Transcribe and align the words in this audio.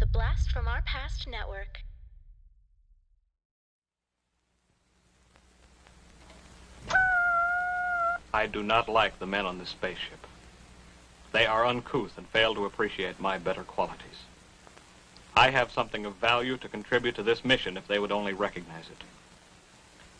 The 0.00 0.06
Blast 0.06 0.50
from 0.50 0.66
Our 0.66 0.80
Past 0.80 1.28
Network. 1.28 1.80
I 8.32 8.46
do 8.46 8.62
not 8.62 8.88
like 8.88 9.18
the 9.18 9.26
men 9.26 9.44
on 9.44 9.58
this 9.58 9.68
spaceship. 9.68 10.26
They 11.32 11.44
are 11.44 11.66
uncouth 11.66 12.16
and 12.16 12.26
fail 12.28 12.54
to 12.54 12.64
appreciate 12.64 13.20
my 13.20 13.36
better 13.36 13.62
qualities. 13.62 14.24
I 15.36 15.50
have 15.50 15.70
something 15.70 16.06
of 16.06 16.14
value 16.16 16.56
to 16.56 16.68
contribute 16.68 17.16
to 17.16 17.22
this 17.22 17.44
mission 17.44 17.76
if 17.76 17.86
they 17.86 17.98
would 17.98 18.10
only 18.10 18.32
recognize 18.32 18.88
it. 18.90 19.04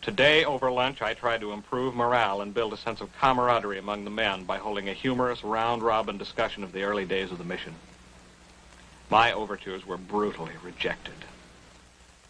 Today, 0.03 0.45
over 0.45 0.71
lunch, 0.71 1.01
I 1.01 1.15
tried 1.15 1.41
to 1.41 1.53
improve 1.53 1.95
morale 1.95 2.43
and 2.43 2.53
build 2.53 2.75
a 2.75 2.77
sense 2.77 3.01
of 3.01 3.19
camaraderie 3.19 3.79
among 3.79 4.05
the 4.05 4.11
men 4.11 4.45
by 4.45 4.59
holding 4.59 4.91
a 4.91 4.93
humorous 4.93 5.43
round-robin 5.43 6.19
discussion 6.19 6.65
of 6.65 6.73
the 6.73 6.83
early 6.83 7.07
days 7.07 7.33
of 7.33 7.39
the 7.39 7.45
mission. 7.45 7.75
My 9.11 9.33
overtures 9.33 9.85
were 9.85 9.97
brutally 9.97 10.53
rejected. 10.63 11.25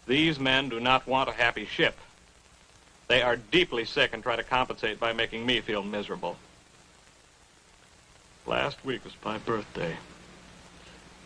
These 0.06 0.40
men 0.40 0.70
do 0.70 0.80
not 0.80 1.06
want 1.06 1.28
a 1.28 1.32
happy 1.32 1.66
ship. 1.66 1.94
They 3.06 3.20
are 3.20 3.36
deeply 3.36 3.84
sick 3.84 4.14
and 4.14 4.22
try 4.22 4.36
to 4.36 4.42
compensate 4.42 4.98
by 4.98 5.12
making 5.12 5.44
me 5.44 5.60
feel 5.60 5.82
miserable. 5.82 6.36
Last 8.46 8.82
week 8.84 9.04
was 9.04 9.12
my 9.22 9.36
birthday. 9.36 9.96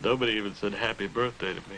Nobody 0.02 0.32
even 0.32 0.54
said 0.56 0.74
happy 0.74 1.06
birthday 1.06 1.54
to 1.54 1.60
me. 1.60 1.76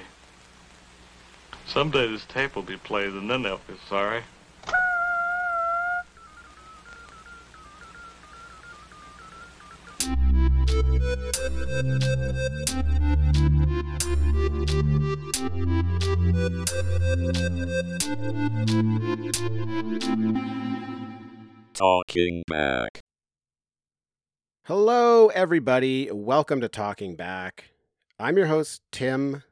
Someday 1.67 2.09
this 2.09 2.25
tape 2.25 2.57
will 2.57 2.63
be 2.63 2.79
played 2.79 3.13
and 3.13 3.31
then 3.31 3.43
they'll 3.43 3.59
feel 3.59 3.77
sorry. 3.89 4.23
Talking 21.75 22.43
back. 22.49 23.01
Hello, 24.65 25.29
everybody. 25.29 26.11
Welcome 26.11 26.61
to 26.61 26.69
Talking 26.69 27.15
Back. 27.17 27.71
I'm 28.19 28.37
your 28.37 28.47
host, 28.47 28.83
Tim. 28.91 29.43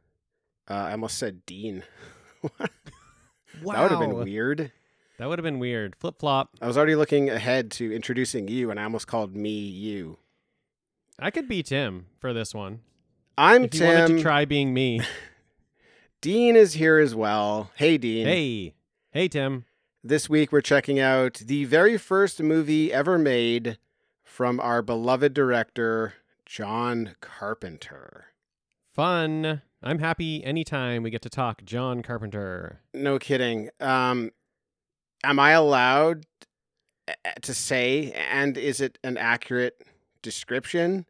Uh, 0.68 0.74
I 0.74 0.92
almost 0.92 1.18
said 1.18 1.46
Dean. 1.46 1.84
Wow. 3.62 3.74
That 3.74 3.82
would 3.82 3.90
have 3.92 4.00
been 4.00 4.24
weird. 4.24 4.72
That 5.18 5.28
would 5.28 5.38
have 5.38 5.44
been 5.44 5.58
weird. 5.58 5.94
Flip 5.96 6.16
flop. 6.18 6.50
I 6.60 6.66
was 6.66 6.76
already 6.76 6.96
looking 6.96 7.30
ahead 7.30 7.70
to 7.72 7.94
introducing 7.94 8.48
you, 8.48 8.70
and 8.70 8.80
I 8.80 8.84
almost 8.84 9.06
called 9.06 9.36
me 9.36 9.50
you. 9.50 10.18
I 11.18 11.30
could 11.30 11.48
be 11.48 11.62
Tim 11.62 12.06
for 12.18 12.32
this 12.32 12.52
one. 12.52 12.80
I'm 13.36 13.64
if 13.64 13.74
you 13.74 13.84
wanted 13.84 14.16
to 14.16 14.22
try 14.22 14.44
being 14.44 14.72
me. 14.72 15.00
Dean 16.20 16.56
is 16.56 16.74
here 16.74 16.98
as 16.98 17.14
well. 17.14 17.70
Hey, 17.74 17.98
Dean. 17.98 18.26
hey. 18.26 18.74
Hey, 19.10 19.28
Tim. 19.28 19.64
This 20.02 20.28
week 20.28 20.52
we're 20.52 20.60
checking 20.60 20.98
out 20.98 21.34
the 21.34 21.64
very 21.64 21.96
first 21.98 22.40
movie 22.40 22.92
ever 22.92 23.18
made 23.18 23.78
from 24.22 24.60
our 24.60 24.82
beloved 24.82 25.34
director, 25.34 26.14
John 26.46 27.14
Carpenter. 27.20 28.26
Fun. 28.92 29.62
I'm 29.82 29.98
happy 29.98 30.44
anytime 30.44 31.02
we 31.02 31.10
get 31.10 31.22
to 31.22 31.30
talk 31.30 31.64
John 31.64 32.02
Carpenter. 32.02 32.80
No 32.92 33.18
kidding. 33.18 33.70
Um, 33.80 34.30
am 35.22 35.38
I 35.38 35.50
allowed 35.50 36.26
to 37.42 37.54
say, 37.54 38.12
and 38.12 38.56
is 38.56 38.80
it 38.80 38.98
an 39.04 39.16
accurate 39.16 39.82
description 40.22 41.06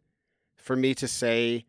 for 0.57 0.75
me 0.75 0.93
to 0.95 1.07
say 1.07 1.65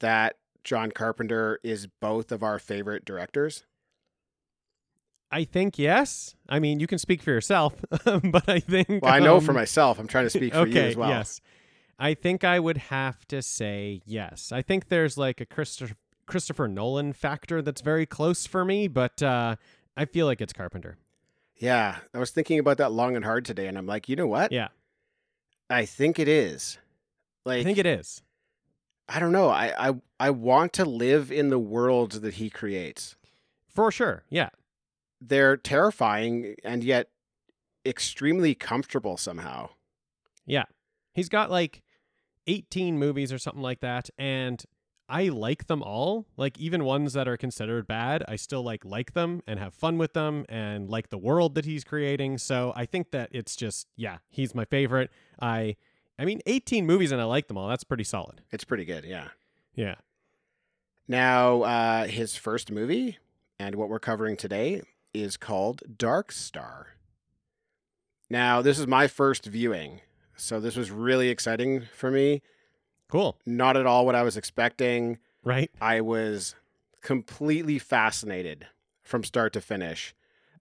that 0.00 0.36
John 0.64 0.90
Carpenter 0.90 1.60
is 1.62 1.86
both 2.00 2.32
of 2.32 2.42
our 2.42 2.58
favorite 2.58 3.04
directors? 3.04 3.64
I 5.30 5.44
think 5.44 5.78
yes. 5.78 6.34
I 6.48 6.58
mean, 6.58 6.80
you 6.80 6.86
can 6.86 6.98
speak 6.98 7.22
for 7.22 7.30
yourself, 7.30 7.74
but 8.04 8.48
I 8.48 8.60
think. 8.60 9.02
Well, 9.02 9.12
I 9.12 9.18
know 9.18 9.40
for 9.40 9.50
um, 9.50 9.56
myself. 9.56 9.98
I'm 9.98 10.06
trying 10.06 10.24
to 10.24 10.30
speak 10.30 10.54
for 10.54 10.60
okay, 10.60 10.72
you 10.72 10.88
as 10.88 10.96
well. 10.96 11.10
Yes. 11.10 11.40
I 11.98 12.14
think 12.14 12.44
I 12.44 12.60
would 12.60 12.76
have 12.76 13.26
to 13.28 13.42
say 13.42 14.02
yes. 14.06 14.52
I 14.52 14.62
think 14.62 14.88
there's 14.88 15.18
like 15.18 15.40
a 15.40 15.46
Christopher 15.46 15.94
Christopher 16.26 16.68
Nolan 16.68 17.12
factor 17.12 17.62
that's 17.62 17.80
very 17.80 18.06
close 18.06 18.46
for 18.46 18.64
me, 18.64 18.86
but 18.86 19.22
uh, 19.22 19.56
I 19.96 20.04
feel 20.04 20.26
like 20.26 20.40
it's 20.40 20.52
Carpenter. 20.52 20.98
Yeah, 21.56 21.96
I 22.14 22.18
was 22.18 22.30
thinking 22.30 22.58
about 22.58 22.76
that 22.76 22.92
long 22.92 23.16
and 23.16 23.24
hard 23.24 23.44
today, 23.44 23.66
and 23.66 23.76
I'm 23.76 23.86
like, 23.86 24.08
you 24.08 24.14
know 24.14 24.26
what? 24.26 24.52
Yeah, 24.52 24.68
I 25.68 25.86
think 25.86 26.18
it 26.18 26.28
is. 26.28 26.78
Like, 27.44 27.60
I 27.60 27.64
think 27.64 27.78
it 27.78 27.86
is. 27.86 28.22
I 29.08 29.20
don't 29.20 29.32
know. 29.32 29.48
I, 29.48 29.88
I 29.88 29.94
I 30.20 30.30
want 30.30 30.72
to 30.74 30.84
live 30.84 31.32
in 31.32 31.48
the 31.48 31.58
world 31.58 32.12
that 32.12 32.34
he 32.34 32.50
creates. 32.50 33.16
For 33.68 33.90
sure. 33.90 34.24
Yeah. 34.28 34.50
They're 35.20 35.56
terrifying 35.56 36.56
and 36.64 36.84
yet 36.84 37.08
extremely 37.86 38.54
comfortable 38.54 39.16
somehow. 39.16 39.70
Yeah. 40.46 40.64
He's 41.14 41.28
got 41.28 41.50
like 41.50 41.82
18 42.46 42.98
movies 42.98 43.32
or 43.32 43.38
something 43.38 43.62
like 43.62 43.80
that 43.80 44.10
and 44.18 44.64
I 45.08 45.28
like 45.28 45.68
them 45.68 45.82
all. 45.82 46.26
Like 46.36 46.58
even 46.58 46.84
ones 46.84 47.14
that 47.14 47.26
are 47.26 47.38
considered 47.38 47.86
bad, 47.86 48.22
I 48.28 48.36
still 48.36 48.62
like 48.62 48.84
like 48.84 49.14
them 49.14 49.42
and 49.46 49.58
have 49.58 49.72
fun 49.72 49.96
with 49.96 50.12
them 50.12 50.44
and 50.48 50.90
like 50.90 51.08
the 51.08 51.16
world 51.18 51.54
that 51.54 51.64
he's 51.64 51.82
creating. 51.82 52.38
So 52.38 52.72
I 52.76 52.84
think 52.84 53.10
that 53.12 53.30
it's 53.32 53.56
just 53.56 53.86
yeah, 53.96 54.18
he's 54.28 54.54
my 54.54 54.66
favorite. 54.66 55.10
I 55.40 55.76
I 56.18 56.24
mean 56.24 56.40
18 56.46 56.86
movies 56.86 57.12
and 57.12 57.20
I 57.20 57.24
like 57.24 57.48
them 57.48 57.56
all. 57.56 57.68
That's 57.68 57.84
pretty 57.84 58.04
solid. 58.04 58.40
It's 58.50 58.64
pretty 58.64 58.84
good, 58.84 59.04
yeah. 59.04 59.28
Yeah. 59.74 59.94
Now, 61.06 61.62
uh, 61.62 62.06
his 62.06 62.36
first 62.36 62.70
movie 62.70 63.18
and 63.58 63.74
what 63.76 63.88
we're 63.88 63.98
covering 64.00 64.36
today 64.36 64.82
is 65.14 65.36
called 65.36 65.82
Dark 65.96 66.32
Star. 66.32 66.88
Now, 68.30 68.60
this 68.60 68.78
is 68.78 68.86
my 68.86 69.06
first 69.06 69.46
viewing, 69.46 70.00
so 70.36 70.60
this 70.60 70.76
was 70.76 70.90
really 70.90 71.28
exciting 71.30 71.82
for 71.94 72.10
me. 72.10 72.42
Cool. 73.08 73.38
Not 73.46 73.76
at 73.78 73.86
all 73.86 74.04
what 74.04 74.14
I 74.14 74.22
was 74.22 74.36
expecting. 74.36 75.18
Right? 75.42 75.70
I 75.80 76.02
was 76.02 76.54
completely 77.00 77.78
fascinated 77.78 78.66
from 79.02 79.24
start 79.24 79.54
to 79.54 79.60
finish. 79.62 80.14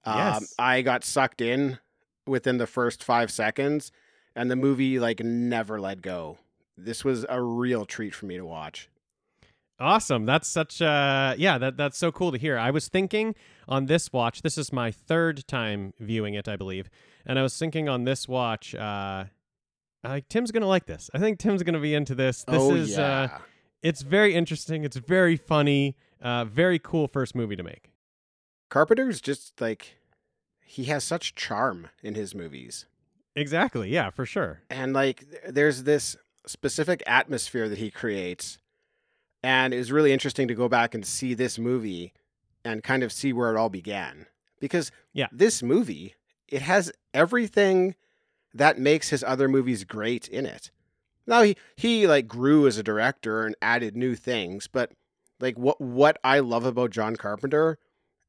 Um, 0.06 0.18
Yes. 0.18 0.56
I 0.58 0.82
got 0.82 1.04
sucked 1.04 1.42
in 1.42 1.80
within 2.26 2.58
the 2.58 2.68
first 2.68 3.04
five 3.04 3.30
seconds, 3.32 3.92
and 4.38 4.52
the 4.52 4.56
movie 4.56 5.00
like 5.00 5.20
never 5.20 5.82
let 5.82 6.02
go. 6.02 6.38
This 6.78 7.04
was 7.04 7.26
a 7.28 7.42
real 7.42 7.86
treat 7.86 8.14
for 8.14 8.28
me 8.28 8.38
to 8.38 8.46
watch. 8.46 8.88
Awesome. 9.80 10.26
That's 10.26 10.48
such 10.48 10.82
uh 10.82 11.36
yeah, 11.38 11.58
that 11.58 11.76
that's 11.76 11.98
so 11.98 12.12
cool 12.12 12.32
to 12.32 12.38
hear. 12.38 12.58
I 12.58 12.72
was 12.72 12.88
thinking 12.88 13.36
on 13.68 13.88
this 13.88 14.14
watch, 14.14 14.44
this 14.44 14.58
is 14.58 14.72
my 14.72 14.92
third 14.92 15.48
time 15.48 15.94
viewing 16.00 16.36
it, 16.36 16.48
I 16.48 16.56
believe. 16.56 16.90
And 17.26 17.38
I 17.38 17.42
was 17.42 17.58
thinking 17.58 17.90
on 17.90 18.04
this 18.06 18.28
watch, 18.28 18.74
uh 18.76 19.26
uh, 20.04 20.22
Tim's 20.30 20.52
gonna 20.52 20.68
like 20.68 20.86
this. 20.86 21.10
I 21.14 21.20
think 21.20 21.40
Tim's 21.40 21.64
gonna 21.64 21.80
be 21.80 21.94
into 21.94 22.16
this. 22.16 22.44
This 22.44 22.62
oh 22.62 22.76
is 22.76 22.98
uh 22.98 23.28
it's 23.82 24.02
very 24.02 24.36
interesting, 24.36 24.84
it's 24.84 24.98
very 24.98 25.36
funny, 25.36 25.98
uh 26.22 26.46
very 26.46 26.80
cool 26.80 27.08
first 27.08 27.36
movie 27.36 27.56
to 27.56 27.64
make. 27.64 27.92
Carpenter's 28.70 29.20
just 29.20 29.60
like 29.60 29.98
he 30.64 30.86
has 30.86 31.04
such 31.04 31.36
charm 31.36 31.88
in 32.04 32.16
his 32.16 32.36
movies, 32.36 32.86
Exactly, 33.38 33.90
yeah, 33.90 34.10
for 34.10 34.26
sure. 34.26 34.62
and 34.70 34.94
like 34.94 35.24
there's 35.48 35.84
this 35.84 36.18
specific 36.46 37.04
atmosphere 37.06 37.70
that 37.70 37.78
he 37.78 37.92
creates, 37.92 38.58
and 39.44 39.74
it 39.74 39.78
was 39.78 39.92
really 39.92 40.12
interesting 40.12 40.48
to 40.48 40.56
go 40.56 40.68
back 40.68 40.94
and 40.96 41.06
see 41.06 41.34
this 41.34 41.58
movie 41.60 42.14
and 42.66 42.84
kind 42.84 43.04
of 43.04 43.12
see 43.12 43.32
where 43.34 43.54
it 43.54 43.58
all 43.58 43.70
began 43.70 44.26
because 44.60 44.92
Yeah. 45.14 45.28
this 45.32 45.62
movie 45.64 46.16
it 46.48 46.62
has 46.64 46.92
everything 47.14 47.96
that 48.54 48.80
makes 48.80 49.10
his 49.10 49.24
other 49.24 49.48
movies 49.48 49.84
great 49.84 50.28
in 50.28 50.46
it. 50.46 50.72
Now 51.28 51.44
he 51.44 51.56
he 51.76 52.08
like 52.08 52.28
grew 52.28 52.66
as 52.68 52.78
a 52.78 52.84
director 52.84 53.46
and 53.46 53.56
added 53.62 53.96
new 53.96 54.16
things, 54.16 54.68
but 54.68 54.94
like 55.40 55.58
what 55.60 55.80
what 55.80 56.18
I 56.24 56.40
love 56.40 56.66
about 56.66 56.90
John 56.92 57.16
Carpenter, 57.18 57.78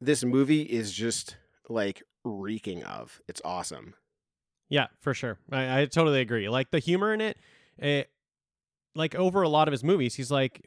this 0.01 0.23
movie 0.25 0.63
is 0.63 0.93
just 0.93 1.37
like 1.69 2.03
reeking 2.25 2.83
of. 2.85 3.23
It's 3.27 3.41
awesome. 3.45 3.95
Yeah, 4.69 4.87
for 5.01 5.15
sure. 5.15 5.39
I, 5.51 5.83
I 5.83 5.87
totally 5.87 6.21
agree. 6.21 6.49
Like 6.49 6.71
the 6.71 6.79
humor 6.79 7.15
in 7.15 7.21
it, 7.21 7.39
it, 7.79 8.11
like 8.95 9.15
over 9.15 9.43
a 9.43 9.49
lot 9.49 9.69
of 9.69 9.73
his 9.73 9.83
movies, 9.85 10.15
he's 10.15 10.31
like 10.31 10.67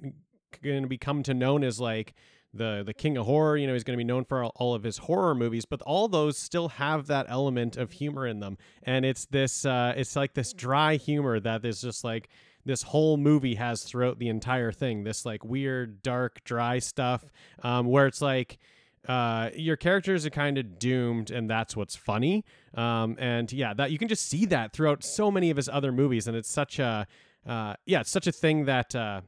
going 0.63 0.83
to 0.83 0.89
become 0.89 1.24
to 1.24 1.33
known 1.33 1.63
as 1.63 1.80
like 1.80 2.13
the 2.53 2.83
the 2.86 2.94
king 2.94 3.18
of 3.18 3.25
horror. 3.25 3.57
You 3.57 3.68
know, 3.68 3.74
he's 3.74 3.83
going 3.83 3.98
to 3.98 4.03
be 4.03 4.07
known 4.07 4.25
for 4.25 4.44
all, 4.44 4.51
all 4.56 4.74
of 4.74 4.83
his 4.83 5.00
horror 5.00 5.36
movies, 5.36 5.65
but 5.65 5.81
all 5.83 6.07
those 6.07 6.38
still 6.38 6.69
have 6.69 7.07
that 7.07 7.27
element 7.30 7.77
of 7.77 7.92
humor 7.92 8.25
in 8.25 8.39
them, 8.39 8.57
and 8.83 9.06
it's 9.06 9.25
this, 9.27 9.65
uh, 9.65 9.94
it's 9.95 10.15
like 10.15 10.33
this 10.33 10.54
dry 10.54 10.95
humor 10.95 11.39
that 11.39 11.63
is 11.65 11.81
just 11.81 12.04
like 12.04 12.30
this 12.65 12.83
whole 12.83 13.18
movie 13.18 13.56
has 13.56 13.83
throughout 13.83 14.19
the 14.19 14.30
entire 14.30 14.71
thing. 14.71 15.04
This 15.04 15.25
like 15.25 15.44
weird, 15.44 16.01
dark, 16.01 16.44
dry 16.44 16.80
stuff, 16.80 17.24
um, 17.63 17.88
where 17.88 18.07
it's 18.07 18.21
like 18.21 18.59
uh, 19.07 19.50
your 19.56 19.75
characters 19.75 20.25
are 20.25 20.30
kind 20.30 20.57
of 20.57 20.77
doomed, 20.77 21.31
and 21.31 21.50
that's 21.50 21.75
what's 21.75 21.95
funny. 21.95 22.45
Um, 22.75 23.15
and 23.19 23.51
yeah, 23.51 23.74
that 23.74 23.92
you 23.92 23.98
can 23.98 24.07
just 24.07 24.27
see 24.27 24.45
that 24.48 24.74
throughout 24.74 25.03
so 25.03 25.31
many 25.31 25.50
of 25.50 25.57
his 25.57 25.68
other 25.68 25.92
movies, 25.92 26.27
and 26.27 26.38
it's 26.38 26.50
such 26.50 26.80
a 26.80 27.07
uh, 27.45 27.74
yeah, 27.86 28.01
it's 28.01 28.12
such 28.12 28.27
a 28.27 28.31
thing 28.31 28.65
that 28.65 28.95
uh, 28.95 29.21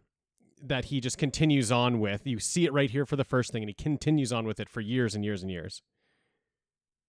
that 0.61 0.85
he 0.85 1.01
just 1.01 1.17
continues 1.17 1.71
on 1.71 1.99
with. 1.99 2.25
You 2.25 2.39
see 2.39 2.65
it 2.65 2.73
right 2.73 2.89
here 2.89 3.05
for 3.05 3.15
the 3.15 3.23
first 3.23 3.51
thing, 3.51 3.63
and 3.63 3.69
he 3.69 3.73
continues 3.73 4.31
on 4.31 4.45
with 4.45 4.59
it 4.59 4.69
for 4.69 4.81
years 4.81 5.15
and 5.15 5.25
years 5.25 5.41
and 5.41 5.51
years. 5.51 5.81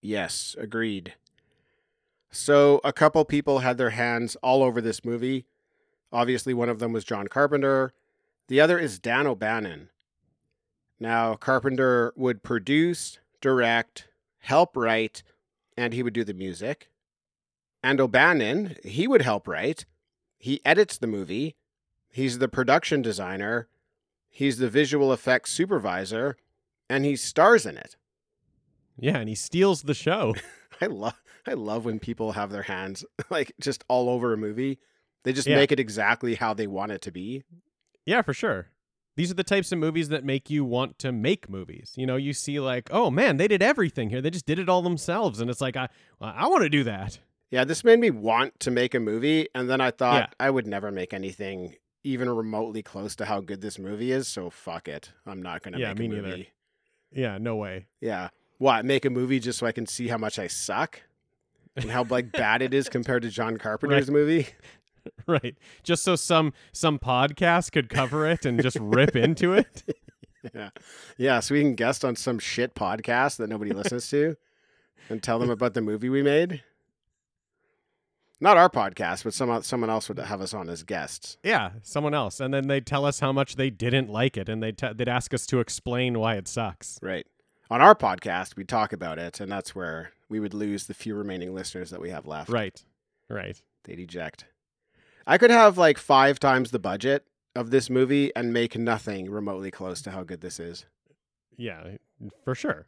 Yes, 0.00 0.56
agreed. 0.58 1.14
So 2.31 2.81
a 2.82 2.93
couple 2.93 3.25
people 3.25 3.60
had 3.60 3.78
their 3.78 3.90
hands 3.90 4.37
all 4.43 4.62
over 4.62 4.81
this 4.81 5.05
movie. 5.05 5.46
Obviously, 6.12 6.52
one 6.52 6.69
of 6.69 6.78
them 6.78 6.93
was 6.93 7.05
John 7.05 7.28
Carpenter. 7.28 7.93
The 8.49 8.60
other 8.60 8.78
is 8.78 8.99
Dan 8.99 9.26
O'Bannon. 9.26 9.90
Now, 11.04 11.34
Carpenter 11.34 12.14
would 12.16 12.42
produce, 12.42 13.18
direct, 13.42 14.08
help 14.38 14.74
write, 14.74 15.22
and 15.76 15.92
he 15.92 16.02
would 16.02 16.14
do 16.14 16.24
the 16.24 16.32
music. 16.32 16.88
And 17.82 18.00
O'Bannon, 18.00 18.76
he 18.82 19.06
would 19.06 19.20
help 19.20 19.46
write. 19.46 19.84
He 20.38 20.62
edits 20.64 20.96
the 20.96 21.06
movie. 21.06 21.56
He's 22.08 22.38
the 22.38 22.48
production 22.48 23.02
designer. 23.02 23.68
He's 24.30 24.56
the 24.56 24.70
visual 24.70 25.12
effects 25.12 25.52
supervisor, 25.52 26.38
and 26.88 27.04
he 27.04 27.16
stars 27.16 27.66
in 27.66 27.76
it. 27.76 27.96
Yeah, 28.98 29.18
and 29.18 29.28
he 29.28 29.34
steals 29.34 29.82
the 29.82 29.92
show. 29.92 30.34
I 30.80 30.86
love 30.86 31.20
I 31.46 31.52
love 31.52 31.84
when 31.84 31.98
people 31.98 32.32
have 32.32 32.50
their 32.50 32.62
hands 32.62 33.04
like 33.30 33.52
just 33.60 33.84
all 33.88 34.08
over 34.08 34.32
a 34.32 34.38
movie. 34.38 34.78
They 35.24 35.34
just 35.34 35.46
Yeah. 35.48 35.56
make 35.56 35.70
it 35.70 35.78
exactly 35.80 36.34
how 36.36 36.54
they 36.54 36.66
want 36.66 36.92
it 36.92 37.02
to 37.02 37.12
be. 37.12 37.42
yeah, 38.06 38.22
for 38.22 38.32
sure. 38.32 38.68
These 39.16 39.31
are 39.31 39.34
the 39.34 39.44
types 39.44 39.70
of 39.72 39.78
movies 39.78 40.08
that 40.08 40.25
make 40.25 40.50
you 40.50 40.64
want 40.64 40.99
to 41.00 41.12
make 41.12 41.49
movies. 41.49 41.93
You 41.96 42.06
know, 42.06 42.16
you 42.16 42.32
see 42.32 42.58
like, 42.61 42.88
oh 42.93 43.11
man, 43.11 43.37
they 43.37 43.46
did 43.49 43.62
everything 43.62 44.11
here. 44.11 44.20
They 44.20 44.31
just 44.31 44.46
did 44.46 44.58
it 44.58 44.69
all 44.69 44.82
themselves, 44.82 45.40
and 45.40 45.49
it's 45.50 45.61
like, 45.61 45.76
I, 45.76 45.88
I 46.20 46.49
want 46.49 46.62
to 46.64 46.69
do 46.69 46.82
that. 46.84 47.20
Yeah, 47.50 47.64
this 47.64 47.84
made 47.84 48.00
me 48.00 48.11
want 48.11 48.58
to 48.61 48.70
make 48.72 48.94
a 48.94 49.00
movie, 49.00 49.49
and 49.55 49.70
then 49.70 49.81
I 49.81 49.93
thought 49.93 50.31
Yeah. 50.40 50.46
I 50.46 50.50
would 50.50 50.66
never 50.66 50.90
make 50.90 51.14
anything 51.14 51.76
even 52.02 52.28
remotely 52.28 52.82
close 52.82 53.14
to 53.16 53.25
how 53.25 53.40
good 53.40 53.61
this 53.61 53.78
movie 53.78 54.11
is. 54.12 54.26
So 54.26 54.50
fuck 54.50 54.88
it, 54.88 55.12
I'm 55.26 55.40
not 55.40 55.62
gonna 55.62 55.78
Yeah, 55.78 55.88
make 55.94 55.99
me 55.99 56.06
a 56.06 56.08
neither. 56.08 56.28
movie. 56.28 56.49
Yeah, 57.12 57.38
no 57.38 57.55
way. 57.56 57.87
Yeah, 58.00 58.31
what 58.58 58.84
make 58.84 59.05
a 59.05 59.10
movie 59.10 59.38
just 59.38 59.58
so 59.60 59.67
I 59.67 59.72
can 59.72 59.87
see 59.87 60.08
how 60.08 60.19
much 60.19 60.38
I 60.40 60.49
suck 60.49 61.00
and 61.76 61.90
how 61.90 62.05
like 62.05 62.32
bad 62.32 62.60
it 62.62 62.75
is 62.75 62.88
compared 62.88 63.22
to 63.22 63.31
John 63.31 63.56
Carpenter's 63.58 64.10
movie. 64.10 64.49
right. 65.26 65.56
Just 65.82 66.02
so 66.04 66.16
some 66.16 66.52
some 66.72 66.98
podcast 66.98 67.72
could 67.72 67.88
cover 67.88 68.26
it 68.26 68.44
and 68.44 68.62
just 68.62 68.78
rip 68.80 69.16
into 69.16 69.52
it. 69.54 69.82
Yeah, 70.54 70.68
yeah, 71.16 71.40
so 71.40 71.54
we 71.54 71.62
can 71.62 71.74
guest 71.74 72.04
on 72.04 72.16
some 72.16 72.38
shit 72.38 72.74
podcast 72.74 73.38
that 73.38 73.48
nobody 73.48 73.72
listens 73.72 74.10
to, 74.10 74.36
and 75.08 75.22
tell 75.22 75.38
them 75.38 75.48
about 75.48 75.72
the 75.72 75.80
movie 75.80 76.10
we 76.10 76.22
made. 76.22 76.62
Not 78.40 78.58
our 78.58 78.68
podcast, 78.68 79.24
but 79.24 79.32
some 79.32 79.62
someone 79.62 79.88
else 79.88 80.06
would 80.10 80.18
have 80.18 80.42
us 80.42 80.52
on 80.52 80.68
as 80.68 80.82
guests. 80.82 81.38
Yeah, 81.42 81.70
someone 81.80 82.12
else, 82.12 82.40
and 82.40 82.52
then 82.52 82.68
they'd 82.68 82.84
tell 82.84 83.06
us 83.06 83.20
how 83.20 83.32
much 83.32 83.56
they 83.56 83.70
didn't 83.70 84.10
like 84.10 84.36
it, 84.36 84.50
and 84.50 84.62
they'd 84.62 84.76
t- 84.76 84.92
they'd 84.94 85.08
ask 85.08 85.32
us 85.32 85.46
to 85.46 85.60
explain 85.60 86.18
why 86.18 86.34
it 86.34 86.46
sucks. 86.46 86.98
Right. 87.00 87.26
On 87.70 87.80
our 87.80 87.94
podcast, 87.94 88.54
we 88.54 88.64
talk 88.64 88.92
about 88.92 89.18
it, 89.18 89.40
and 89.40 89.50
that's 89.50 89.74
where 89.74 90.12
we 90.28 90.40
would 90.40 90.52
lose 90.52 90.86
the 90.86 90.94
few 90.94 91.14
remaining 91.14 91.54
listeners 91.54 91.88
that 91.88 92.02
we 92.02 92.10
have 92.10 92.26
left. 92.26 92.50
Right. 92.50 92.84
Right. 93.30 93.62
They'd 93.84 94.00
eject. 94.00 94.44
I 95.26 95.38
could 95.38 95.50
have 95.50 95.78
like 95.78 95.98
five 95.98 96.38
times 96.38 96.70
the 96.70 96.78
budget 96.78 97.26
of 97.56 97.70
this 97.70 97.88
movie 97.88 98.34
and 98.34 98.52
make 98.52 98.76
nothing 98.76 99.30
remotely 99.30 99.70
close 99.70 100.02
to 100.02 100.10
how 100.10 100.24
good 100.24 100.40
this 100.40 100.60
is. 100.60 100.86
Yeah, 101.56 101.82
for 102.44 102.54
sure. 102.54 102.86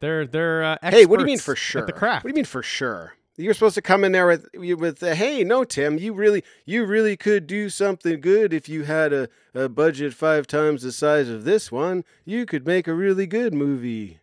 They're 0.00 0.26
they're 0.26 0.62
uh, 0.62 0.78
Hey, 0.82 1.06
what 1.06 1.18
do 1.18 1.22
you 1.22 1.26
mean 1.26 1.38
for 1.38 1.56
sure? 1.56 1.86
The 1.86 1.92
craft. 1.92 2.24
What 2.24 2.28
do 2.28 2.32
you 2.32 2.36
mean 2.40 2.44
for 2.44 2.62
sure? 2.62 3.14
You're 3.38 3.54
supposed 3.54 3.74
to 3.74 3.82
come 3.82 4.02
in 4.02 4.12
there 4.12 4.26
with 4.26 4.48
with 4.54 5.02
uh, 5.02 5.14
hey, 5.14 5.44
no, 5.44 5.64
Tim, 5.64 5.98
you 5.98 6.14
really 6.14 6.42
you 6.64 6.84
really 6.86 7.16
could 7.16 7.46
do 7.46 7.68
something 7.68 8.20
good 8.20 8.54
if 8.54 8.68
you 8.68 8.84
had 8.84 9.12
a, 9.12 9.28
a 9.54 9.68
budget 9.68 10.14
five 10.14 10.46
times 10.46 10.82
the 10.82 10.92
size 10.92 11.28
of 11.28 11.44
this 11.44 11.70
one. 11.70 12.04
You 12.24 12.46
could 12.46 12.66
make 12.66 12.88
a 12.88 12.94
really 12.94 13.26
good 13.26 13.52
movie. 13.52 14.20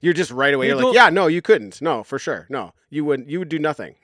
You're 0.00 0.14
just 0.14 0.30
right 0.30 0.54
away. 0.54 0.68
You're 0.68 0.76
like, 0.76 0.94
yeah, 0.94 1.10
no, 1.10 1.26
you 1.26 1.42
couldn't. 1.42 1.80
No, 1.82 2.02
for 2.02 2.18
sure. 2.18 2.46
No, 2.48 2.72
you 2.90 3.04
wouldn't. 3.04 3.28
You 3.28 3.38
would 3.40 3.48
do 3.48 3.58
nothing. 3.58 3.94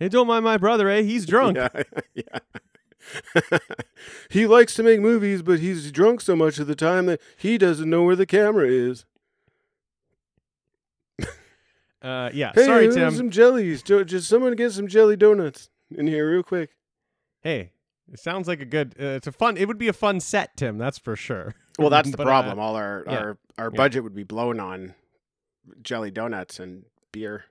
Hey, 0.00 0.08
don't 0.08 0.26
mind 0.26 0.44
my 0.44 0.56
brother, 0.56 0.88
eh? 0.88 1.02
He's 1.02 1.26
drunk. 1.26 1.56
Yeah, 1.58 1.68
yeah. 2.14 3.58
he 4.30 4.46
likes 4.46 4.74
to 4.74 4.82
make 4.82 4.98
movies, 5.00 5.42
but 5.42 5.60
he's 5.60 5.92
drunk 5.92 6.20
so 6.22 6.34
much 6.34 6.58
of 6.58 6.66
the 6.66 6.74
time 6.74 7.06
that 7.06 7.20
he 7.36 7.56
doesn't 7.58 7.88
know 7.88 8.02
where 8.02 8.16
the 8.16 8.26
camera 8.26 8.66
is. 8.66 9.04
Uh, 12.02 12.30
yeah. 12.32 12.50
Hey, 12.54 12.64
Sorry, 12.64 12.88
Tim. 12.90 13.14
some 13.14 13.28
jellies. 13.28 13.82
Just 13.82 14.26
someone 14.26 14.54
get 14.56 14.72
some 14.72 14.88
jelly 14.88 15.16
donuts 15.16 15.68
in 15.94 16.06
here 16.06 16.30
real 16.30 16.42
quick. 16.42 16.70
Hey, 17.42 17.72
it 18.10 18.18
sounds 18.18 18.48
like 18.48 18.58
a 18.62 18.64
good. 18.64 18.94
Uh, 18.98 19.04
it's 19.08 19.26
a 19.26 19.32
fun. 19.32 19.58
It 19.58 19.68
would 19.68 19.76
be 19.76 19.88
a 19.88 19.92
fun 19.92 20.18
set, 20.20 20.56
Tim. 20.56 20.78
That's 20.78 20.96
for 20.96 21.14
sure. 21.14 21.54
Well, 21.78 21.90
that's 21.90 22.10
the 22.10 22.16
But, 22.16 22.26
uh, 22.26 22.30
problem. 22.30 22.58
All 22.58 22.74
our 22.74 23.04
yeah. 23.06 23.12
our 23.18 23.38
our 23.58 23.70
Yeah. 23.70 23.76
budget 23.76 24.02
would 24.02 24.14
be 24.14 24.22
blown 24.22 24.58
on 24.60 24.94
jelly 25.82 26.10
donuts 26.10 26.58
and 26.58 26.86
beer. 27.12 27.44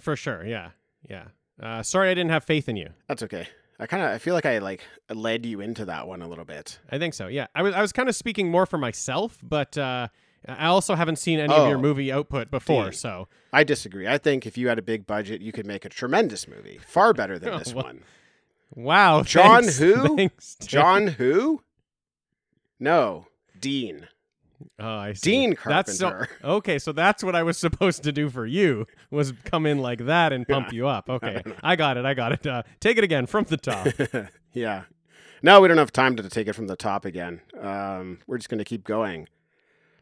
For 0.00 0.16
sure. 0.16 0.42
Yeah. 0.46 0.70
Yeah. 1.06 1.24
Uh, 1.62 1.82
sorry, 1.82 2.10
I 2.10 2.14
didn't 2.14 2.30
have 2.30 2.44
faith 2.44 2.68
in 2.68 2.76
you. 2.76 2.90
That's 3.08 3.22
okay. 3.22 3.48
I 3.78 3.86
kind 3.86 4.02
of 4.02 4.10
I 4.10 4.18
feel 4.18 4.34
like 4.34 4.46
I 4.46 4.58
like 4.58 4.82
led 5.12 5.44
you 5.44 5.60
into 5.60 5.84
that 5.86 6.06
one 6.08 6.22
a 6.22 6.28
little 6.28 6.44
bit. 6.44 6.78
I 6.90 6.98
think 6.98 7.14
so. 7.14 7.26
Yeah. 7.28 7.46
I 7.54 7.62
was 7.62 7.74
I 7.74 7.82
was 7.82 7.92
kind 7.92 8.08
of 8.08 8.14
speaking 8.16 8.50
more 8.50 8.64
for 8.66 8.78
myself, 8.78 9.38
but 9.42 9.76
uh, 9.76 10.08
I 10.48 10.66
also 10.66 10.94
haven't 10.94 11.16
seen 11.16 11.38
any 11.40 11.52
of 11.52 11.68
your 11.68 11.76
Oh. 11.78 11.80
movie 11.82 12.10
output 12.12 12.50
before, 12.50 12.92
so 12.92 13.28
I 13.52 13.64
disagree. 13.64 14.06
I 14.08 14.16
think 14.18 14.46
if 14.46 14.56
you 14.56 14.68
had 14.68 14.78
a 14.78 14.82
big 14.82 15.06
budget, 15.06 15.40
you 15.42 15.52
could 15.52 15.66
make 15.66 15.84
a 15.84 15.88
tremendous 15.90 16.46
movie, 16.48 16.78
far 16.86 17.12
better 17.12 17.38
than 17.38 17.54
Oh, 17.54 17.58
this 17.64 17.74
well, 17.74 17.84
one. 17.84 18.02
wow. 18.74 19.22
John 19.22 19.62
thanks- 19.64 19.78
who? 19.78 20.16
Thanks, 20.16 20.56
John 20.66 21.06
who? 21.08 21.62
No, 22.78 23.26
Dean. 23.58 24.08
Oh, 24.78 24.96
I 24.98 25.12
see. 25.12 25.30
Dean 25.30 25.56
That's 25.64 25.98
so- 25.98 26.10
Carpenter. 26.10 26.36
okay, 26.44 26.78
so 26.78 26.92
that's 26.92 27.22
what 27.22 27.34
I 27.34 27.42
was 27.42 27.58
supposed 27.58 28.02
to 28.04 28.12
do 28.12 28.30
for 28.30 28.46
you 28.46 28.86
was 29.10 29.32
come 29.44 29.66
in 29.66 29.78
like 29.78 30.06
that 30.06 30.32
and 30.32 30.46
pump 30.46 30.72
you 30.72 30.86
up. 30.86 31.08
Okay, 31.08 31.42
I 31.62 31.76
got 31.76 31.96
it. 31.96 32.04
I 32.04 32.14
got 32.14 32.32
it. 32.32 32.46
Uh, 32.46 32.62
take 32.80 32.98
it 32.98 33.04
again 33.04 33.26
from 33.26 33.44
the 33.44 33.56
top. 33.56 33.88
yeah. 34.52 34.84
No, 35.42 35.60
we 35.60 35.68
don't 35.68 35.76
have 35.78 35.92
time 35.92 36.16
to 36.16 36.28
take 36.28 36.48
it 36.48 36.54
from 36.54 36.66
the 36.66 36.76
top 36.76 37.04
again. 37.04 37.40
Um, 37.60 38.18
we're 38.26 38.38
just 38.38 38.48
going 38.48 38.58
to 38.58 38.64
keep 38.64 38.84
going. 38.84 39.28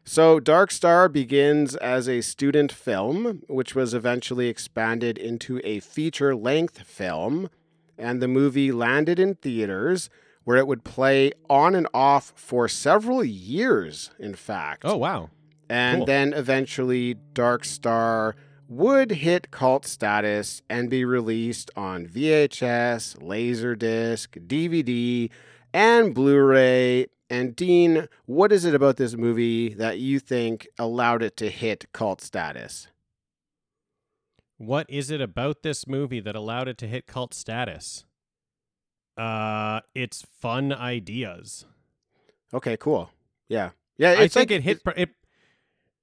So, 0.07 0.39
Dark 0.39 0.71
Star 0.71 1.09
begins 1.09 1.75
as 1.75 2.07
a 2.07 2.21
student 2.21 2.71
film, 2.71 3.41
which 3.47 3.73
was 3.75 3.93
eventually 3.93 4.47
expanded 4.47 5.17
into 5.17 5.59
a 5.63 5.79
feature 5.79 6.35
length 6.35 6.83
film. 6.83 7.49
And 7.97 8.21
the 8.21 8.27
movie 8.27 8.71
landed 8.71 9.19
in 9.19 9.35
theaters 9.35 10.09
where 10.45 10.57
it 10.57 10.67
would 10.67 10.83
play 10.83 11.31
on 11.49 11.75
and 11.75 11.87
off 11.93 12.31
for 12.35 12.67
several 12.69 13.23
years, 13.23 14.11
in 14.17 14.33
fact. 14.35 14.83
oh 14.85 14.95
wow. 14.97 15.29
And 15.67 15.99
Cool. 15.99 16.05
then 16.05 16.33
eventually 16.33 17.15
Dark 17.33 17.65
Star 17.65 18.35
would 18.67 19.11
hit 19.11 19.49
cult 19.51 19.85
status 19.85 20.61
and 20.69 20.89
be 20.89 21.03
released 21.03 21.69
on 21.75 22.05
VHS, 22.07 23.17
Laserdisc, 23.17 24.47
DVD, 24.47 25.29
and 25.73 26.13
Blu-ray. 26.15 27.07
And 27.31 27.55
Dean, 27.55 28.07
what 28.25 28.51
is 28.51 28.65
it 28.65 28.75
about 28.75 28.97
this 28.97 29.15
movie 29.15 29.69
that 29.73 29.97
you 29.99 30.19
think 30.19 30.67
allowed 30.77 31.23
it 31.23 31.35
to 31.37 31.49
hit 31.49 31.91
cult 31.93 32.21
status? 32.21 32.87
What 34.57 34.85
is 34.89 35.09
it 35.11 35.21
about 35.21 35.63
this 35.63 35.87
movie 35.87 36.19
that 36.21 36.35
allowed 36.35 36.67
it 36.67 36.77
to 36.79 36.87
hit 36.87 37.07
cult 37.07 37.33
status? 37.33 38.05
Uh, 39.17 39.81
it's 39.93 40.23
fun 40.39 40.73
ideas. 40.73 41.65
Okay, 42.53 42.77
cool. 42.77 43.09
Yeah. 43.47 43.71
Yeah, 43.97 44.11
I 44.11 44.27
think 44.27 44.49
like- 44.49 44.51
it 44.51 44.63
hit. 44.63 44.81
It, 44.97 45.09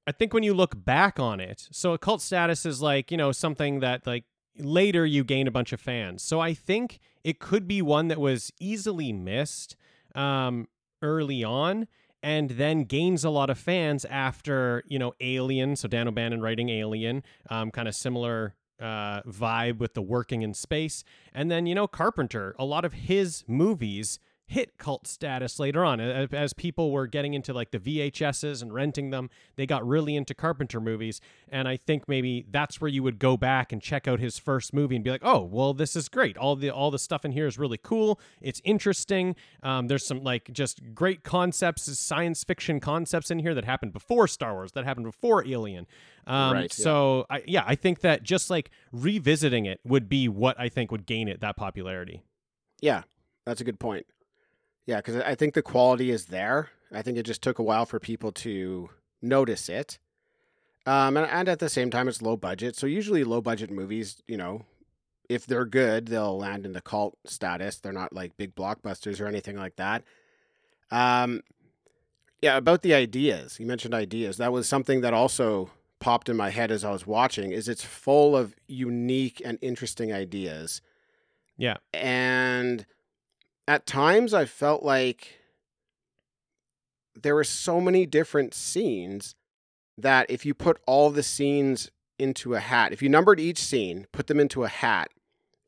I 0.07 0.13
think 0.13 0.35
when 0.35 0.43
you 0.43 0.55
look 0.55 0.85
back 0.85 1.21
on 1.21 1.41
it, 1.41 1.69
so 1.71 1.93
a 1.93 1.99
cult 1.99 2.21
status 2.23 2.67
is 2.67 2.83
like 2.83 3.11
you 3.11 3.17
know 3.17 3.33
something 3.33 3.81
that 3.81 4.07
like 4.07 4.25
later 4.59 5.07
you 5.07 5.25
gain 5.25 5.47
a 5.47 5.51
bunch 5.51 5.73
of 5.73 5.81
fans. 5.81 6.23
So 6.23 6.41
I 6.41 6.55
think 6.55 6.99
it 7.23 7.39
could 7.39 7.69
be 7.69 7.83
one 7.83 8.09
that 8.09 8.19
was 8.19 8.51
easily 8.59 9.13
missed 9.13 9.77
um, 10.15 10.69
early 11.03 11.45
on, 11.45 11.87
and 12.23 12.51
then 12.51 12.85
gains 12.85 13.25
a 13.25 13.31
lot 13.31 13.51
of 13.51 13.59
fans 13.59 14.05
after 14.07 14.83
you 14.89 14.99
know 14.99 15.13
Alien. 15.21 15.77
So 15.77 15.87
Dan 15.87 16.09
O'Bannon 16.09 16.41
writing 16.41 16.69
Alien, 16.71 17.23
um, 17.51 17.71
kind 17.71 17.87
of 17.87 17.95
similar 17.95 18.55
uh, 18.83 19.23
vibe 19.23 19.79
with 19.79 19.95
the 19.95 20.03
working 20.03 20.43
in 20.43 20.53
space, 20.55 21.05
and 21.33 21.51
then 21.51 21.67
you 21.67 21.75
know 21.75 21.87
Carpenter. 21.87 22.55
A 22.59 22.65
lot 22.65 22.85
of 22.85 22.93
his 22.93 23.45
movies 23.47 24.19
hit 24.53 24.77
cult 24.77 25.07
status 25.07 25.59
later 25.59 25.83
on. 25.83 25.99
As, 25.99 26.53
people 26.53 26.91
were 26.93 27.07
getting 27.07 27.33
into 27.33 27.55
like 27.55 27.71
the 27.71 27.79
VHSs 27.79 28.61
and 28.61 28.73
renting 28.73 29.09
them 29.09 29.31
they 29.57 29.65
got 29.65 29.87
really 29.87 30.15
into 30.15 30.35
Carpenter 30.35 30.79
movies. 30.79 31.23
And 31.49 31.67
I 31.67 31.79
think 31.79 32.07
maybe 32.07 32.45
that's 32.51 32.79
where 32.79 32.91
you 32.91 33.03
would 33.03 33.19
go 33.19 33.39
back 33.39 33.73
and 33.73 33.81
check 33.81 34.07
out 34.07 34.21
his 34.21 34.39
first 34.39 34.75
movie 34.75 34.95
and 34.95 35.03
be 35.03 35.11
like 35.11 35.25
oh 35.25 35.41
well 35.43 35.73
this 35.73 35.97
is 35.97 36.09
great. 36.09 36.37
All 36.37 36.55
the 36.55 36.71
all 36.71 36.91
the 36.91 36.99
stuff 36.99 37.25
in 37.25 37.33
here 37.33 37.47
is 37.47 37.59
really 37.59 37.79
cool. 37.79 38.21
It's 38.43 38.61
interesting. 38.63 39.37
Um, 39.63 39.87
there's 39.87 40.07
some 40.07 40.23
like 40.23 40.53
just 40.53 40.95
great 40.95 41.25
concepts 41.25 41.99
science 41.99 42.45
fiction 42.45 42.79
concepts 42.79 43.31
in 43.31 43.39
here 43.39 43.55
that 43.55 43.65
happened 43.65 43.95
before 43.95 44.29
Star 44.29 44.53
Wars 44.53 44.73
that 44.73 44.85
happened 44.85 45.07
before 45.07 45.47
Alien. 45.47 45.87
Um, 46.27 46.53
Right, 46.53 46.79
yeah. 46.79 46.85
so 46.85 47.27
I, 47.31 47.43
yeah 47.47 47.65
I 47.67 47.75
think 47.75 48.01
that 48.01 48.23
just 48.23 48.51
like 48.51 48.71
revisiting 48.93 49.65
it 49.65 49.81
would 49.85 50.11
be 50.11 50.29
what 50.29 50.61
I 50.61 50.69
think 50.69 50.93
would 50.93 51.07
gain 51.07 51.27
it 51.27 51.41
that 51.41 51.57
popularity. 51.57 52.23
Yeah, 52.83 53.05
that's 53.47 53.61
a 53.61 53.65
good 53.65 53.81
point. 53.81 54.07
Yeah, 54.87 54.97
because 54.97 55.17
I 55.17 55.35
think 55.35 55.55
the 55.55 55.63
quality 55.63 56.11
is 56.11 56.27
there. 56.27 56.71
I 56.93 57.03
think 57.03 57.17
it 57.17 57.25
just 57.25 57.43
took 57.43 57.59
a 57.59 57.63
while 57.63 57.87
for 57.87 57.99
people 58.01 58.33
to 58.33 58.91
notice 59.21 59.69
it. 59.69 59.99
Um, 60.85 61.17
and, 61.17 61.27
and 61.31 61.49
at 61.49 61.61
the 61.61 61.69
same 61.69 61.91
time, 61.91 62.09
it's 62.09 62.23
low 62.23 62.37
budget. 62.37 62.77
So 62.77 62.87
usually, 62.87 63.23
low 63.25 63.41
budget 63.41 63.71
movies, 63.71 64.21
you 64.27 64.37
know, 64.37 64.65
if 65.29 65.47
they're 65.47 65.65
good, 65.65 66.09
they'll 66.09 66.37
land 66.37 66.67
in 66.67 66.73
the 66.73 66.81
cult 66.81 67.17
status. 67.25 67.79
They're 67.79 67.93
not 67.93 68.13
like 68.13 68.37
big 68.37 68.55
blockbusters 68.55 69.21
or 69.21 69.27
anything 69.27 69.57
like 69.57 69.77
that. 69.77 70.03
Um, 70.91 71.43
yeah, 72.43 72.57
about 72.57 72.83
the 72.83 72.95
ideas. 72.95 73.61
You 73.61 73.67
mentioned 73.67 73.95
ideas. 73.95 74.37
That 74.39 74.53
was 74.53 74.69
something 74.69 75.01
that 75.03 75.15
also 75.15 75.71
popped 76.01 76.29
in 76.29 76.37
my 76.37 76.51
head 76.51 76.73
as 76.73 76.85
I 76.85 76.91
was 76.91 77.07
watching. 77.07 77.53
Is 77.53 77.69
it's 77.69 77.85
full 77.85 78.37
of 78.37 78.57
unique 78.67 79.41
and 79.45 79.59
interesting 79.63 80.13
ideas. 80.13 80.83
Yeah. 81.57 81.77
And 81.95 82.85
at 83.69 83.87
times 83.87 84.35
I 84.35 84.45
felt 84.45 84.83
like 84.83 85.39
there 87.15 87.35
were 87.35 87.45
so 87.45 87.81
many 87.81 88.07
different 88.07 88.55
scenes 88.55 89.35
that 89.99 90.31
if 90.31 90.47
you 90.47 90.55
put 90.55 90.81
all 90.87 91.11
the 91.11 91.23
scenes 91.23 91.91
into 92.19 92.55
a 92.55 92.61
hat, 92.61 92.93
if 92.93 93.03
you 93.03 93.09
numbered 93.09 93.39
each 93.41 93.59
scene, 93.59 94.07
put 94.13 94.27
them 94.27 94.41
into 94.41 94.65
a 94.65 94.69
hat, 94.69 95.11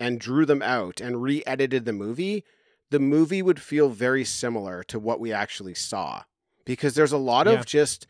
and 0.01 0.19
drew 0.21 0.45
them 0.47 0.63
out 0.63 1.01
and 1.01 1.23
re 1.23 1.43
edited 1.47 1.85
the 1.85 1.93
movie, 1.93 2.45
the 2.91 2.99
movie 2.99 3.43
would 3.43 3.61
feel 3.61 3.89
very 3.91 4.25
similar 4.25 4.83
to 4.85 4.99
what 4.99 5.21
we 5.21 5.33
actually 5.33 5.75
saw. 5.75 6.23
Because 6.65 6.95
there's 6.95 7.13
a 7.13 7.19
lot 7.19 7.47
Yeah. 7.47 7.53
of 7.55 7.67
just 7.67 8.07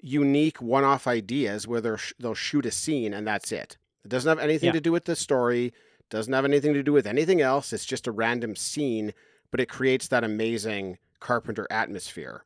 unique 0.00 0.60
one 0.60 0.84
off 0.84 1.06
ideas 1.06 1.66
where 1.66 1.80
they'll 1.80 2.34
shoot 2.34 2.66
a 2.66 2.70
scene 2.70 3.12
and 3.14 3.26
that's 3.26 3.50
it. 3.52 3.78
It 4.04 4.08
doesn't 4.08 4.28
have 4.28 4.38
anything 4.38 4.68
Yeah. 4.68 4.72
to 4.72 4.80
do 4.80 4.92
with 4.92 5.04
the 5.06 5.16
story, 5.16 5.72
doesn't 6.10 6.32
have 6.32 6.44
anything 6.44 6.74
to 6.74 6.82
do 6.82 6.92
with 6.92 7.06
anything 7.06 7.40
else. 7.40 7.72
It's 7.72 7.84
just 7.84 8.06
a 8.06 8.12
random 8.12 8.56
scene, 8.56 9.12
but 9.50 9.60
it 9.60 9.68
creates 9.68 10.08
that 10.08 10.24
amazing 10.24 10.98
Carpenter 11.20 11.66
atmosphere. 11.70 12.44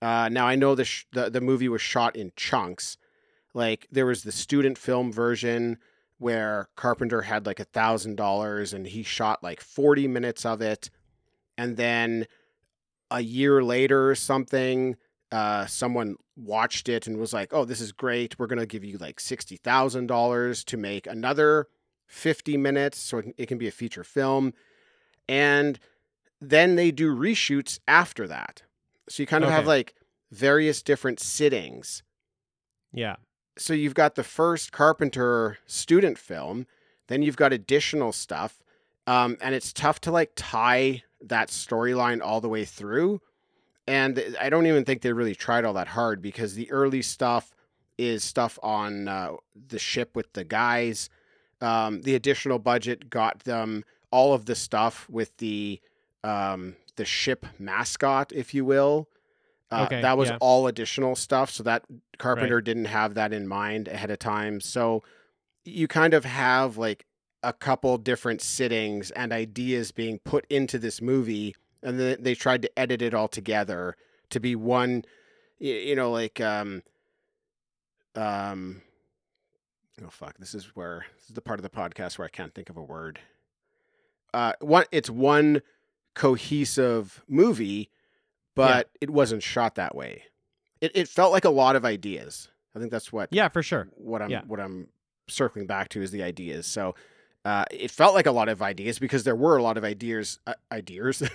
Uh, 0.00 0.28
now 0.28 0.46
I 0.46 0.56
know 0.56 0.74
the, 0.74 0.84
sh- 0.84 1.06
the 1.12 1.30
the 1.30 1.40
movie 1.40 1.68
was 1.68 1.80
shot 1.80 2.16
in 2.16 2.32
chunks. 2.34 2.96
Like 3.54 3.86
there 3.90 4.06
was 4.06 4.22
the 4.22 4.32
student 4.32 4.78
film 4.78 5.12
version 5.12 5.78
where 6.18 6.68
Carpenter 6.76 7.22
had 7.22 7.46
like 7.46 7.60
a 7.60 7.64
thousand 7.64 8.16
dollars 8.16 8.72
and 8.72 8.86
he 8.86 9.02
shot 9.02 9.42
like 9.42 9.60
forty 9.60 10.08
minutes 10.08 10.44
of 10.44 10.60
it, 10.60 10.90
and 11.56 11.76
then 11.76 12.26
a 13.10 13.20
year 13.20 13.62
later 13.62 14.10
or 14.10 14.14
something, 14.14 14.96
uh, 15.30 15.66
someone 15.66 16.16
watched 16.34 16.88
it 16.88 17.06
and 17.06 17.18
was 17.18 17.32
like, 17.32 17.52
"Oh, 17.52 17.64
this 17.64 17.80
is 17.80 17.92
great. 17.92 18.38
We're 18.38 18.46
gonna 18.48 18.66
give 18.66 18.84
you 18.84 18.98
like 18.98 19.20
sixty 19.20 19.56
thousand 19.56 20.08
dollars 20.08 20.64
to 20.64 20.76
make 20.76 21.06
another 21.06 21.68
fifty 22.06 22.56
minutes, 22.56 22.98
so 22.98 23.22
it 23.36 23.46
can, 23.46 23.58
be 23.58 23.68
a 23.68 23.72
feature 23.72 24.04
film." 24.04 24.52
And 25.28 25.78
then 26.40 26.76
they 26.76 26.90
do 26.90 27.14
reshoots 27.14 27.78
after 27.86 28.26
that. 28.26 28.62
So 29.08 29.22
you 29.22 29.26
kind 29.26 29.44
of 29.44 29.50
have 29.50 29.66
like 29.66 29.94
various 30.30 30.82
different 30.82 31.20
sittings. 31.20 32.02
Yeah. 32.92 33.16
So 33.56 33.74
you've 33.74 33.94
got 33.94 34.14
the 34.14 34.24
first 34.24 34.72
Carpenter 34.72 35.58
student 35.66 36.18
film, 36.18 36.66
then 37.08 37.22
you've 37.22 37.36
got 37.36 37.52
additional 37.52 38.12
stuff, 38.12 38.62
um, 39.06 39.36
and 39.40 39.54
it's 39.54 39.72
tough 39.72 40.00
to 40.02 40.10
like 40.10 40.32
tie 40.34 41.02
that 41.20 41.48
storyline 41.48 42.20
all 42.22 42.40
the 42.40 42.48
way 42.48 42.64
through. 42.64 43.20
And 43.86 44.36
I 44.40 44.48
don't 44.48 44.66
even 44.66 44.84
think 44.84 45.02
they 45.02 45.12
really 45.12 45.34
tried 45.34 45.64
all 45.64 45.74
that 45.74 45.88
hard 45.88 46.22
because 46.22 46.54
the 46.54 46.70
early 46.70 47.02
stuff 47.02 47.52
is 47.98 48.24
stuff 48.24 48.58
on 48.62 49.08
uh, 49.08 49.32
the 49.68 49.78
ship 49.78 50.16
with 50.16 50.32
the 50.32 50.44
guys. 50.44 51.10
Um, 51.62 52.02
the 52.02 52.14
additional 52.14 52.58
budget 52.58 53.08
got 53.08 53.44
them 53.44 53.84
all 54.10 54.34
of 54.34 54.44
the 54.46 54.54
stuff 54.54 55.08
with 55.08 55.36
the 55.38 55.80
um, 56.24 56.76
the 56.96 57.04
ship 57.04 57.46
mascot, 57.58 58.32
if 58.32 58.52
you 58.52 58.64
will. 58.64 59.08
Uh, 59.70 59.84
Okay, 59.86 60.02
that 60.02 60.18
was 60.18 60.28
yeah. 60.28 60.36
all 60.40 60.66
additional 60.66 61.16
stuff, 61.16 61.50
so 61.50 61.62
that 61.62 61.84
Carpenter 62.18 62.60
didn't 62.60 62.84
have 62.86 63.14
that 63.14 63.32
in 63.32 63.48
mind 63.48 63.88
ahead 63.88 64.10
of 64.10 64.18
time. 64.18 64.60
So 64.60 65.02
you 65.64 65.88
kind 65.88 66.12
of 66.12 66.24
have 66.24 66.76
like 66.76 67.06
a 67.42 67.52
couple 67.52 67.96
different 67.98 68.42
sittings 68.42 69.10
and 69.12 69.32
ideas 69.32 69.90
being 69.90 70.18
put 70.18 70.44
into 70.50 70.78
this 70.78 71.00
movie, 71.00 71.56
and 71.82 71.98
then 71.98 72.18
they 72.20 72.34
tried 72.34 72.62
to 72.62 72.78
edit 72.78 73.00
it 73.00 73.14
all 73.14 73.28
together 73.28 73.96
to 74.30 74.40
be 74.40 74.54
one. 74.54 75.04
You 75.58 75.94
know, 75.94 76.10
like 76.10 76.40
um, 76.40 76.82
um, 78.14 78.82
oh 80.04 80.08
fuck, 80.10 80.38
this 80.38 80.54
is 80.54 80.74
where 80.76 81.04
this 81.18 81.28
is 81.28 81.34
the 81.34 81.40
part 81.40 81.58
of 81.58 81.62
the 81.62 81.70
podcast 81.70 82.18
where 82.18 82.26
I 82.26 82.30
can't 82.30 82.54
think 82.54 82.70
of 82.70 82.76
a 82.76 82.82
word. 82.82 83.18
Uh, 84.34 84.52
one, 84.60 84.84
it's 84.92 85.10
one 85.10 85.60
cohesive 86.14 87.22
movie, 87.28 87.90
but 88.54 88.90
it 89.00 89.10
wasn't 89.10 89.42
shot 89.42 89.74
that 89.74 89.94
way. 89.94 90.24
It 90.80 90.92
it 90.94 91.08
felt 91.08 91.32
like 91.32 91.44
a 91.44 91.50
lot 91.50 91.76
of 91.76 91.84
ideas. 91.84 92.48
I 92.74 92.78
think 92.78 92.90
that's 92.90 93.12
what 93.12 93.28
Yeah, 93.32 93.48
for 93.48 93.62
sure. 93.62 93.88
what 93.96 94.22
I'm 94.22 94.30
Yeah. 94.30 94.42
what 94.46 94.60
I'm 94.60 94.88
circling 95.28 95.66
back 95.66 95.88
to 95.90 96.02
is 96.02 96.10
the 96.10 96.22
ideas. 96.22 96.66
So 96.66 96.94
uh, 97.44 97.64
it 97.70 97.90
felt 97.90 98.14
like 98.14 98.26
a 98.26 98.30
lot 98.32 98.48
of 98.48 98.62
ideas 98.62 98.98
because 98.98 99.24
there 99.24 99.36
were 99.36 99.56
a 99.56 99.62
lot 99.62 99.76
of 99.76 99.84
ideas. 99.84 100.38
Uh, 100.46 100.54
ideas. 100.70 101.22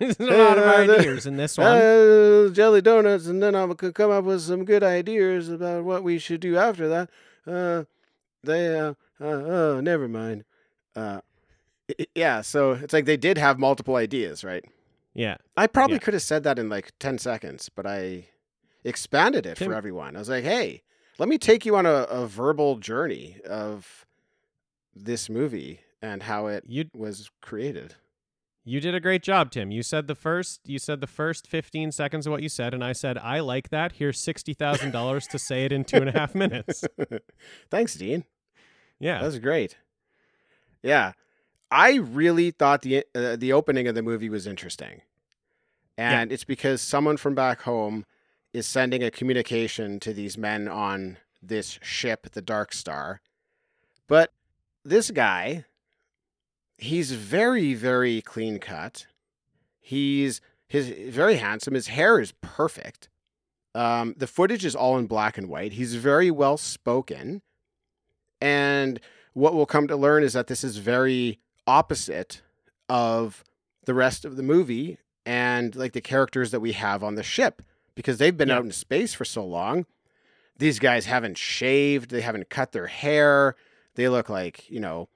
There's 0.18 0.18
a 0.18 0.24
lot 0.24 0.56
of 0.58 0.64
Uh, 0.64 0.92
ideas 0.94 1.26
in 1.26 1.36
this 1.36 1.58
one. 1.58 1.66
Uh, 1.76 2.48
jelly 2.52 2.80
donuts, 2.80 3.26
and 3.26 3.42
then 3.42 3.54
I 3.54 3.66
could 3.74 3.94
come 3.94 4.10
up 4.10 4.24
with 4.24 4.40
some 4.40 4.64
good 4.64 4.82
ideas 4.82 5.48
about 5.50 5.84
what 5.84 6.02
we 6.02 6.18
should 6.18 6.40
do 6.40 6.56
after 6.56 6.88
that. 6.88 7.10
Uh, 7.46 7.84
they, 8.42 8.78
uh, 8.78 8.94
uh, 9.20 9.24
oh, 9.24 9.80
never 9.82 10.08
mind. 10.08 10.44
Uh, 10.96 11.20
yeah, 12.14 12.40
so 12.40 12.72
it's 12.72 12.92
like 12.94 13.04
they 13.04 13.16
did 13.18 13.36
have 13.38 13.58
multiple 13.58 13.96
ideas, 13.96 14.42
right? 14.44 14.64
yeah. 15.12 15.36
I 15.56 15.66
probably 15.66 15.96
Yeah. 15.96 16.00
could 16.00 16.14
have 16.14 16.22
said 16.22 16.44
that 16.44 16.58
in 16.58 16.68
like 16.68 16.92
10 16.98 17.18
seconds, 17.18 17.68
but 17.68 17.86
I 17.86 18.28
expanded 18.84 19.44
it 19.44 19.56
Tim- 19.58 19.68
for 19.68 19.74
everyone. 19.74 20.16
I 20.16 20.20
was 20.20 20.28
like, 20.30 20.44
hey, 20.44 20.82
let 21.18 21.28
me 21.28 21.36
take 21.36 21.66
you 21.66 21.76
on 21.76 21.84
a, 21.84 22.04
a 22.04 22.26
verbal 22.26 22.76
journey 22.78 23.36
of 23.44 24.06
this 24.94 25.28
movie 25.28 25.80
and 26.00 26.22
how 26.22 26.46
it 26.46 26.64
You 26.66 26.86
was 26.94 27.30
created. 27.42 27.96
You 28.64 28.80
did 28.80 28.94
a 28.94 29.00
great 29.00 29.22
job, 29.22 29.50
Tim. 29.50 29.70
You 29.70 29.82
said 29.82 30.06
the 30.06 30.14
first 30.14 30.60
you 30.64 30.78
said 30.78 31.00
the 31.00 31.06
first 31.06 31.46
15 31.46 31.92
seconds 31.92 32.26
of 32.26 32.30
what 32.30 32.42
you 32.42 32.48
said, 32.48 32.74
and 32.74 32.84
I 32.84 32.92
said, 32.92 33.18
I 33.18 33.40
like 33.40 33.70
that. 33.70 33.92
Here's 33.92 34.18
sixty 34.18 34.54
thousand 34.54 34.90
dollars 34.92 35.26
to 35.28 35.38
say 35.38 35.64
it 35.64 35.72
in 35.72 35.84
two 35.84 35.96
and 35.96 36.08
a 36.08 36.12
half 36.12 36.34
minutes. 36.34 36.84
Thanks, 37.70 37.94
Dean. 37.94 38.24
Yeah. 38.98 39.20
That 39.20 39.26
was 39.26 39.38
great. 39.38 39.76
Yeah, 40.82 41.12
I 41.70 41.94
really 41.96 42.50
thought 42.50 42.82
the 42.82 43.04
uh, 43.14 43.36
the 43.36 43.52
opening 43.52 43.86
of 43.86 43.94
the 43.94 44.02
movie 44.02 44.28
was 44.28 44.46
interesting, 44.46 45.02
and 45.96 46.32
it's 46.32 46.44
because 46.44 46.80
someone 46.80 47.16
from 47.16 47.34
back 47.34 47.62
home 47.62 48.06
is 48.52 48.66
sending 48.66 49.02
a 49.02 49.10
communication 49.10 50.00
to 50.00 50.12
these 50.12 50.36
men 50.36 50.68
on 50.68 51.18
this 51.42 51.78
ship, 51.82 52.30
the 52.32 52.42
Dark 52.42 52.72
Star. 52.72 53.20
But 54.08 54.32
this 54.84 55.10
guy, 55.10 55.64
he's 56.80 57.12
very 57.12 57.74
very 57.74 58.20
clean 58.22 58.58
cut. 58.58 59.06
He's 59.80 60.40
his 60.68 60.88
very 61.12 61.36
handsome. 61.36 61.74
His 61.74 61.88
hair 61.88 62.20
is 62.20 62.32
perfect. 62.40 63.08
Um, 63.74 64.14
the 64.16 64.26
footage 64.26 64.64
is 64.64 64.74
all 64.74 64.98
in 64.98 65.06
black 65.06 65.38
and 65.38 65.48
white. 65.48 65.72
He's 65.74 65.94
very 65.94 66.30
well 66.30 66.56
spoken. 66.56 67.42
And 68.40 69.00
what 69.32 69.54
we'll 69.54 69.66
come 69.66 69.86
to 69.88 69.96
learn 69.96 70.22
is 70.22 70.32
that 70.32 70.46
this 70.48 70.64
is 70.64 70.78
very 70.78 71.38
opposite 71.66 72.42
of 72.88 73.44
the 73.84 73.94
rest 73.94 74.24
of 74.24 74.36
the 74.36 74.42
movie 74.42 74.98
and 75.26 75.74
like 75.76 75.92
the 75.92 76.00
characters 76.00 76.50
that 76.50 76.60
we 76.60 76.72
have 76.72 77.04
on 77.04 77.14
the 77.14 77.22
ship 77.22 77.62
because 77.94 78.18
they've 78.18 78.36
been 78.36 78.48
Yeah. 78.48 78.56
out 78.56 78.64
in 78.64 78.72
space 78.72 79.14
for 79.14 79.24
so 79.24 79.44
long. 79.44 79.86
These 80.58 80.78
guys 80.78 81.06
haven't 81.06 81.38
shaved, 81.38 82.10
they 82.10 82.20
haven't 82.22 82.50
cut 82.50 82.72
their 82.72 82.86
hair. 82.88 83.54
They 83.94 84.08
look 84.08 84.28
like, 84.28 84.68
you 84.70 84.80
know, 84.80 85.08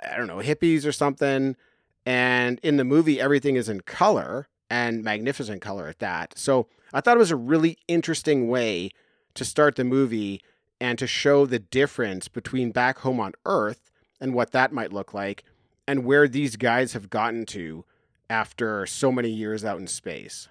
I 0.00 0.16
don't 0.16 0.26
know, 0.26 0.36
hippies 0.36 0.86
or 0.86 0.92
something. 0.92 1.56
And 2.04 2.60
in 2.62 2.76
the 2.76 2.84
movie, 2.84 3.20
everything 3.20 3.56
is 3.56 3.68
in 3.68 3.80
color 3.80 4.48
and 4.70 5.02
magnificent 5.02 5.60
color 5.60 5.88
at 5.88 5.98
that. 5.98 6.38
So 6.38 6.68
I 6.92 7.00
thought 7.00 7.16
it 7.16 7.20
was 7.20 7.30
a 7.30 7.36
really 7.36 7.78
interesting 7.88 8.48
way 8.48 8.90
to 9.34 9.44
start 9.44 9.76
the 9.76 9.84
movie 9.84 10.40
and 10.80 10.98
to 10.98 11.06
show 11.06 11.46
the 11.46 11.58
difference 11.58 12.28
between 12.28 12.70
back 12.70 12.98
home 12.98 13.20
on 13.20 13.32
Earth 13.44 13.90
and 14.20 14.34
what 14.34 14.52
that 14.52 14.72
might 14.72 14.92
look 14.92 15.14
like 15.14 15.44
and 15.86 16.04
where 16.04 16.28
these 16.28 16.56
guys 16.56 16.92
have 16.92 17.10
gotten 17.10 17.46
to 17.46 17.84
after 18.28 18.86
so 18.86 19.12
many 19.12 19.30
years 19.30 19.64
out 19.64 19.78
in 19.78 19.86
space. 19.86 20.48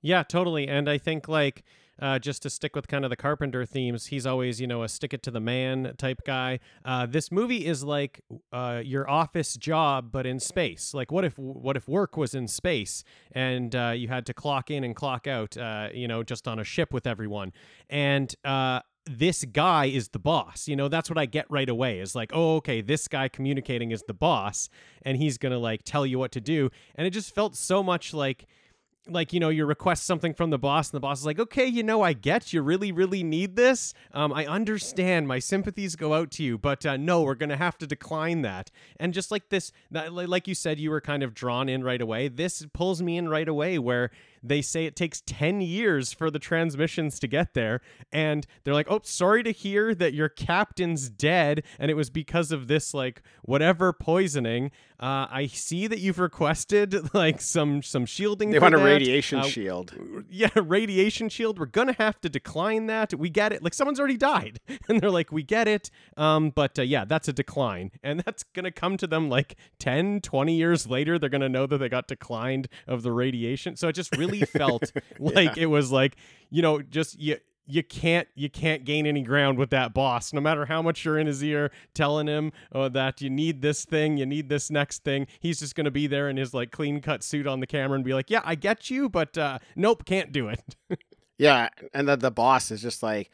Yeah, 0.00 0.22
totally. 0.22 0.66
And 0.68 0.88
I 0.88 0.98
think 0.98 1.28
like 1.28 1.62
uh, 2.02 2.18
just 2.18 2.42
to 2.42 2.50
stick 2.50 2.74
with 2.74 2.88
kind 2.88 3.04
of 3.04 3.10
the 3.10 3.16
Carpenter 3.16 3.64
themes, 3.64 4.06
he's 4.06 4.26
always 4.26 4.60
you 4.60 4.66
know 4.66 4.82
a 4.82 4.88
stick 4.88 5.14
it 5.14 5.22
to 5.22 5.30
the 5.30 5.40
man 5.40 5.94
type 5.96 6.20
guy. 6.26 6.58
Uh, 6.84 7.06
this 7.06 7.30
movie 7.30 7.64
is 7.64 7.84
like 7.84 8.20
uh, 8.52 8.82
your 8.84 9.08
office 9.08 9.54
job, 9.54 10.10
but 10.10 10.26
in 10.26 10.40
space. 10.40 10.92
Like 10.92 11.12
what 11.12 11.24
if 11.24 11.38
what 11.38 11.76
if 11.76 11.88
work 11.88 12.16
was 12.16 12.34
in 12.34 12.48
space 12.48 13.04
and 13.30 13.74
uh, 13.74 13.94
you 13.96 14.08
had 14.08 14.26
to 14.26 14.34
clock 14.34 14.70
in 14.70 14.82
and 14.82 14.96
clock 14.96 15.26
out, 15.26 15.56
uh, 15.56 15.88
you 15.94 16.08
know, 16.08 16.24
just 16.24 16.48
on 16.48 16.58
a 16.58 16.64
ship 16.64 16.92
with 16.92 17.06
everyone. 17.06 17.52
And 17.88 18.34
uh, 18.44 18.80
this 19.06 19.44
guy 19.44 19.86
is 19.86 20.08
the 20.08 20.18
boss. 20.18 20.68
You 20.68 20.76
know, 20.76 20.88
that's 20.88 21.08
what 21.10 21.18
I 21.18 21.26
get 21.26 21.46
right 21.48 21.68
away 21.68 22.00
is 22.00 22.14
like, 22.14 22.30
oh, 22.34 22.56
okay, 22.56 22.80
this 22.80 23.08
guy 23.08 23.28
communicating 23.28 23.90
is 23.90 24.02
the 24.06 24.14
boss 24.14 24.68
and 25.02 25.16
he's 25.16 25.38
to 25.38 25.58
like 25.58 25.82
tell 25.84 26.06
you 26.06 26.18
what 26.18 26.32
to 26.32 26.40
do. 26.40 26.70
And 26.94 27.06
it 27.06 27.10
just 27.10 27.34
felt 27.34 27.56
so 27.56 27.82
much 27.82 28.14
like 28.14 28.46
like 29.08 29.32
you 29.32 29.40
know 29.40 29.48
you 29.48 29.66
request 29.66 30.04
something 30.04 30.32
from 30.32 30.50
the 30.50 30.58
boss 30.58 30.90
and 30.90 30.96
the 30.96 31.00
boss 31.00 31.20
is 31.20 31.26
like 31.26 31.38
okay 31.38 31.66
you 31.66 31.82
know 31.82 32.02
i 32.02 32.12
get 32.12 32.52
you 32.52 32.62
really 32.62 32.92
really 32.92 33.22
need 33.22 33.56
this. 33.56 33.94
Um, 34.12 34.32
i 34.32 34.46
understand. 34.46 35.26
My 35.26 35.38
sympathies 35.38 35.96
go 35.96 36.14
out 36.14 36.30
to 36.32 36.42
you 36.42 36.56
but 36.58 36.86
uh, 36.86 36.96
no 36.96 37.22
we're 37.22 37.34
gonna 37.34 37.56
have 37.56 37.78
to 37.78 37.86
decline 37.86 38.42
that. 38.42 38.70
And 38.98 39.12
just 39.12 39.30
like 39.30 39.48
this 39.48 39.72
like 39.90 40.46
you 40.46 40.54
said 40.54 40.78
you 40.78 40.90
were 40.90 41.00
kind 41.00 41.22
of 41.22 41.34
drawn 41.34 41.68
in 41.68 41.82
right 41.82 42.00
away. 42.00 42.28
This 42.28 42.64
pulls 42.72 43.02
me 43.02 43.16
in 43.16 43.28
right 43.28 43.48
away 43.48 43.78
where 43.78 44.10
they 44.42 44.60
say 44.62 44.86
it 44.86 44.96
takes 44.96 45.22
10 45.26 45.60
years 45.60 46.12
for 46.12 46.30
the 46.30 46.38
transmissions 46.38 47.18
to 47.20 47.26
get 47.26 47.54
there 47.54 47.80
and 48.12 48.46
they're 48.64 48.74
like 48.74 48.86
oh 48.90 49.00
sorry 49.04 49.42
to 49.42 49.50
hear 49.52 49.94
that 49.94 50.14
your 50.14 50.28
captain's 50.28 51.08
dead 51.08 51.62
and 51.78 51.90
it 51.90 51.94
was 51.94 52.10
because 52.10 52.50
of 52.52 52.66
this 52.68 52.92
like 52.94 53.22
whatever 53.42 53.92
poisoning 53.92 54.70
uh, 55.00 55.26
i 55.30 55.46
see 55.46 55.86
that 55.86 55.98
you've 56.00 56.18
requested 56.18 57.12
like 57.14 57.40
some 57.40 57.82
some 57.82 58.04
shielding 58.06 58.50
They 58.50 58.58
for 58.58 58.62
want 58.64 58.74
a 58.74 58.78
radiation 58.78 59.38
Uh, 59.40 59.42
shield. 59.44 59.94
yeah, 60.30 60.48
radiation 60.56 61.28
shield. 61.28 61.58
We're 61.58 61.66
gonna 61.66 61.94
have 61.98 62.20
to 62.22 62.28
decline 62.28 62.86
that. 62.86 63.14
We 63.14 63.30
get 63.30 63.52
it. 63.52 63.62
Like 63.62 63.74
someone's 63.74 63.98
already 63.98 64.16
died, 64.16 64.60
and 64.88 65.00
they're 65.00 65.10
like, 65.10 65.32
we 65.32 65.42
get 65.42 65.66
it. 65.68 65.90
Um, 66.16 66.50
but 66.50 66.78
uh, 66.78 66.82
yeah, 66.82 67.04
that's 67.04 67.28
a 67.28 67.32
decline, 67.32 67.90
and 68.02 68.20
that's 68.20 68.42
gonna 68.42 68.70
come 68.70 68.96
to 68.98 69.06
them 69.06 69.28
like 69.28 69.56
10, 69.78 70.20
20 70.20 70.54
years 70.54 70.86
later. 70.86 71.18
They're 71.18 71.28
gonna 71.30 71.48
know 71.48 71.66
that 71.66 71.78
they 71.78 71.88
got 71.88 72.06
declined 72.08 72.68
of 72.86 73.02
the 73.02 73.12
radiation. 73.12 73.76
So 73.76 73.88
it 73.88 73.94
just 73.94 74.16
really 74.16 74.31
felt 74.40 74.90
like 75.18 75.58
it 75.58 75.66
was 75.66 75.92
like 75.92 76.16
you 76.48 76.62
know 76.62 76.80
just 76.80 77.20
you 77.20 77.36
you 77.66 77.82
can't 77.82 78.26
you 78.34 78.50
can't 78.50 78.84
gain 78.84 79.06
any 79.06 79.22
ground 79.22 79.58
with 79.58 79.70
that 79.70 79.94
boss 79.94 80.32
no 80.32 80.40
matter 80.40 80.66
how 80.66 80.82
much 80.82 81.04
you're 81.04 81.18
in 81.18 81.26
his 81.28 81.44
ear 81.44 81.70
telling 81.94 82.26
him 82.26 82.50
oh, 82.72 82.88
that 82.88 83.20
you 83.20 83.30
need 83.30 83.62
this 83.62 83.84
thing 83.84 84.16
you 84.16 84.26
need 84.26 84.48
this 84.48 84.68
next 84.70 85.04
thing 85.04 85.26
he's 85.38 85.60
just 85.60 85.76
going 85.76 85.84
to 85.84 85.90
be 85.90 86.06
there 86.08 86.28
in 86.28 86.36
his 86.36 86.52
like 86.52 86.72
clean 86.72 87.00
cut 87.00 87.22
suit 87.22 87.46
on 87.46 87.60
the 87.60 87.66
camera 87.66 87.94
and 87.94 88.04
be 88.04 88.14
like 88.14 88.30
yeah 88.30 88.40
i 88.44 88.54
get 88.56 88.90
you 88.90 89.08
but 89.08 89.38
uh 89.38 89.58
nope 89.76 90.04
can't 90.04 90.32
do 90.32 90.48
it 90.48 90.60
Yeah, 91.38 91.70
and 91.92 92.06
the, 92.08 92.14
the 92.16 92.30
boss 92.30 92.70
is 92.70 92.82
just 92.82 93.02
like, 93.02 93.28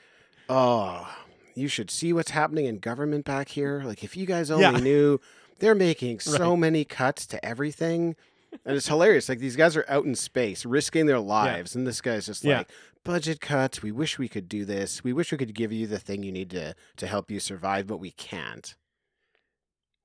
oh, 0.48 1.06
you 1.54 1.68
should 1.68 1.90
see 1.90 2.12
what's 2.14 2.30
happening 2.30 2.64
in 2.64 2.78
government 2.78 3.26
back 3.26 3.48
here. 3.50 3.82
Like, 3.84 4.02
if 4.02 4.16
you 4.16 4.24
guys 4.24 4.50
only 4.50 4.62
Yeah. 4.64 4.78
knew, 4.78 5.20
they're 5.58 5.74
making 5.74 6.20
so 6.20 6.56
many 6.56 6.84
cuts 6.86 7.26
to 7.26 7.44
everything. 7.44 8.16
And 8.64 8.76
it's 8.76 8.88
hilarious. 8.88 9.28
Like, 9.28 9.38
these 9.40 9.56
guys 9.56 9.76
are 9.76 9.84
out 9.88 10.04
in 10.04 10.14
space 10.14 10.64
risking 10.64 11.06
their 11.06 11.20
lives. 11.20 11.74
And 11.76 11.86
this 11.86 12.00
guy's 12.00 12.26
just 12.26 12.44
Yeah. 12.44 12.58
like, 12.58 12.70
budget 13.04 13.40
cuts. 13.40 13.82
We 13.82 13.92
wish 13.92 14.18
we 14.18 14.28
could 14.28 14.48
do 14.48 14.64
this. 14.64 15.04
We 15.04 15.12
wish 15.12 15.32
we 15.32 15.38
could 15.38 15.54
give 15.54 15.72
you 15.72 15.86
the 15.86 15.98
thing 15.98 16.22
you 16.22 16.32
need 16.32 16.50
to, 16.50 16.74
to 16.96 17.06
help 17.06 17.30
you 17.30 17.40
survive, 17.40 17.86
but 17.86 17.98
we 17.98 18.10
can't. 18.10 18.74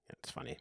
Yeah, 0.10 0.16
It's 0.22 0.32
funny. 0.32 0.58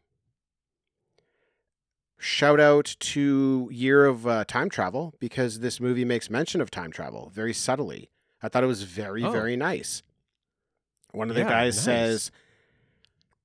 Shout 2.18 2.60
out 2.60 2.94
to 3.00 3.68
Year 3.72 4.04
of 4.06 4.26
uh, 4.28 4.44
Time 4.44 4.68
Travel 4.70 5.14
because 5.18 5.58
this 5.58 5.80
movie 5.80 6.04
makes 6.04 6.30
mention 6.30 6.60
of 6.60 6.70
time 6.70 6.92
travel 6.92 7.30
very 7.34 7.52
subtly. 7.52 8.10
I 8.40 8.48
thought 8.48 8.62
it 8.62 8.68
was 8.68 8.84
very, 8.84 9.24
Oh. 9.24 9.32
very 9.32 9.56
nice. 9.56 10.02
One 11.10 11.30
of 11.30 11.34
the 11.34 11.42
Yeah, 11.42 11.48
guys 11.48 11.76
nice. 11.76 11.84
says 11.84 12.30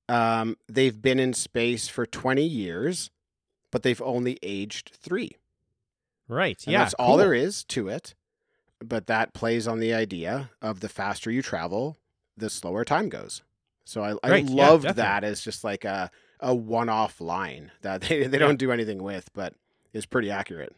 um, 0.08 0.56
they've 0.68 1.02
been 1.02 1.18
in 1.18 1.34
space 1.34 1.88
for 1.88 2.06
20 2.06 2.42
years, 2.42 3.10
but 3.70 3.82
they've 3.82 4.02
only 4.02 4.38
aged 4.42 4.90
three. 4.94 5.36
right 6.28 6.62
And 6.66 6.72
yeah 6.72 6.78
that's 6.80 6.94
all 6.94 7.16
there 7.16 7.34
is 7.34 7.64
to 7.64 7.88
it. 7.88 8.14
But 8.80 9.06
that 9.08 9.32
plays 9.34 9.66
on 9.66 9.80
the 9.80 9.92
idea 9.92 10.50
of 10.62 10.80
the 10.80 10.88
faster 10.88 11.30
you 11.32 11.42
travel, 11.42 11.96
the 12.36 12.48
slower 12.48 12.84
time 12.84 13.08
goes. 13.08 13.42
So 13.84 14.02
I, 14.04 14.12
I 14.22 14.30
Right, 14.30 14.44
yeah, 14.48 14.54
loved 14.70 14.82
definitely. 14.84 15.02
that 15.02 15.24
as 15.24 15.40
just 15.40 15.64
like 15.64 15.84
a, 15.84 16.10
a 16.40 16.54
one 16.54 16.88
off 16.88 17.20
line 17.20 17.72
that 17.82 18.00
they, 18.08 18.26
they 18.28 18.38
don't 18.38 18.58
do 18.58 18.70
anything 18.70 19.02
with, 19.02 19.30
but 19.32 19.54
is 19.92 20.06
pretty 20.06 20.30
accurate. 20.30 20.74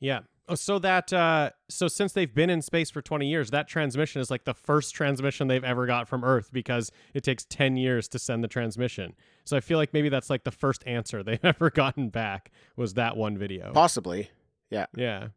yeah 0.00 0.20
oh 0.48 0.54
so 0.54 0.78
that 0.78 1.12
uh 1.12 1.50
so 1.68 1.88
since 1.88 2.12
they've 2.12 2.34
been 2.34 2.50
in 2.50 2.60
space 2.60 2.90
for 2.90 3.00
20 3.00 3.26
years 3.26 3.50
that 3.50 3.68
transmission 3.68 4.20
is 4.20 4.30
like 4.30 4.44
the 4.44 4.54
first 4.54 4.94
transmission 4.94 5.48
they've 5.48 5.64
ever 5.64 5.86
got 5.86 6.08
from 6.08 6.24
earth 6.24 6.50
because 6.52 6.90
it 7.14 7.22
takes 7.24 7.44
10 7.44 7.76
years 7.76 8.08
to 8.08 8.18
send 8.18 8.44
the 8.44 8.48
transmission 8.48 9.14
so 9.44 9.56
i 9.56 9.60
feel 9.60 9.78
like 9.78 9.92
maybe 9.94 10.08
that's 10.08 10.30
like 10.30 10.44
the 10.44 10.50
first 10.50 10.82
answer 10.86 11.22
they've 11.24 11.44
ever 11.44 11.70
gotten 11.70 12.08
back 12.08 12.50
was 12.76 12.94
that 12.94 13.16
one 13.16 13.38
video 13.38 13.72
Possibly. 13.72 14.30
yeah 14.70 14.86
Yeah. 14.96 15.28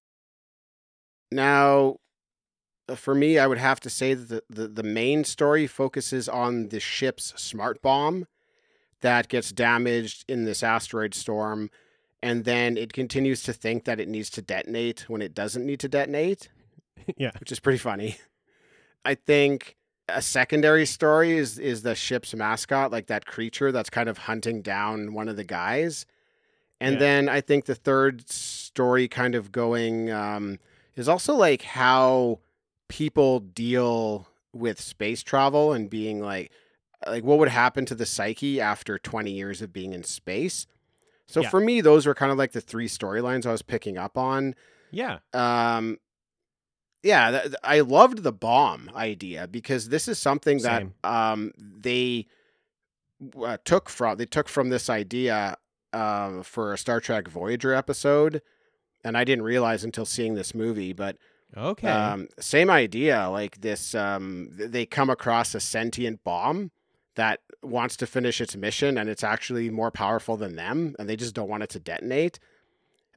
Now, 1.32 1.98
uh, 2.88 2.96
for 2.96 3.14
me, 3.14 3.38
I 3.38 3.48
would 3.48 3.58
have 3.58 3.80
to 3.82 3.90
say 3.90 4.14
that 4.14 4.30
the, 4.30 4.44
the, 4.50 4.68
the 4.68 4.84
main 4.84 5.24
story 5.24 5.68
focuses 5.68 6.30
on 6.30 6.70
the 6.70 6.80
ship's 6.80 7.34
smart 7.36 7.82
bomb 7.82 8.28
that 9.02 9.28
gets 9.28 9.52
damaged 9.52 10.26
in 10.28 10.46
this 10.46 10.64
asteroid 10.64 11.14
storm. 11.14 11.70
And 12.24 12.46
then 12.46 12.78
it 12.78 12.94
continues 12.94 13.44
to 13.44 13.54
think 13.54 13.86
that 13.86 14.00
it 14.00 14.08
needs 14.08 14.30
to 14.32 14.42
detonate 14.42 15.06
when 15.08 15.22
it 15.22 15.34
doesn't 15.36 15.66
need 15.66 15.80
to 15.82 15.88
detonate, 15.88 16.50
yeah 17.18 17.32
which 17.40 17.52
is 17.52 17.60
pretty 17.60 17.78
funny. 17.78 18.18
I 19.06 19.16
think 19.16 19.76
a 20.10 20.22
secondary 20.22 20.86
story 20.86 21.38
is 21.38 21.60
is 21.60 21.84
the 21.84 21.96
ship's 21.96 22.34
mascot, 22.34 22.92
like 22.92 23.08
that 23.08 23.26
creature 23.26 23.72
that's 23.72 23.90
kind 23.90 24.10
of 24.10 24.18
hunting 24.18 24.62
down 24.62 25.14
one 25.14 25.28
of 25.30 25.36
the 25.36 25.44
guys. 25.44 26.06
And 26.80 26.94
Yeah. 26.94 27.00
then 27.00 27.30
I 27.30 27.42
think 27.42 27.66
the 27.66 27.76
third 27.76 28.30
story 28.30 29.08
kind 29.08 29.36
of 29.36 29.52
going 29.52 30.12
um, 30.12 30.60
is 30.96 31.08
also 31.08 31.36
like 31.36 31.62
how 31.64 32.40
people 32.88 33.40
deal 33.40 34.28
with 34.54 34.80
space 34.80 35.22
travel 35.24 35.74
and 35.74 35.90
being 35.90 36.20
like 36.22 36.52
like 37.06 37.24
what 37.24 37.38
would 37.38 37.50
happen 37.50 37.86
to 37.86 37.96
the 37.96 38.06
psyche 38.06 38.60
after 38.60 38.98
20 38.98 39.32
years 39.32 39.62
of 39.62 39.72
being 39.72 39.94
in 39.94 40.04
space. 40.04 40.66
So 41.28 41.42
Yeah. 41.42 41.50
for 41.50 41.60
me 41.60 41.82
those 41.82 42.06
were 42.06 42.16
kind 42.16 42.32
of 42.32 42.38
like 42.38 42.54
the 42.54 42.62
three 42.62 42.88
storylines 42.88 43.46
I 43.46 43.52
was 43.52 43.62
picking 43.62 43.98
up 43.98 44.18
on. 44.18 44.56
yeah 44.92 45.20
Um 45.34 45.98
yeah, 47.04 47.30
th- 47.32 47.44
th- 47.44 47.56
I 47.64 47.80
loved 47.82 48.24
the 48.24 48.32
bomb 48.34 48.90
idea 48.96 49.48
because 49.48 49.90
this 49.90 50.08
is 50.08 50.18
something 50.20 50.60
that 50.64 50.84
um 51.04 51.52
they 51.58 52.28
uh, 53.44 53.58
took 53.66 53.90
from 53.90 54.18
they 54.18 54.26
took 54.26 54.48
from 54.50 54.70
this 54.70 54.90
idea 54.90 55.58
uh, 55.94 56.44
for 56.44 56.74
a 56.74 56.78
Star 56.78 57.00
Trek 57.00 57.28
Voyager 57.28 57.74
episode, 57.74 58.42
and 59.04 59.18
I 59.18 59.24
didn't 59.24 59.44
realize 59.46 59.84
until 59.84 60.06
seeing 60.06 60.36
this 60.36 60.54
movie. 60.54 60.92
But 60.94 61.18
okay 61.56 61.88
um, 61.88 62.28
same 62.40 62.70
idea, 62.70 63.30
like 63.30 63.62
this. 63.62 63.96
Um, 63.96 64.52
th- 64.58 64.72
they 64.72 64.86
come 64.86 65.10
across 65.10 65.56
a 65.56 65.60
sentient 65.60 66.24
bomb 66.24 66.72
that 67.18 67.42
wants 67.62 67.96
to 67.98 68.08
finish 68.08 68.40
its 68.42 68.56
mission, 68.56 68.98
and 68.98 69.10
it's 69.10 69.24
actually 69.24 69.70
more 69.70 69.92
powerful 69.92 70.38
than 70.38 70.56
them, 70.56 70.96
and 70.98 71.08
they 71.10 71.16
just 71.16 71.36
don't 71.36 71.50
want 71.50 71.62
it 71.64 71.70
to 71.72 71.80
detonate. 71.80 72.40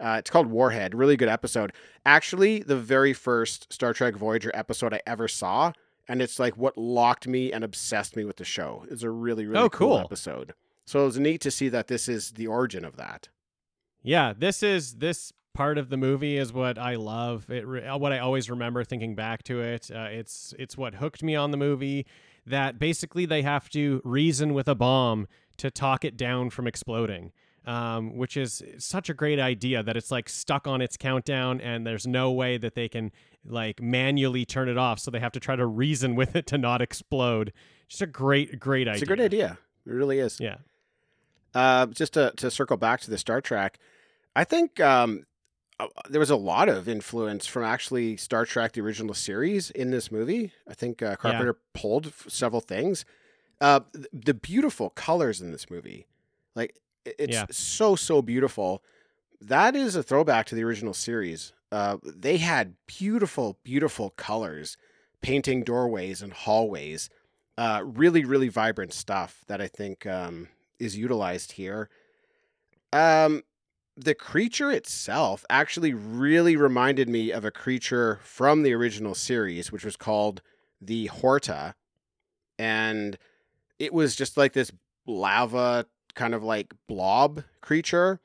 Uh, 0.00 0.16
it's 0.18 0.30
called 0.30 0.46
Warhead. 0.48 0.94
Really 0.94 1.16
good 1.16 1.28
episode. 1.28 1.72
Actually, 2.04 2.60
the 2.60 2.76
very 2.76 3.12
first 3.12 3.72
Star 3.72 3.92
Trek 3.92 4.16
Voyager 4.16 4.50
episode 4.54 4.92
I 4.94 5.00
ever 5.06 5.28
saw, 5.28 5.72
and 6.08 6.20
it's 6.22 6.38
like 6.38 6.56
what 6.56 6.76
locked 6.78 7.28
me 7.28 7.52
and 7.52 7.62
obsessed 7.62 8.16
me 8.16 8.24
with 8.24 8.36
the 8.36 8.44
show. 8.44 8.84
It's 8.90 9.02
a 9.02 9.10
really 9.10 9.46
really 9.46 9.62
Oh, 9.62 9.68
cool, 9.68 9.88
cool. 9.88 9.98
episode. 9.98 10.54
So 10.86 11.02
it 11.02 11.04
was 11.04 11.18
neat 11.20 11.40
to 11.42 11.50
see 11.50 11.68
that 11.68 11.86
this 11.88 12.08
is 12.08 12.32
the 12.32 12.46
origin 12.48 12.84
of 12.84 12.96
that. 12.96 13.28
Yeah, 14.02 14.32
this 14.36 14.62
is 14.62 14.94
this 14.94 15.32
part 15.52 15.76
of 15.76 15.90
the 15.90 15.96
movie 15.98 16.38
is 16.38 16.52
what 16.52 16.78
I 16.78 16.94
love. 16.96 17.50
It 17.50 17.66
re- 17.66 17.84
uh, 17.84 17.98
what 17.98 18.12
I 18.12 18.18
always 18.20 18.48
remember 18.48 18.82
thinking 18.84 19.14
back 19.14 19.42
to 19.44 19.60
it. 19.60 19.90
Uh, 19.94 20.08
it's 20.10 20.54
it's 20.58 20.76
what 20.78 20.94
hooked 20.94 21.22
me 21.22 21.36
on 21.36 21.50
the 21.50 21.56
movie. 21.58 22.06
That 22.46 22.79
basically 22.79 23.26
they 23.26 23.42
have 23.42 23.68
to 23.70 24.00
reason 24.05 24.55
with 24.55 24.68
a 24.68 24.74
bomb 24.74 25.29
to 25.59 25.70
talk 25.70 26.05
it 26.05 26.16
down 26.16 26.50
from 26.50 26.66
exploding. 26.66 27.33
Um, 27.66 28.16
which 28.16 28.38
is 28.38 28.62
such 28.79 29.11
a 29.11 29.14
great 29.14 29.38
idea 29.38 29.83
that 29.83 29.94
it's 29.94 30.11
like 30.11 30.31
stuck 30.31 30.66
on 30.66 30.81
its 30.81 30.96
countdown 30.96 31.61
and 31.61 31.87
there's 31.87 32.07
no 32.07 32.33
way 32.33 32.57
that 32.57 32.74
they 32.74 32.88
can 32.88 33.12
like 33.44 33.83
manually 33.83 34.46
turn 34.46 34.68
it 34.68 34.79
off. 34.79 34.98
So 34.98 35.11
they 35.11 35.20
have 35.20 35.33
to 35.33 35.40
try 35.40 35.57
to 35.57 35.66
reason 35.66 36.14
with 36.14 36.35
it 36.35 36.46
to 36.48 36.59
not 36.59 36.81
explode. 36.81 37.53
Just 37.87 38.00
a 38.00 38.07
great, 38.07 38.59
great 38.59 38.88
idea. 38.88 38.94
It's 38.94 39.03
a 39.03 39.07
great 39.07 39.20
idea. 39.20 39.59
It 39.87 39.92
really 39.92 40.20
is. 40.20 40.40
Yeah. 40.40 40.57
Uh, 41.55 41.87
just 41.87 42.14
to, 42.14 42.33
to 42.37 42.50
circle 42.50 42.79
back 42.79 43.03
to 43.03 43.11
the 43.11 43.18
Star 43.18 43.42
Trek, 43.42 43.79
I 44.35 44.44
think 44.44 44.81
um, 44.81 45.26
there 46.08 46.20
was 46.20 46.30
a 46.30 46.36
lot 46.36 46.68
of 46.68 46.88
influence 46.88 47.46
from 47.46 47.64
actually 47.64 48.16
Star 48.16 48.44
Trek, 48.44 48.72
the 48.72 48.80
original 48.80 49.14
series, 49.14 49.70
in 49.70 49.90
this 49.90 50.10
movie. 50.10 50.52
I 50.68 50.74
think 50.74 51.02
uh, 51.02 51.16
Carpenter 51.16 51.56
pulled 51.74 52.06
f- 52.06 52.26
several 52.28 52.60
things. 52.60 53.04
Uh, 53.60 53.80
th- 53.92 54.06
the 54.12 54.34
beautiful 54.34 54.90
colors 54.90 55.40
in 55.40 55.52
this 55.52 55.70
movie, 55.70 56.06
like 56.54 56.74
it's 57.04 57.32
Yeah. 57.34 57.46
so 57.50 57.94
so 57.96 58.22
beautiful. 58.22 58.82
That 59.40 59.74
is 59.76 59.96
a 59.96 60.02
throwback 60.02 60.46
to 60.46 60.54
the 60.54 60.64
original 60.64 60.94
series. 60.94 61.52
Uh, 61.72 61.98
they 62.04 62.38
had 62.38 62.74
beautiful, 62.86 63.58
beautiful 63.62 64.10
colors, 64.10 64.76
painting 65.22 65.62
doorways 65.62 66.20
and 66.22 66.32
hallways. 66.32 67.08
Uh, 67.58 67.82
really, 67.84 68.24
really 68.24 68.48
vibrant 68.48 68.92
stuff 68.92 69.44
that 69.46 69.60
I 69.60 69.68
think 69.68 70.06
um, 70.06 70.48
is 70.78 70.96
utilized 70.96 71.52
here. 71.52 71.88
Um, 72.92 73.42
the 74.04 74.14
creature 74.14 74.70
itself 74.70 75.44
actually 75.50 75.92
really 75.92 76.56
reminded 76.56 77.08
me 77.08 77.30
of 77.30 77.44
a 77.44 77.50
creature 77.50 78.18
from 78.22 78.62
the 78.62 78.72
original 78.72 79.14
series, 79.14 79.70
which 79.70 79.84
was 79.84 79.96
called 79.96 80.40
the 80.80 81.06
Horta, 81.06 81.74
and 82.58 83.18
it 83.78 83.92
was 83.92 84.16
just 84.16 84.36
like 84.36 84.54
this 84.54 84.72
lava 85.06 85.86
kind 86.14 86.34
of 86.34 86.42
like 86.42 86.72
blob 86.86 87.44
creature. 87.60 88.20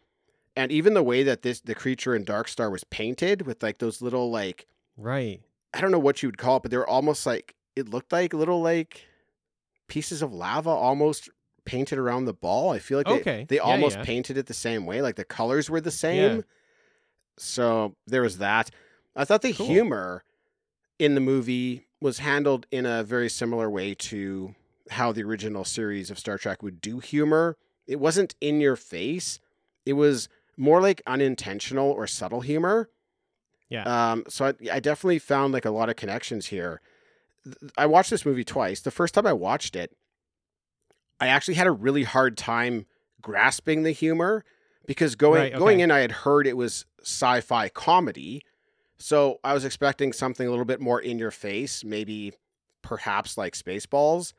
And 0.57 0.71
even 0.71 0.93
the 0.93 1.03
way 1.03 1.23
that 1.23 1.41
this 1.41 1.59
the 1.59 1.75
creature 1.75 2.15
in 2.15 2.23
Dark 2.23 2.47
Star 2.47 2.69
was 2.69 2.85
painted 2.85 3.41
with 3.41 3.61
like 3.61 3.79
those 3.79 4.01
little 4.01 4.31
like 4.31 4.67
Right. 4.95 5.41
I 5.73 5.81
don't 5.81 5.91
know 5.91 5.99
what 5.99 6.23
you 6.23 6.29
would 6.29 6.37
call 6.37 6.57
it, 6.57 6.63
but 6.63 6.71
they 6.71 6.77
were 6.77 6.89
almost 6.89 7.25
like 7.25 7.55
it 7.75 7.89
looked 7.89 8.13
like 8.13 8.33
little 8.33 8.61
like 8.61 9.05
pieces 9.87 10.21
of 10.21 10.33
lava 10.33 10.69
almost 10.69 11.29
painted 11.65 11.97
around 11.97 12.25
the 12.25 12.33
ball. 12.33 12.71
I 12.71 12.79
feel 12.79 12.97
like 12.99 13.07
they, 13.07 13.13
Okay. 13.19 13.45
they 13.49 13.55
Yeah, 13.57 13.61
almost 13.63 13.97
yeah. 13.97 14.03
painted 14.03 14.37
it 14.37 14.45
the 14.47 14.53
same 14.53 14.85
way, 14.85 15.01
like 15.01 15.15
the 15.15 15.25
colors 15.25 15.69
were 15.69 15.81
the 15.81 15.91
same. 15.91 16.43
So 17.37 17.95
there 18.07 18.21
was 18.21 18.37
that. 18.37 18.69
I 19.15 19.25
thought 19.25 19.41
the 19.41 19.53
Cool. 19.53 19.65
humor 19.67 20.23
in 20.99 21.15
the 21.15 21.21
movie 21.21 21.87
was 21.99 22.19
handled 22.19 22.65
in 22.71 22.85
a 22.85 23.03
very 23.03 23.29
similar 23.29 23.69
way 23.69 23.93
to 23.95 24.55
how 24.91 25.11
the 25.11 25.23
original 25.23 25.65
series 25.65 26.11
of 26.11 26.19
Star 26.19 26.37
Trek 26.37 26.61
would 26.63 26.79
do 26.79 26.99
humor. 26.99 27.57
It 27.87 27.99
wasn't 27.99 28.35
in 28.39 28.61
your 28.61 28.75
face. 28.75 29.39
It 29.85 29.93
was 29.93 30.29
more 30.57 30.81
like 30.81 31.01
unintentional 31.07 31.91
or 31.91 32.07
subtle 32.07 32.41
humor. 32.41 32.89
Yeah. 33.69 34.11
Um, 34.11 34.23
so 34.29 34.45
I, 34.45 34.53
I 34.73 34.79
definitely 34.79 35.19
found 35.19 35.53
like 35.53 35.65
a 35.65 35.71
lot 35.71 35.89
of 35.89 35.95
connections 35.95 36.47
here. 36.47 36.81
I 37.77 37.85
watched 37.85 38.09
this 38.11 38.25
movie 38.25 38.43
twice. 38.43 38.81
The 38.81 38.91
first 38.91 39.13
time 39.13 39.25
I 39.27 39.33
watched 39.33 39.75
it, 39.75 39.95
I 41.19 41.27
actually 41.27 41.55
had 41.55 41.67
a 41.67 41.71
really 41.71 42.03
hard 42.03 42.37
time 42.37 42.85
grasping 43.21 43.83
the 43.83 43.91
humor 43.91 44.43
because 44.85 45.15
going 45.15 45.49
Right, 45.49 45.53
going 45.53 45.79
in, 45.79 45.91
I 45.91 45.99
had 45.99 46.11
heard 46.11 46.47
it 46.47 46.57
was 46.57 46.85
sci-fi 47.01 47.69
comedy, 47.69 48.41
so 48.97 49.39
I 49.43 49.53
was 49.53 49.65
expecting 49.65 50.13
something 50.13 50.47
a 50.47 50.49
little 50.49 50.65
bit 50.65 50.81
more 50.81 51.01
in 51.01 51.19
your 51.19 51.31
face, 51.31 51.83
maybe 51.83 52.33
perhaps 52.83 53.37
like 53.37 53.53
Spaceballs, 53.55 54.33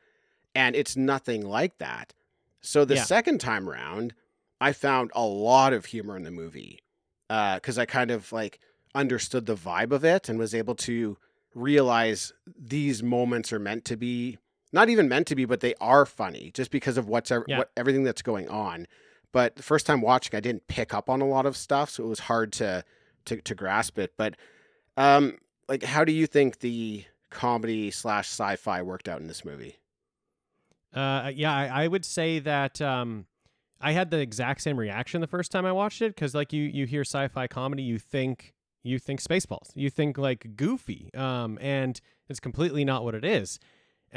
and 0.55 0.75
it's 0.75 0.95
nothing 0.95 1.45
like 1.47 1.77
that. 1.77 2.13
So 2.61 2.85
the 2.85 2.95
Yeah. 2.95 3.03
second 3.07 3.39
time 3.39 3.69
round, 3.69 4.13
I 4.59 4.73
found 4.73 5.11
a 5.13 5.25
lot 5.25 5.73
of 5.73 5.85
humor 5.85 6.17
in 6.17 6.23
the 6.23 6.31
movie 6.31 6.79
uh, 7.29 7.55
because 7.55 7.77
I 7.77 7.85
kind 7.85 8.11
of 8.11 8.31
like 8.31 8.59
understood 8.95 9.45
the 9.45 9.55
vibe 9.55 9.91
of 9.91 10.03
it 10.03 10.29
and 10.29 10.39
was 10.39 10.55
able 10.55 10.75
to 10.75 11.17
realize 11.53 12.33
these 12.57 13.03
moments 13.03 13.53
are 13.53 13.59
meant 13.59 13.85
to 13.85 13.97
be 13.97 14.37
not 14.71 14.89
even 14.89 15.07
meant 15.07 15.27
to 15.27 15.35
be, 15.35 15.45
but 15.45 15.59
they 15.61 15.73
are 15.79 16.05
funny 16.05 16.51
just 16.53 16.71
because 16.71 16.97
of 16.97 17.07
what's 17.07 17.31
Yeah. 17.31 17.57
what 17.59 17.71
everything 17.77 18.03
that's 18.03 18.21
going 18.21 18.49
on. 18.49 18.87
But 19.31 19.55
the 19.55 19.63
first 19.63 19.85
time 19.85 20.01
watching, 20.01 20.35
I 20.35 20.39
didn't 20.39 20.67
pick 20.67 20.93
up 20.93 21.09
on 21.09 21.21
a 21.21 21.27
lot 21.27 21.45
of 21.45 21.55
stuff, 21.57 21.89
so 21.89 22.03
it 22.03 22.07
was 22.07 22.19
hard 22.19 22.51
to 22.53 22.83
to, 23.25 23.41
to 23.41 23.55
grasp 23.55 23.99
it. 23.99 24.13
But 24.17 24.35
um, 24.95 25.37
like, 25.67 25.83
how 25.83 26.05
do 26.05 26.11
you 26.13 26.27
think 26.27 26.59
the 26.59 27.03
comedy 27.29 27.91
slash 27.91 28.27
sci-fi 28.29 28.81
worked 28.81 29.09
out 29.09 29.19
in 29.19 29.27
this 29.27 29.43
movie? 29.43 29.77
Uh, 30.93 31.31
yeah, 31.35 31.53
I, 31.53 31.83
I 31.83 31.87
would 31.87 32.05
say 32.05 32.39
that 32.39 32.81
um, 32.81 33.25
I 33.81 33.91
had 33.91 34.09
the 34.09 34.19
exact 34.19 34.61
same 34.61 34.79
reaction 34.79 35.21
the 35.21 35.27
first 35.27 35.51
time 35.51 35.65
I 35.65 35.71
watched 35.71 36.01
it 36.01 36.15
because, 36.15 36.33
like, 36.33 36.53
you 36.53 36.63
you 36.63 36.85
hear 36.85 37.01
sci-fi 37.01 37.47
comedy, 37.47 37.83
you 37.83 37.99
think 37.99 38.53
you 38.83 38.97
think 38.97 39.21
Spaceballs, 39.21 39.71
you 39.75 39.89
think 39.89 40.17
like 40.17 40.55
Goofy, 40.55 41.09
um, 41.13 41.57
and 41.61 41.99
it's 42.29 42.39
completely 42.39 42.85
not 42.85 43.03
what 43.03 43.13
it 43.13 43.25
is. 43.25 43.59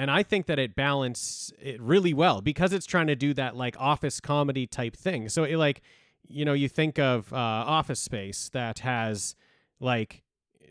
And 0.01 0.11
I 0.11 0.23
think 0.23 0.47
that 0.47 0.59
it 0.59 0.75
balanced 0.75 1.53
it 1.61 1.79
really 1.79 2.15
well 2.15 2.41
because 2.41 2.73
it's 2.73 2.87
trying 2.87 3.09
to 3.09 3.15
do 3.15 3.35
that 3.35 3.55
like 3.55 3.77
office 3.79 4.19
comedy 4.19 4.67
type 4.67 4.97
thing. 4.97 5.29
So 5.29 5.45
it 5.45 5.59
like, 5.59 5.83
you 6.27 6.47
know, 6.47 6.55
you 6.55 6.71
think 6.71 6.99
of 6.99 7.31
uh, 7.35 7.37
Office 7.37 8.01
Space 8.01 8.49
that 8.55 8.79
has 8.79 9.37
like 9.79 10.23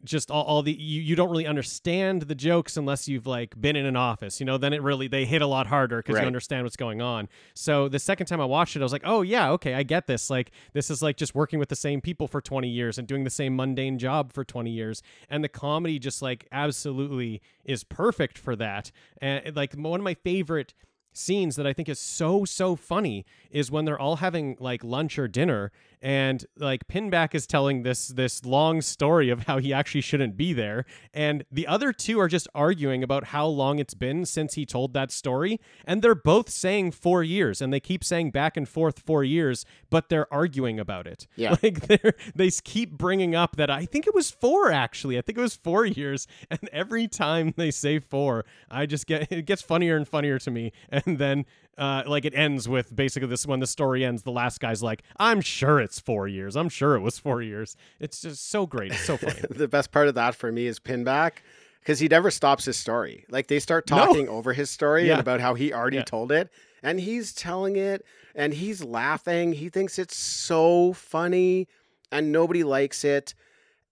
just 0.03 0.31
all, 0.31 0.43
all 0.43 0.62
the 0.62 0.71
you, 0.73 1.01
you 1.01 1.15
don't 1.15 1.29
really 1.29 1.47
understand 1.47 2.23
the 2.23 2.35
jokes 2.35 2.77
unless 2.77 3.07
you've 3.07 3.27
like 3.27 3.59
been 3.59 3.75
in 3.75 3.85
an 3.85 3.95
office 3.95 4.39
you 4.39 4.45
know? 4.45 4.57
Then 4.57 4.73
it 4.73 4.81
really 4.81 5.07
they 5.07 5.25
hit 5.25 5.41
a 5.41 5.47
lot 5.47 5.67
harder 5.67 5.97
because 5.97 6.15
Right. 6.15 6.21
you 6.21 6.27
understand 6.27 6.63
what's 6.63 6.75
going 6.75 7.01
on. 7.01 7.27
So 7.53 7.88
the 7.89 7.99
second 7.99 8.27
time 8.27 8.41
i 8.41 8.45
watched 8.45 8.75
it 8.75 8.79
i 8.81 8.83
was 8.83 8.91
like 8.93 9.03
oh 9.05 9.21
yeah 9.21 9.49
okay 9.51 9.73
i 9.73 9.83
get 9.83 10.07
this 10.07 10.29
like 10.29 10.51
this 10.73 10.89
is 10.89 11.01
like 11.01 11.17
just 11.17 11.35
working 11.35 11.59
with 11.59 11.69
the 11.69 11.75
same 11.75 12.01
people 12.01 12.27
for 12.27 12.41
20 12.41 12.67
years 12.69 12.97
and 12.97 13.07
doing 13.07 13.23
the 13.23 13.29
same 13.29 13.55
mundane 13.55 13.97
job 13.99 14.33
for 14.33 14.43
20 14.43 14.69
years. 14.71 15.01
And 15.29 15.43
the 15.43 15.49
comedy 15.49 15.99
just 15.99 16.21
like 16.21 16.47
absolutely 16.51 17.41
is 17.65 17.83
perfect 17.83 18.38
for 18.38 18.55
that. 18.55 18.91
And 19.21 19.45
eh, 19.45 19.51
like 19.55 19.73
one 19.73 19.99
of 19.99 20.03
my 20.03 20.13
favorite 20.13 20.73
scenes 21.12 21.55
that 21.55 21.65
I 21.67 21.73
think 21.73 21.89
is 21.89 21.99
so 21.99 22.45
so 22.45 22.75
funny 22.75 23.25
is 23.49 23.71
when 23.71 23.83
they're 23.85 23.99
all 23.99 24.17
having 24.17 24.55
like 24.59 24.83
lunch 24.83 25.17
or 25.17 25.27
dinner 25.27 25.71
and 26.01 26.45
like 26.57 26.88
Pinback 26.88 27.35
is 27.35 27.45
telling 27.45 27.83
this 27.83 28.07
this 28.09 28.45
long 28.45 28.81
story 28.81 29.29
of 29.29 29.43
how 29.47 29.57
he 29.57 29.73
actually 29.73 30.01
shouldn't 30.01 30.38
be 30.38 30.53
there 30.53 30.85
and 31.13 31.43
the 31.51 31.67
other 31.67 31.91
two 31.91 32.19
are 32.19 32.27
just 32.27 32.47
arguing 32.55 33.03
about 33.03 33.25
how 33.25 33.45
long 33.45 33.79
it's 33.79 33.93
been 33.93 34.25
since 34.25 34.53
he 34.53 34.65
told 34.65 34.93
that 34.93 35.12
story 35.12 35.59
and 35.85 36.01
they're 36.01 36.15
both 36.15 36.49
saying 36.49 36.91
4 36.91 37.23
years 37.23 37.62
and 37.62 37.73
they 37.73 37.79
keep 37.79 38.03
saying 38.03 38.31
back 38.31 38.55
and 38.55 38.67
forth 38.69 38.99
4 38.99 39.23
years 39.23 39.65
but 39.89 40.09
they're 40.09 40.31
arguing 40.33 40.79
about 40.79 41.05
it 41.07 41.27
Yeah. 41.35 41.55
like 41.63 41.81
they're 41.88 42.13
they 42.35 42.49
keep 42.49 42.91
bringing 42.97 43.35
up 43.35 43.57
that 43.57 43.69
I 43.69 43.85
think 43.85 44.07
it 44.07 44.15
was 44.15 44.31
4 44.31 44.71
actually 44.71 45.17
I 45.17 45.21
think 45.21 45.38
it 45.38 45.41
was 45.41 45.55
4 45.55 45.85
years 45.85 46.27
and 46.49 46.62
every 46.71 47.07
time 47.07 47.53
they 47.57 47.71
say 47.71 47.99
4 47.99 48.45
I 48.71 48.85
just 48.85 49.05
get 49.07 49.31
it 49.31 49.45
gets 49.45 49.62
funnier 49.62 49.97
and 49.97 50.07
funnier 50.07 50.39
to 50.39 50.51
me 50.51 50.71
and 50.89 51.17
then 51.17 51.45
uh, 51.77 52.03
like 52.05 52.25
it 52.25 52.35
ends 52.35 52.67
with 52.67 52.93
basically 52.93 53.29
this 53.29 53.45
when 53.45 53.62
the 53.62 53.67
story 53.67 54.03
ends 54.03 54.23
the 54.23 54.31
last 54.31 54.59
guy's 54.59 54.83
like 54.83 55.01
i'm 55.17 55.39
sure 55.39 55.79
it's 55.79 55.88
four 55.97 56.28
years 56.28 56.58
i'm 56.58 56.67
sure 56.67 56.95
it 56.95 56.99
was 56.99 57.17
four 57.17 57.41
years 57.41 57.78
it's 58.02 58.21
just 58.21 58.49
so 58.52 58.65
great 58.67 58.91
it's 58.91 59.06
so 59.06 59.15
funny 59.25 59.39
the 59.49 59.67
best 59.69 59.91
part 59.93 60.10
of 60.10 60.15
that 60.15 60.36
for 60.36 60.52
me 60.52 60.67
is 60.67 60.78
Pinback 60.78 61.36
because 61.80 61.99
he 61.99 62.10
never 62.10 62.30
stops 62.30 62.65
his 62.65 62.75
story. 62.75 63.25
Like 63.30 63.47
they 63.47 63.58
start 63.60 63.89
No. 63.89 63.95
talking 63.97 64.28
over 64.28 64.52
his 64.52 64.69
story 64.69 65.08
Yeah. 65.08 65.13
and 65.13 65.21
about 65.21 65.39
how 65.39 65.54
he 65.54 65.71
already 65.73 65.95
Yeah. 65.97 66.04
told 66.04 66.30
it, 66.34 66.52
and 66.84 66.99
he's 66.99 67.32
telling 67.34 67.78
it, 67.78 68.06
and 68.36 68.54
he's 68.54 68.84
laughing. 68.84 69.54
He 69.54 69.69
thinks 69.69 69.97
it's 69.97 70.17
so 70.17 70.91
funny, 70.91 71.69
and 72.12 72.34
nobody 72.34 72.63
likes 72.65 73.06
it. 73.06 73.34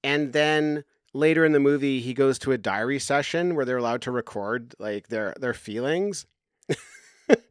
And 0.04 0.34
then 0.34 0.84
later 1.14 1.46
in 1.46 1.54
the 1.54 1.62
movie, 1.62 2.02
he 2.02 2.14
goes 2.14 2.38
to 2.40 2.52
a 2.52 2.58
diary 2.58 3.00
session 3.00 3.56
where 3.56 3.64
they're 3.64 3.78
allowed 3.78 4.02
to 4.02 4.12
record 4.12 4.76
like 4.80 5.08
their 5.08 5.34
their 5.40 5.54
feelings. 5.54 6.26
it 7.30 7.42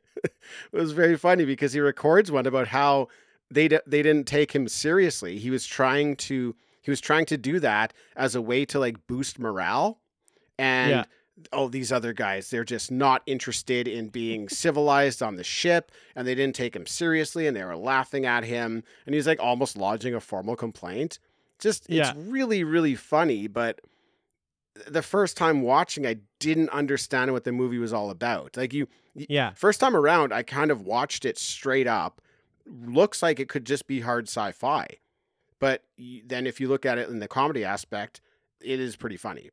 was 0.72 0.92
very 0.92 1.16
funny 1.16 1.46
because 1.46 1.72
he 1.72 1.80
records 1.80 2.30
one 2.30 2.46
about 2.46 2.68
how 2.68 3.08
they 3.50 3.68
d- 3.68 3.78
they 3.86 4.02
didn't 4.02 4.26
take 4.26 4.52
him 4.54 4.68
seriously. 4.68 5.38
He 5.38 5.50
was 5.50 5.66
trying 5.66 6.16
to 6.16 6.54
he 6.82 6.90
was 6.90 7.00
trying 7.00 7.26
to 7.26 7.36
do 7.36 7.58
that 7.60 7.92
as 8.16 8.34
a 8.34 8.42
way 8.42 8.64
to 8.66 8.78
like 8.78 9.06
boost 9.06 9.38
morale 9.38 9.98
and 10.58 10.90
Yeah. 10.90 11.04
oh 11.52 11.68
these 11.68 11.90
other 11.92 12.12
guys 12.12 12.48
they're 12.50 12.64
just 12.64 12.90
not 12.90 13.22
interested 13.26 13.86
in 13.88 14.08
being 14.08 14.48
civilized 14.64 15.22
on 15.22 15.36
the 15.36 15.44
ship 15.44 15.90
and 16.14 16.26
they 16.26 16.34
didn't 16.34 16.54
take 16.56 16.74
him 16.74 16.86
seriously 16.86 17.46
and 17.46 17.56
they 17.56 17.64
were 17.64 17.76
laughing 17.76 18.24
at 18.24 18.44
him 18.44 18.82
and 19.04 19.14
he's 19.14 19.26
like 19.26 19.40
almost 19.40 19.76
lodging 19.76 20.14
a 20.14 20.20
formal 20.20 20.56
complaint 20.56 21.18
just 21.58 21.90
Yeah. 21.90 22.10
it's 22.10 22.18
really 22.18 22.64
really 22.64 22.94
funny 22.94 23.48
but 23.48 23.80
the 24.86 25.02
first 25.02 25.36
time 25.36 25.62
watching 25.62 26.06
i 26.06 26.16
didn't 26.38 26.70
understand 26.70 27.32
what 27.32 27.44
the 27.44 27.52
movie 27.52 27.78
was 27.78 27.92
all 27.92 28.10
about 28.10 28.56
like 28.56 28.72
you 28.72 28.86
yeah 29.14 29.52
First 29.54 29.80
time 29.80 29.96
around, 29.96 30.32
I 30.32 30.42
kind 30.42 30.70
of 30.70 30.82
watched 30.82 31.24
it 31.24 31.38
straight 31.38 31.86
up. 31.86 32.20
Looks 32.68 33.22
like 33.22 33.38
it 33.40 33.48
could 33.48 33.64
just 33.64 33.86
be 33.86 34.00
hard 34.00 34.28
sci 34.28 34.52
fi. 34.52 34.86
But 35.58 35.84
then 36.26 36.46
if 36.46 36.60
you 36.60 36.68
look 36.68 36.84
at 36.84 36.98
it 36.98 37.08
in 37.08 37.18
the 37.20 37.28
comedy 37.28 37.64
aspect, 37.64 38.20
it 38.60 38.80
is 38.80 38.96
pretty 38.96 39.16
funny. 39.16 39.50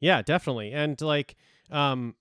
yeah 0.00 0.22
definitely 0.22 0.72
and 0.72 1.00
like 1.00 1.34
um 1.70 2.14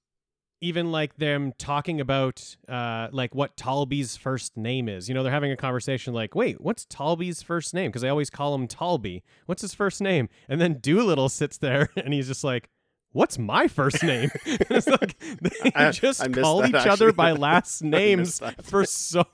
even 0.62 0.92
like 0.92 1.16
them 1.18 1.54
talking 1.60 2.02
about 2.02 2.56
uh 2.68 3.08
like 3.12 3.36
what 3.36 3.56
Talby's 3.56 4.18
first 4.18 4.58
name 4.58 4.90
is. 4.90 5.08
You 5.08 5.14
know, 5.14 5.22
they're 5.22 5.32
having 5.32 5.52
a 5.52 5.56
conversation 5.58 6.16
like, 6.16 6.34
"Wait, 6.34 6.60
what's 6.60 6.86
Talby's 6.86 7.44
first 7.44 7.76
name?" 7.76 7.90
because 7.92 8.04
I 8.04 8.10
always 8.10 8.32
call 8.32 8.56
him 8.56 8.68
Talby. 8.68 9.22
What's 9.46 9.62
his 9.62 9.76
first 9.76 10.02
name? 10.02 10.30
And 10.50 10.60
then 10.60 10.80
Doolittle 10.80 11.30
sits 11.30 11.58
there 11.60 11.90
and 11.96 12.12
he's 12.12 12.28
just 12.28 12.44
like, 12.44 12.70
"What's 13.12 13.38
my 13.38 13.68
first 13.68 14.02
name?" 14.04 14.32
it's 14.46 14.88
like 14.88 15.20
they 15.42 15.72
I- 15.76 15.92
just 15.92 16.24
I 16.24 16.28
missed 16.28 16.42
call 16.42 16.62
that, 16.64 16.70
each 16.70 16.88
other 16.88 17.14
by 17.14 17.34
last 17.34 17.84
names 17.84 18.42
for 18.64 18.84
so 18.86 19.26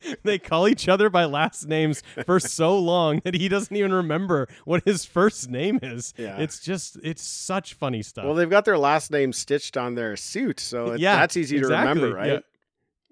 they 0.22 0.38
call 0.38 0.68
each 0.68 0.88
other 0.88 1.10
by 1.10 1.24
last 1.24 1.66
names 1.66 2.02
for 2.24 2.40
so 2.40 2.78
long 2.78 3.20
that 3.24 3.34
he 3.34 3.48
doesn't 3.48 3.74
even 3.74 3.92
remember 3.92 4.48
what 4.64 4.84
his 4.84 5.04
first 5.04 5.50
name 5.50 5.78
is. 5.82 6.14
Yeah. 6.16 6.38
It's 6.38 6.60
just 6.60 6.98
it's 7.02 7.22
such 7.22 7.74
funny 7.74 8.02
stuff. 8.02 8.24
Well, 8.24 8.34
they've 8.34 8.50
got 8.50 8.64
their 8.64 8.78
last 8.78 9.10
name 9.10 9.32
stitched 9.32 9.76
on 9.76 9.94
their 9.94 10.16
suit, 10.16 10.60
so 10.60 10.92
it, 10.92 11.00
Yeah, 11.00 11.16
that's 11.16 11.36
easy 11.36 11.58
to 11.60 11.66
remember, 11.66 12.14
right? 12.14 12.28
yeah. 12.28 12.38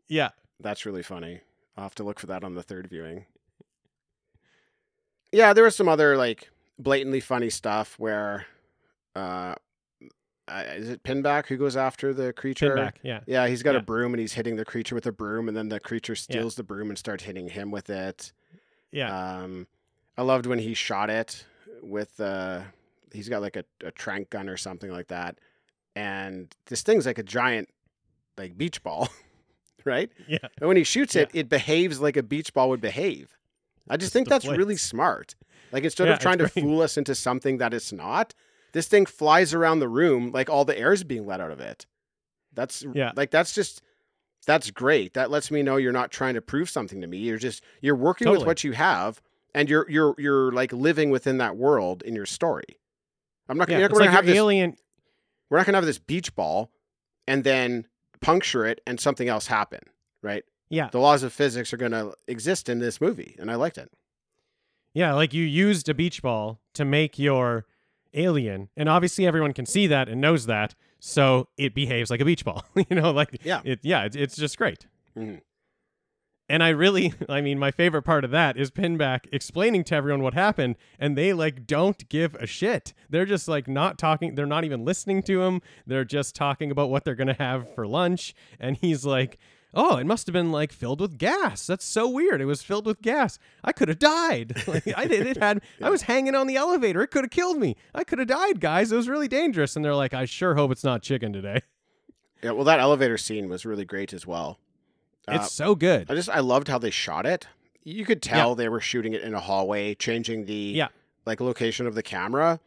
yeah. 0.09 0.29
That's 0.61 0.87
really 0.87 1.03
funny. 1.03 1.40
I'll 1.77 1.85
have 1.85 1.94
to 1.97 2.05
look 2.05 2.20
for 2.20 2.27
that 2.29 2.44
on 2.44 2.55
the 2.55 2.62
third 2.62 2.88
viewing. 2.88 3.27
Yeah, 5.33 5.53
there 5.53 5.64
was 5.64 5.75
some 5.75 5.88
other 5.88 6.16
like 6.16 6.51
blatantly 6.79 7.20
funny 7.20 7.51
stuff 7.51 7.99
where 7.99 8.47
uh 9.16 9.55
uh, 10.48 10.64
is 10.74 10.88
it 10.90 11.02
Pinback 11.02 11.46
who 11.46 11.57
goes 11.57 11.76
after 11.76 12.12
the 12.12 12.33
creature? 12.33 12.76
Pinback, 12.76 12.92
yeah. 13.02 13.20
Yeah, 13.26 13.46
he's 13.46 13.62
got 13.62 13.74
Yeah. 13.74 13.80
a 13.80 13.83
broom 13.83 14.12
and 14.12 14.20
he's 14.20 14.35
hitting 14.35 14.57
the 14.57 14.64
creature 14.64 14.94
with 14.94 15.07
a 15.07 15.12
broom, 15.12 15.48
and 15.48 15.57
then 15.57 15.68
the 15.68 15.80
creature 15.80 16.14
steals 16.14 16.54
the 16.54 16.62
broom 16.62 16.90
and 16.90 16.98
starts 16.98 17.24
hitting 17.24 17.48
him 17.48 17.70
with 17.70 17.88
it. 17.90 18.33
Yeah. 18.92 19.38
Um, 19.42 19.66
I 20.16 20.22
loved 20.22 20.46
when 20.46 20.59
he 20.59 20.74
shot 20.74 21.11
it 21.11 21.44
with 21.83 22.20
uh, 22.20 22.62
he's 23.12 23.28
got 23.28 23.42
like 23.42 23.57
a, 23.57 23.64
a 23.83 23.90
trank 23.90 24.30
gun 24.30 24.48
or 24.48 24.57
something 24.57 24.90
like 24.90 25.09
that, 25.09 25.38
and 25.96 26.54
this 26.66 26.83
thing's 26.83 27.07
like 27.07 27.18
a 27.18 27.22
giant 27.22 27.68
like 28.37 28.57
beach 28.59 28.83
ball, 28.83 29.09
right? 29.85 30.11
Yeah. 30.28 30.38
And 30.61 30.68
when 30.68 30.76
he 30.76 30.85
shoots 30.85 31.16
it, 31.16 31.30
it 31.33 31.48
behaves 31.48 32.00
like 32.00 32.16
a 32.16 32.22
beach 32.22 32.52
ball 32.54 32.68
would 32.70 32.80
behave. 32.80 33.37
I 33.88 33.96
just 33.96 34.12
think 34.12 34.28
that's 34.28 34.46
really 34.46 34.76
smart. 34.76 35.35
Like 35.72 35.85
instead 35.85 36.07
Yeah, 36.09 36.14
of 36.14 36.18
trying 36.20 36.38
to 36.38 36.48
fool 36.48 36.80
us 36.83 36.96
into 36.96 37.14
something 37.14 37.59
that 37.59 37.74
it's 37.74 37.92
not, 37.92 38.35
this 38.74 38.87
thing 38.87 39.06
flies 39.06 39.54
around 39.54 39.78
the 39.78 39.88
room 39.88 40.30
like 40.32 40.50
all 40.50 40.66
the 40.66 40.78
air 40.78 40.92
is 40.92 41.02
being 41.02 41.24
let 41.26 41.40
out 41.40 41.50
of 41.50 41.60
it. 41.60 41.87
That's 42.52 42.84
Yeah. 42.94 43.12
like 43.16 43.30
that's 43.30 43.54
just 43.54 43.80
that's 44.46 44.70
great. 44.70 45.14
That 45.14 45.30
lets 45.30 45.50
me 45.50 45.62
know 45.62 45.76
you're 45.76 45.92
not 45.92 46.10
trying 46.10 46.34
to 46.34 46.42
prove 46.42 46.68
something 46.68 47.00
to 47.00 47.06
me. 47.06 47.16
You're 47.18 47.38
just 47.38 47.64
you're 47.80 47.96
working 47.96 48.28
with 48.30 48.44
what 48.46 48.62
you 48.62 48.72
have 48.72 49.22
and 49.54 49.70
you're 49.70 49.88
you're 49.90 50.14
you're 50.18 50.52
like 50.52 50.72
living 50.72 51.08
within 51.10 51.38
that 51.38 51.56
world 51.56 52.02
in 52.02 52.14
your 52.14 52.26
story. 52.26 52.78
I'm 53.48 53.56
not 53.56 53.68
Yeah, 53.70 53.76
gonna, 53.76 53.84
it's 53.87 53.92
we're 53.94 54.00
like 54.00 54.06
gonna 54.08 54.16
have 54.16 54.26
this 54.26 54.37
alien. 54.37 54.76
we're 55.48 55.56
not 55.56 55.66
gonna 55.66 55.78
have 55.78 55.87
this 55.87 55.98
beach 55.98 56.34
ball 56.34 56.70
and 57.26 57.42
then 57.44 57.87
puncture 58.20 58.66
it 58.66 58.80
and 58.87 59.00
something 59.00 59.28
else 59.28 59.46
happen, 59.46 59.80
right? 60.22 60.44
Yeah, 60.70 60.88
The 60.90 60.98
laws 60.98 61.22
of 61.22 61.32
physics 61.32 61.72
are 61.72 61.76
gonna 61.76 62.12
exist 62.26 62.68
in 62.68 62.78
this 62.80 63.00
movie, 63.00 63.37
and 63.38 63.50
I 63.50 63.54
liked 63.54 63.78
it. 63.78 63.90
yeah, 64.94 65.12
like 65.14 65.32
you 65.34 65.44
used 65.44 65.88
a 65.88 65.94
beach 65.94 66.22
ball 66.22 66.60
to 66.74 66.84
make 66.84 67.18
your 67.18 67.66
alien, 68.14 68.68
and 68.77 68.88
obviously 68.88 69.27
everyone 69.27 69.53
can 69.53 69.66
see 69.66 69.87
that 69.88 70.09
and 70.09 70.20
knows 70.20 70.46
that, 70.46 70.74
so 71.00 71.48
it 71.59 71.74
behaves 71.74 72.11
like 72.11 72.20
a 72.20 72.24
beach 72.24 72.44
ball. 72.44 72.64
you 72.77 72.96
know, 72.96 73.11
like 73.11 73.40
Yeah. 73.44 73.61
it. 73.64 73.81
Yeah, 73.83 74.05
it's, 74.05 74.16
it's 74.16 74.37
just 74.37 74.57
great. 74.57 74.87
Mhm. 75.16 75.40
And 76.46 76.62
I 76.62 76.68
really, 76.68 77.14
I 77.29 77.40
mean, 77.40 77.59
my 77.59 77.70
favorite 77.70 78.03
part 78.03 78.22
of 78.24 78.31
that 78.33 78.57
is 78.59 78.70
Pinback 78.70 79.20
explaining 79.33 79.83
to 79.85 79.94
everyone 79.94 80.22
what 80.22 80.35
happened, 80.35 80.77
and 80.98 81.16
they 81.16 81.33
like 81.33 81.66
don't 81.66 82.07
give 82.11 82.35
a 82.35 82.46
shit. 82.46 82.92
They're 83.09 83.24
just 83.24 83.48
like 83.48 83.66
not 83.66 83.96
talking. 83.98 84.35
They're 84.35 84.44
not 84.46 84.64
even 84.64 84.85
listening 84.85 85.22
to 85.24 85.42
him. 85.42 85.62
They're 85.87 86.05
just 86.05 86.35
talking 86.35 86.70
about 86.70 86.90
what 86.90 87.05
they're 87.05 87.14
gonna 87.14 87.33
have 87.38 87.74
for 87.74 87.87
lunch. 87.87 88.35
And 88.61 88.77
he's 88.77 89.07
like, 89.07 89.38
"Oh, 89.76 89.96
it 89.96 90.06
must 90.06 90.26
have 90.26 90.32
been 90.32 90.50
like 90.52 90.72
filled 90.72 91.00
with 91.00 91.18
gas. 91.18 91.66
That's 91.66 91.84
so 91.84 92.08
weird. 92.08 92.40
It 92.40 92.44
was 92.46 92.62
filled 92.62 92.87
with 92.87 93.02
gas. 93.02 93.38
I 93.62 93.72
could 93.72 93.88
have 93.88 93.98
died. 93.98 94.62
Like 94.66 94.87
I 94.96 95.06
did. 95.06 95.26
It 95.26 95.37
had. 95.37 95.60
I 95.82 95.90
was 95.90 96.02
hanging 96.02 96.34
on 96.34 96.46
the 96.46 96.56
elevator. 96.56 97.02
It 97.02 97.08
could 97.08 97.24
have 97.24 97.30
killed 97.30 97.58
me. 97.58 97.76
I 97.94 98.04
could 98.04 98.18
have 98.18 98.28
died, 98.28 98.60
guys. 98.60 98.92
It 98.92 98.96
was 98.96 99.08
really 99.08 99.28
dangerous." 99.28 99.76
And 99.76 99.84
they're 99.84 99.94
like, 99.94 100.14
"I 100.14 100.24
sure 100.24 100.54
hope 100.54 100.70
it's 100.70 100.84
not 100.84 101.02
chicken 101.02 101.32
today. 101.32 101.60
Yeah, 102.42 102.50
well, 102.52 102.64
that 102.64 102.78
elevator 102.80 103.16
scene 103.16 103.48
was 103.48 103.64
really 103.64 103.84
great 103.87 104.12
as 104.12 104.26
well. 104.26 104.58
Uh, 105.26 105.37
It's 105.37 105.52
so 105.52 105.74
good." 105.74 106.10
I 106.10 106.14
just 106.14 106.28
I 106.28 106.40
loved 106.40 106.68
how 106.68 106.78
they 106.78 106.90
shot 106.90 107.24
it. 107.26 107.46
You 107.84 108.04
could 108.04 108.22
tell 108.22 108.54
they 108.54 108.68
were 108.68 108.80
shooting 108.80 109.12
it 109.14 109.22
in 109.22 109.34
a 109.34 109.40
hallway, 109.40 109.94
changing 109.94 110.46
the 110.46 110.54
Yeah. 110.54 110.88
like 111.26 111.40
location 111.40 111.87
of 111.87 111.94
the 111.94 112.02
camera, 112.02 112.60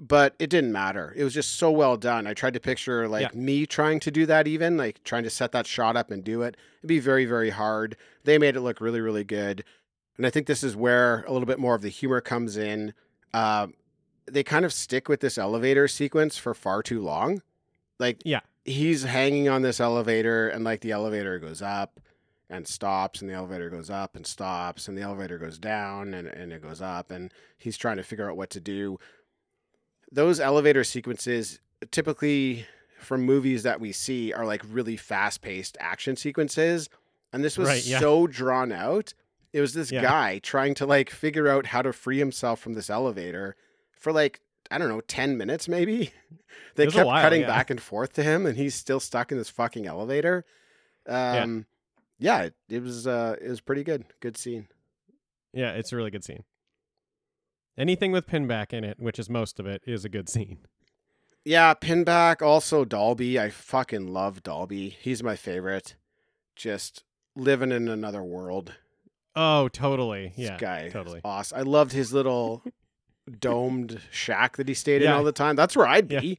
but 0.00 0.34
it 0.38 0.48
didn't 0.50 0.72
matter. 0.72 1.12
It 1.16 1.24
was 1.24 1.34
just 1.34 1.56
so 1.58 1.70
well 1.70 1.96
done. 1.96 2.26
I 2.26 2.34
tried 2.34 2.54
to 2.54 2.60
picture 2.60 3.06
like 3.08 3.34
me 3.34 3.66
trying 3.66 4.00
to 4.00 4.10
do 4.10 4.26
that, 4.26 4.48
even 4.48 4.76
like 4.76 5.02
trying 5.04 5.24
to 5.24 5.30
set 5.30 5.52
that 5.52 5.66
shot 5.66 5.96
up 5.96 6.10
and 6.10 6.24
do 6.24 6.42
it. 6.42 6.56
It'd 6.80 6.88
be 6.88 6.98
very 7.00 7.26
very 7.26 7.50
hard. 7.50 7.96
They 8.24 8.38
made 8.38 8.56
it 8.56 8.60
look 8.62 8.80
really 8.80 9.00
really 9.00 9.24
good, 9.24 9.64
and 10.16 10.26
I 10.26 10.30
think 10.30 10.46
this 10.46 10.64
is 10.64 10.74
where 10.74 11.22
a 11.28 11.32
little 11.32 11.46
bit 11.46 11.58
more 11.58 11.74
of 11.74 11.82
the 11.82 11.88
humor 11.90 12.20
comes 12.20 12.56
in. 12.56 12.94
Uh, 13.34 13.68
they 14.26 14.42
kind 14.42 14.64
of 14.64 14.72
stick 14.72 15.08
with 15.08 15.20
this 15.20 15.36
elevator 15.38 15.86
sequence 15.88 16.36
for 16.38 16.54
far 16.54 16.82
too 16.82 17.00
long. 17.00 17.42
Like 17.98 18.22
Yeah. 18.24 18.40
he's 18.64 19.02
hanging 19.02 19.48
on 19.48 19.62
this 19.62 19.80
elevator 19.80 20.48
and 20.48 20.64
like 20.64 20.80
the 20.80 20.92
elevator 20.92 21.38
goes 21.38 21.60
up 21.62 22.00
and 22.48 22.66
stops 22.66 23.20
and 23.20 23.28
the 23.30 23.34
elevator 23.34 23.70
goes 23.70 23.90
up 23.90 24.14
and 24.16 24.26
stops 24.26 24.88
and 24.88 24.96
the 24.96 25.02
elevator 25.02 25.36
goes 25.38 25.58
down 25.58 26.14
and, 26.14 26.28
and 26.28 26.52
it 26.52 26.62
goes 26.62 26.80
up 26.80 27.10
and 27.10 27.32
he's 27.58 27.76
trying 27.76 27.96
to 27.96 28.02
figure 28.02 28.28
out 28.30 28.36
what 28.36 28.50
to 28.50 28.60
do 28.60 28.98
those 30.12 30.40
elevator 30.40 30.84
sequences 30.84 31.60
typically 31.90 32.66
from 32.98 33.22
movies 33.22 33.62
that 33.62 33.80
we 33.80 33.92
see 33.92 34.32
are 34.32 34.44
like 34.44 34.62
really 34.68 34.96
fast-paced 34.96 35.76
action 35.80 36.16
sequences 36.16 36.88
and 37.32 37.42
this 37.44 37.56
was 37.56 37.68
Right, 37.68 37.84
yeah. 37.86 38.00
so 38.00 38.26
drawn 38.26 38.72
out 38.72 39.14
it 39.52 39.60
was 39.60 39.72
this 39.74 39.90
Yeah. 39.90 40.02
guy 40.02 40.38
trying 40.38 40.74
to 40.74 40.86
like 40.86 41.10
figure 41.10 41.48
out 41.48 41.66
how 41.66 41.82
to 41.82 41.92
free 41.92 42.18
himself 42.18 42.60
from 42.60 42.74
this 42.74 42.90
elevator 42.90 43.56
for 43.98 44.12
like 44.12 44.40
i 44.70 44.78
don't 44.78 44.88
know 44.88 45.00
10 45.00 45.36
minutes 45.38 45.66
maybe 45.68 46.12
they 46.74 46.82
It 46.84 46.86
was 46.86 46.94
a 46.94 46.98
kept 46.98 47.06
while, 47.06 47.22
cutting 47.22 47.40
yeah. 47.42 47.46
back 47.46 47.70
and 47.70 47.80
forth 47.80 48.12
to 48.14 48.22
him 48.22 48.44
and 48.46 48.56
he's 48.56 48.74
still 48.74 49.00
stuck 49.00 49.32
in 49.32 49.38
this 49.38 49.48
fucking 49.50 49.86
elevator 49.86 50.44
um 51.08 51.66
yeah, 52.22 52.42
it, 52.42 52.54
it 52.68 52.82
was 52.82 53.06
uh 53.06 53.36
it 53.40 53.48
was 53.48 53.62
pretty 53.62 53.82
good 53.82 54.04
good 54.20 54.36
scene 54.36 54.68
Yeah, 55.54 55.70
it's 55.72 55.90
a 55.92 55.96
really 55.96 56.10
good 56.10 56.22
scene. 56.22 56.44
Anything 57.78 58.12
with 58.12 58.26
Pinback 58.26 58.72
in 58.72 58.84
it, 58.84 58.98
which 59.00 59.18
is 59.18 59.30
most 59.30 59.58
of 59.60 59.66
it, 59.66 59.82
is 59.86 60.04
a 60.04 60.08
good 60.08 60.28
scene. 60.28 60.58
yeah 61.44 61.72
pinback 61.72 62.42
also 62.42 62.84
Talby 62.84 63.38
i 63.38 63.48
fucking 63.48 64.08
love 64.08 64.42
Talby 64.42 64.90
he's 64.92 65.22
my 65.22 65.36
favorite 65.36 65.96
just 66.54 67.02
living 67.34 67.72
in 67.72 67.88
another 67.88 68.22
world 68.22 68.74
Oh, 69.36 69.68
totally. 69.68 70.32
this 70.36 70.48
Yeah, 70.48 70.58
guy 70.58 70.80
is 70.82 70.92
totally. 70.92 71.20
awesome 71.24 71.58
i 71.58 71.62
loved 71.62 71.92
his 71.92 72.12
little 72.12 72.62
domed 73.38 74.00
shack 74.10 74.56
that 74.58 74.68
he 74.68 74.74
stayed 74.74 75.00
in 75.02 75.10
all 75.10 75.24
the 75.24 75.32
time 75.32 75.56
that's 75.56 75.74
where 75.76 75.86
i'd 75.86 76.10
Yeah. 76.10 76.20
be 76.20 76.38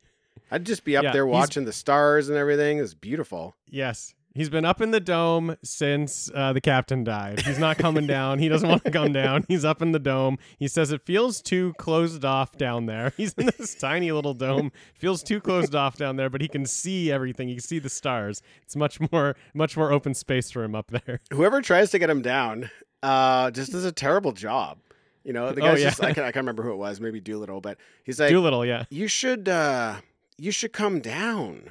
i'd 0.52 0.65
just 0.67 0.84
be 0.84 0.96
up 0.96 1.04
Yeah, 1.06 1.13
there 1.13 1.26
watching 1.26 1.65
the 1.65 1.74
stars 1.74 2.30
and 2.30 2.38
everything 2.38 2.78
it's 2.78 2.94
beautiful 2.94 3.56
Yes. 3.67 4.13
He's 4.34 4.50
been 4.50 4.63
up 4.63 4.80
in 4.80 4.91
the 4.91 5.00
dome 5.02 5.58
since 5.62 6.32
uh, 6.34 6.54
the 6.54 6.62
captain 6.62 7.04
died. 7.04 7.41
He's 7.41 7.60
not 7.60 7.78
coming 7.78 8.08
down. 8.08 8.39
He 8.39 8.48
doesn't 8.48 8.67
want 8.67 8.86
to 8.86 8.91
come 8.91 9.12
down. 9.12 9.44
He's 9.48 9.65
up 9.65 9.82
in 9.82 9.91
the 9.91 10.00
dome. 10.00 10.38
He 10.58 10.67
says 10.70 10.91
it 10.91 11.02
feels 11.06 11.41
too 11.41 11.74
closed 11.78 12.24
off 12.24 12.58
down 12.58 12.86
there. 12.86 13.12
He's 13.17 13.34
in 13.34 13.50
this 13.58 13.76
tiny 13.76 14.12
little 14.12 14.34
dome. 14.34 14.72
Feels 14.94 15.22
too 15.22 15.41
closed 15.41 15.76
off 15.76 15.98
down 15.98 16.15
there, 16.15 16.30
but 16.30 16.39
he 16.41 16.48
can 16.48 16.65
see 16.65 17.12
everything. 17.12 17.50
He 17.50 17.56
can 17.56 17.63
see 17.63 17.80
the 17.80 17.89
stars. 17.89 18.41
It's 18.63 18.76
much 18.76 19.00
more 19.12 19.36
much 19.54 19.76
more 19.76 19.91
open 19.91 20.13
space 20.13 20.50
for 20.50 20.63
him 20.63 20.76
up 20.76 20.91
there. 20.91 21.20
whoever 21.34 21.62
tries 21.62 21.91
to 21.91 22.00
get 22.00 22.10
him 22.10 22.22
down 22.22 22.70
uh 23.04 23.50
just 23.52 23.72
does 23.72 23.84
a 23.84 23.91
terrible 23.91 24.32
job 24.32 24.78
you 25.24 25.34
know 25.34 25.52
the 25.52 25.62
Oh, 25.62 25.74
yeah. 25.74 25.89
just 25.89 26.04
I, 26.04 26.13
can, 26.13 26.24
I 26.24 26.28
can't 26.28 26.38
remember 26.44 26.62
who 26.63 26.72
it 26.72 26.78
was 26.78 27.02
maybe 27.02 27.20
doolittle 27.20 27.62
but 27.62 27.78
he's 28.04 28.20
like 28.20 28.30
Doolittle, 28.30 28.65
yeah. 28.65 28.86
you 28.89 29.08
should 29.08 29.50
uh 29.50 29.96
you 30.38 30.52
should 30.52 30.72
come 30.72 31.00
down 31.00 31.70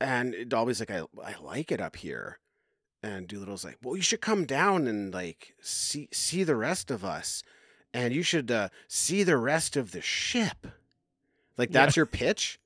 and 0.00 0.34
Talby's 0.50 0.80
like 0.80 0.90
i, 0.90 1.02
I 1.24 1.34
like 1.42 1.72
it 1.72 1.80
up 1.80 1.96
here 1.96 2.38
and 3.02 3.26
doolittle's 3.28 3.64
like 3.64 3.78
well 3.82 3.96
you 3.96 4.02
should 4.02 4.20
come 4.20 4.44
down 4.44 4.86
and 4.86 5.12
like 5.12 5.54
see 5.60 6.08
see 6.12 6.44
the 6.44 6.56
rest 6.56 6.90
of 6.90 7.04
us 7.04 7.42
and 7.94 8.14
you 8.14 8.22
should 8.22 8.50
uh 8.50 8.68
see 8.88 9.22
the 9.22 9.36
rest 9.36 9.76
of 9.76 9.92
the 9.92 10.00
ship 10.02 10.66
like 11.56 11.70
Yeah. 11.70 11.84
that's 11.84 11.96
your 11.96 12.06
pitch 12.06 12.58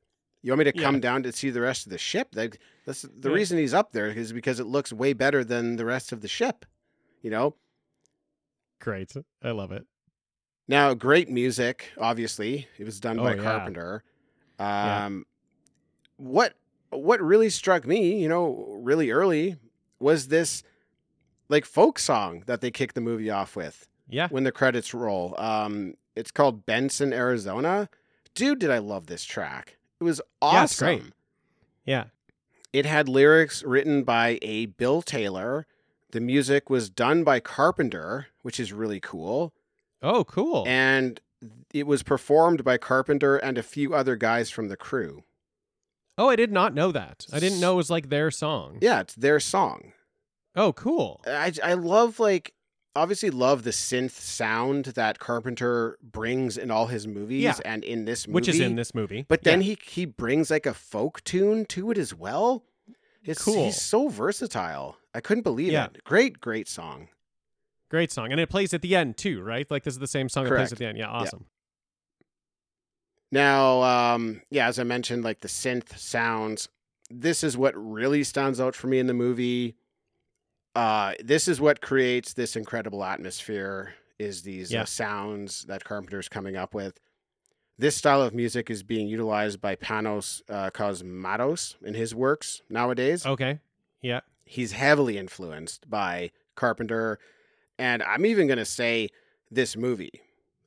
you 0.43 0.53
want 0.53 0.61
me 0.61 0.73
to 0.73 0.77
Yeah. 0.79 0.83
come 0.83 1.01
down 1.01 1.23
to 1.25 1.33
see 1.33 1.51
the 1.51 1.61
rest 1.61 1.87
of 1.87 1.91
the 1.91 1.99
ship 1.99 2.29
like 2.35 2.59
that's 2.87 3.03
the 3.03 3.29
Yeah. 3.29 3.35
reason 3.35 3.59
he's 3.59 3.75
up 3.75 3.93
there 3.93 4.09
is 4.09 4.33
because 4.33 4.59
it 4.61 4.67
looks 4.67 4.93
way 4.93 5.13
better 5.13 5.45
than 5.45 5.77
the 5.77 5.85
rest 5.85 6.13
of 6.13 6.21
the 6.23 6.29
ship 6.29 6.65
you 7.23 7.31
know 7.31 7.55
Great. 8.81 9.13
I 9.43 9.51
love 9.51 9.73
it. 9.73 9.85
Now, 10.67 10.95
great 10.95 11.29
music, 11.29 11.91
obviously. 11.99 12.67
It 12.79 12.85
was 12.85 12.99
done 12.99 13.19
Oh, 13.21 13.25
by 13.25 13.35
yeah. 13.35 13.43
Carpenter. 13.43 14.03
Yeah. 14.59 15.05
Um 15.05 15.27
what 16.17 16.55
what 16.91 17.21
really 17.21 17.51
struck 17.51 17.87
me, 17.87 18.21
you 18.21 18.29
know, 18.29 18.79
really 18.81 19.11
early 19.11 19.57
was 19.99 20.29
this 20.29 20.63
like 21.49 21.65
folk 21.65 21.99
song 21.99 22.43
that 22.47 22.61
they 22.61 22.71
kicked 22.71 22.95
the 22.95 23.01
movie 23.01 23.31
off 23.31 23.57
with 23.57 23.89
Yeah. 24.09 24.29
when 24.31 24.45
the 24.45 24.53
credits 24.53 24.93
roll. 24.95 25.35
Um 25.41 25.95
it's 26.17 26.31
called 26.31 26.67
Benson, 26.67 27.13
Arizona. 27.13 27.89
Dude, 28.35 28.59
did 28.59 28.71
I 28.71 28.79
love 28.79 29.07
this 29.07 29.25
track. 29.25 29.77
It 30.01 30.05
was 30.05 30.21
awesome. 30.43 30.87
Yeah, 30.89 30.95
great. 30.99 31.13
Yeah. 31.87 32.05
It 32.73 32.87
had 32.87 33.09
lyrics 33.09 33.63
written 33.65 34.03
by 34.05 34.39
a 34.43 34.67
Bill 34.67 35.03
Taylor. 35.03 35.67
The 36.13 36.21
music 36.21 36.71
was 36.71 36.91
done 36.91 37.23
by 37.25 37.41
Carpenter, 37.41 38.27
which 38.43 38.59
is 38.61 38.73
really 38.73 39.01
cool. 39.01 39.53
Oh, 40.03 40.25
cool. 40.25 40.65
and 40.67 41.21
it 41.73 41.87
was 41.87 42.03
performed 42.03 42.65
by 42.65 42.79
Carpenter 42.79 43.37
and 43.37 43.57
a 43.59 43.63
few 43.63 43.95
other 43.95 44.17
guys 44.17 44.51
from 44.51 44.69
the 44.69 44.77
crew. 44.77 45.25
Oh, 46.21 46.29
I 46.29 46.37
did 46.37 46.53
not 46.53 46.75
know 46.75 46.93
that. 46.93 47.27
I 47.33 47.41
didn't 47.41 47.61
know 47.61 47.73
it 47.73 47.77
was 47.77 47.91
like 47.91 48.09
their 48.11 48.31
song. 48.31 48.79
Yeah, 48.81 49.01
it's 49.01 49.15
their 49.15 49.41
song. 49.41 49.93
Oh, 50.55 50.73
cool. 50.73 51.21
I 51.27 51.53
I 51.63 51.75
love 51.75 52.19
like 52.21 52.53
obviously 52.97 53.31
love 53.31 53.63
the 53.63 53.71
synth 53.71 54.11
sound 54.11 54.85
that 54.87 55.19
Carpenter 55.21 55.97
brings 56.03 56.59
in 56.59 56.71
all 56.73 56.87
his 56.89 57.07
movies 57.07 57.43
Yeah. 57.45 57.55
and 57.65 57.85
in 57.85 58.05
this 58.05 58.27
movie, 58.27 58.35
Which 58.35 58.49
is 58.49 58.61
in 58.61 58.75
this 58.75 58.95
movie. 58.95 59.25
But 59.29 59.45
then 59.45 59.61
Yeah. 59.61 59.75
he 59.75 59.79
he 60.01 60.05
brings 60.07 60.51
like 60.51 60.67
a 60.67 60.75
folk 60.75 61.23
tune 61.25 61.65
to 61.67 61.91
it 61.93 61.99
as 61.99 62.13
well. 62.15 62.65
It's 63.23 63.45
Cool. 63.45 63.67
he's 63.67 63.81
so 63.81 64.09
versatile. 64.09 64.97
I 65.15 65.21
couldn't 65.21 65.43
believe 65.45 65.73
Yeah. 65.73 65.87
it. 65.87 66.03
Great, 66.05 66.41
great 66.41 66.67
song. 66.69 67.09
Great 67.91 68.11
song. 68.13 68.31
And 68.33 68.41
it 68.41 68.49
plays 68.49 68.73
at 68.75 68.83
the 68.83 68.95
end 68.97 69.17
too, 69.17 69.41
right? 69.43 69.71
Like 69.71 69.85
this 69.85 69.95
is 69.95 70.01
the 70.01 70.07
same 70.07 70.29
song 70.29 70.45
that 70.45 70.51
plays 70.57 70.73
at 70.73 70.79
the 70.79 70.87
end. 70.87 70.99
Yeah, 70.99 71.09
awesome. 71.09 71.47
Now, 73.33 73.83
um, 73.83 74.43
yeah, 74.51 74.67
as 74.69 74.79
I 74.79 74.85
mentioned, 74.85 75.23
like 75.25 75.41
the 75.41 75.49
synth 75.49 75.97
sounds, 75.99 76.69
this 77.11 77.45
is 77.45 77.57
what 77.57 77.75
really 77.77 78.25
stands 78.25 78.61
out 78.61 78.75
for 78.75 78.87
me 78.89 78.99
in 78.99 79.07
the 79.07 79.15
movie. 79.15 79.77
Uh, 80.75 81.15
this 81.23 81.49
is 81.49 81.61
what 81.61 81.81
creates 81.81 82.33
this 82.35 82.57
incredible 82.57 83.05
atmosphere 83.05 83.95
is 84.19 84.43
these 84.43 84.71
Yeah. 84.73 84.83
uh, 84.83 84.87
sounds 84.87 85.65
that 85.65 85.85
Carpenter's 85.85 86.29
coming 86.29 86.57
up 86.57 86.75
with. 86.75 86.99
this 87.79 87.97
style 87.97 88.21
of 88.21 88.35
music 88.35 88.69
is 88.69 88.83
being 88.83 89.09
utilized 89.09 89.59
by 89.59 89.75
Panos 89.75 90.43
uh, 90.51 90.69
Cosmatos 90.69 91.77
in 91.83 91.95
his 91.95 92.15
works 92.15 92.61
nowadays. 92.69 93.25
Okay. 93.25 93.59
Yeah. 94.03 94.21
He's 94.45 94.73
heavily 94.73 95.17
influenced 95.17 95.89
by 95.89 96.31
Carpenter, 96.57 97.19
and 97.79 98.03
I'm 98.03 98.27
even 98.27 98.47
going 98.49 98.59
to 98.59 98.67
say 98.67 99.09
this 99.51 99.79
movie. 99.79 100.21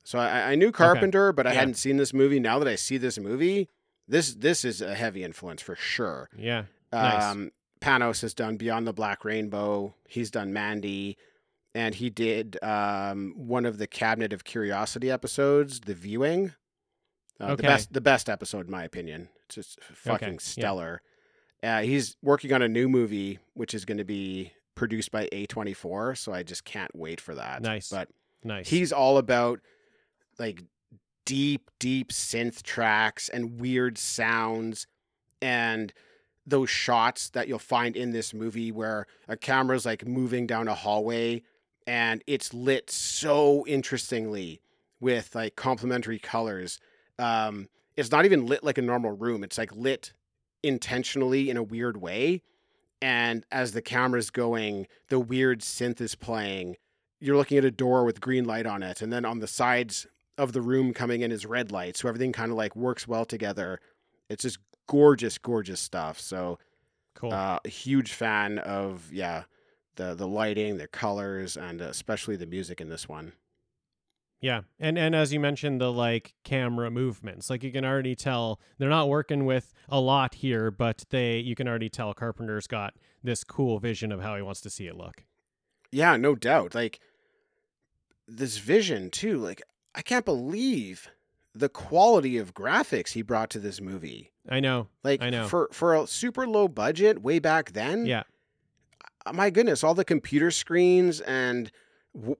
So 0.04 0.18
I, 0.18 0.52
I 0.52 0.54
knew 0.54 0.70
Carpenter, 0.70 1.32
but 1.32 1.46
I 1.46 1.52
Yeah. 1.52 1.60
hadn't 1.60 1.74
seen 1.74 1.96
this 1.96 2.12
movie. 2.12 2.38
Now 2.40 2.58
that 2.58 2.68
I 2.68 2.74
see 2.76 2.98
this 2.98 3.18
movie, 3.18 3.68
this 4.06 4.34
this 4.34 4.64
is 4.64 4.80
a 4.82 4.94
heavy 4.94 5.24
influence 5.24 5.62
for 5.62 5.74
sure. 5.76 6.28
Yeah. 6.36 6.64
Nice. 6.92 7.22
Um, 7.24 7.50
Panos 7.80 8.20
has 8.22 8.34
done 8.34 8.56
Beyond 8.56 8.86
the 8.86 8.92
Black 8.92 9.24
Rainbow. 9.24 9.94
He's 10.08 10.30
done 10.30 10.52
Mandy, 10.52 11.16
and 11.74 11.94
he 11.94 12.08
did 12.10 12.62
um, 12.62 13.34
one 13.36 13.66
of 13.66 13.78
the 13.78 13.86
Cabinet 13.86 14.32
of 14.32 14.44
Curiosity 14.44 15.10
episodes, 15.10 15.80
The 15.80 15.94
Viewing. 15.94 16.52
Uh, 17.40 17.56
The 17.56 17.62
best, 17.62 17.92
the 17.92 18.00
best 18.00 18.28
episode, 18.30 18.66
in 18.66 18.70
my 18.72 18.84
opinion. 18.84 19.28
It's 19.46 19.56
just 19.56 19.80
fucking 19.82 20.34
yeah. 20.34 20.38
stellar. 20.40 21.02
Uh, 21.62 21.80
he's 21.82 22.16
working 22.22 22.52
on 22.52 22.62
a 22.62 22.68
new 22.68 22.88
movie, 22.88 23.38
which 23.54 23.74
is 23.74 23.84
going 23.84 23.98
to 23.98 24.04
be 24.04 24.52
produced 24.74 25.10
by 25.10 25.28
A24. 25.32 26.16
So 26.16 26.32
I 26.32 26.42
just 26.42 26.64
can't 26.64 26.94
wait 26.94 27.20
for 27.20 27.34
that. 27.34 27.62
Nice. 27.62 27.88
But 27.90 28.08
Nice. 28.44 28.68
He's 28.68 28.92
all 28.92 29.16
about 29.18 29.60
like 30.38 30.62
deep, 31.24 31.70
deep 31.78 32.12
synth 32.12 32.62
tracks 32.62 33.28
and 33.28 33.60
weird 33.60 33.98
sounds 33.98 34.86
and 35.40 35.92
those 36.46 36.68
shots 36.68 37.30
that 37.30 37.48
you'll 37.48 37.58
find 37.58 37.96
in 37.96 38.10
this 38.10 38.34
movie 38.34 38.70
where 38.70 39.06
a 39.28 39.36
camera's 39.36 39.86
like 39.86 40.06
moving 40.06 40.46
down 40.46 40.68
a 40.68 40.74
hallway 40.74 41.42
and 41.86 42.22
it's 42.26 42.52
lit 42.52 42.90
so 42.90 43.64
interestingly 43.66 44.60
with 45.00 45.34
like 45.34 45.56
complementary 45.56 46.18
colors. 46.18 46.80
Um, 47.18 47.68
it's 47.96 48.10
not 48.10 48.24
even 48.24 48.46
lit 48.46 48.64
like 48.64 48.78
a 48.78 48.82
normal 48.82 49.12
room. 49.12 49.42
It's 49.42 49.58
like 49.58 49.74
lit 49.74 50.12
intentionally 50.62 51.48
in 51.48 51.56
a 51.56 51.62
weird 51.62 51.96
way. 51.96 52.42
And 53.00 53.44
as 53.50 53.72
the 53.72 53.82
camera's 53.82 54.30
going, 54.30 54.86
the 55.08 55.20
weird 55.20 55.60
synth 55.60 56.00
is 56.00 56.14
playing 56.14 56.76
you're 57.24 57.36
looking 57.36 57.56
at 57.56 57.64
a 57.64 57.70
door 57.70 58.04
with 58.04 58.20
green 58.20 58.44
light 58.44 58.66
on 58.66 58.82
it 58.82 59.00
and 59.00 59.10
then 59.10 59.24
on 59.24 59.38
the 59.38 59.46
sides 59.46 60.06
of 60.38 60.52
the 60.52 60.62
room 60.62 60.92
coming 60.92 61.20
in 61.22 61.30
is 61.32 61.46
red 61.46 61.70
light 61.70 61.96
so 61.96 62.08
everything 62.08 62.32
kind 62.32 62.50
of 62.50 62.56
like 62.56 62.74
works 62.76 63.06
well 63.06 63.24
together 63.24 63.80
it's 64.28 64.42
just 64.42 64.58
gorgeous 64.88 65.38
gorgeous 65.38 65.80
stuff 65.80 66.18
so 66.20 66.58
cool. 67.14 67.32
uh, 67.32 67.58
a 67.64 67.68
huge 67.68 68.12
fan 68.12 68.58
of 68.58 69.10
yeah 69.12 69.44
the 69.96 70.14
the 70.14 70.26
lighting 70.26 70.76
the 70.76 70.88
colors 70.88 71.56
and 71.56 71.80
especially 71.80 72.36
the 72.36 72.46
music 72.46 72.80
in 72.80 72.88
this 72.88 73.08
one 73.08 73.32
Yeah. 74.40 74.62
And 74.78 74.98
and 74.98 75.14
as 75.14 75.32
you 75.32 75.40
mentioned 75.40 75.80
the 75.80 75.90
like 75.92 76.34
camera 76.44 76.90
movements. 76.90 77.48
Like 77.48 77.62
you 77.62 77.72
can 77.72 77.84
already 77.84 78.14
tell 78.14 78.60
they're 78.76 78.90
not 78.90 79.08
working 79.08 79.46
with 79.46 79.72
a 79.88 79.98
lot 80.00 80.34
here, 80.34 80.70
but 80.70 81.04
they 81.08 81.38
you 81.38 81.54
can 81.54 81.66
already 81.66 81.88
tell 81.88 82.12
Carpenter's 82.12 82.66
got 82.66 82.92
this 83.22 83.42
cool 83.44 83.78
vision 83.78 84.12
of 84.12 84.20
how 84.20 84.36
he 84.36 84.42
wants 84.42 84.60
to 84.62 84.68
see 84.70 84.86
it 84.86 84.96
look. 84.96 85.24
yeah 85.92 86.16
no 86.18 86.34
doubt 86.34 86.74
like 86.74 87.00
this 88.28 88.58
vision 88.58 89.10
too 89.10 89.38
like 89.38 89.62
i 89.94 90.02
can't 90.02 90.24
believe 90.24 91.08
the 91.54 91.68
quality 91.68 92.36
of 92.38 92.52
graphics 92.54 93.10
he 93.12 93.22
brought 93.22 93.50
to 93.50 93.58
this 93.58 93.80
movie 93.80 94.30
I 94.48 94.60
know. 94.60 94.88
like 95.02 95.22
I 95.22 95.30
know. 95.30 95.48
for 95.48 95.68
for 95.72 95.94
a 95.94 96.06
super 96.06 96.46
low 96.46 96.68
budget 96.68 97.22
way 97.22 97.38
back 97.38 97.72
then 97.72 98.04
Yeah. 98.06 98.24
uh, 99.24 99.32
my 99.32 99.48
goodness, 99.50 99.82
all 99.82 99.94
the 99.94 100.04
computer 100.04 100.50
screens 100.50 101.20
and 101.22 101.70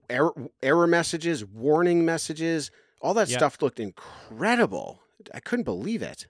error, 0.09 0.31
error 0.61 0.85
messages, 0.87 1.43
warning 1.43 2.05
messages, 2.05 2.69
all 3.01 3.13
that 3.15 3.27
Yeah. 3.29 3.37
stuff 3.37 3.59
looked 3.61 3.79
incredible. 3.79 5.01
I 5.33 5.39
couldn't 5.39 5.63
believe 5.65 6.01
it. 6.03 6.27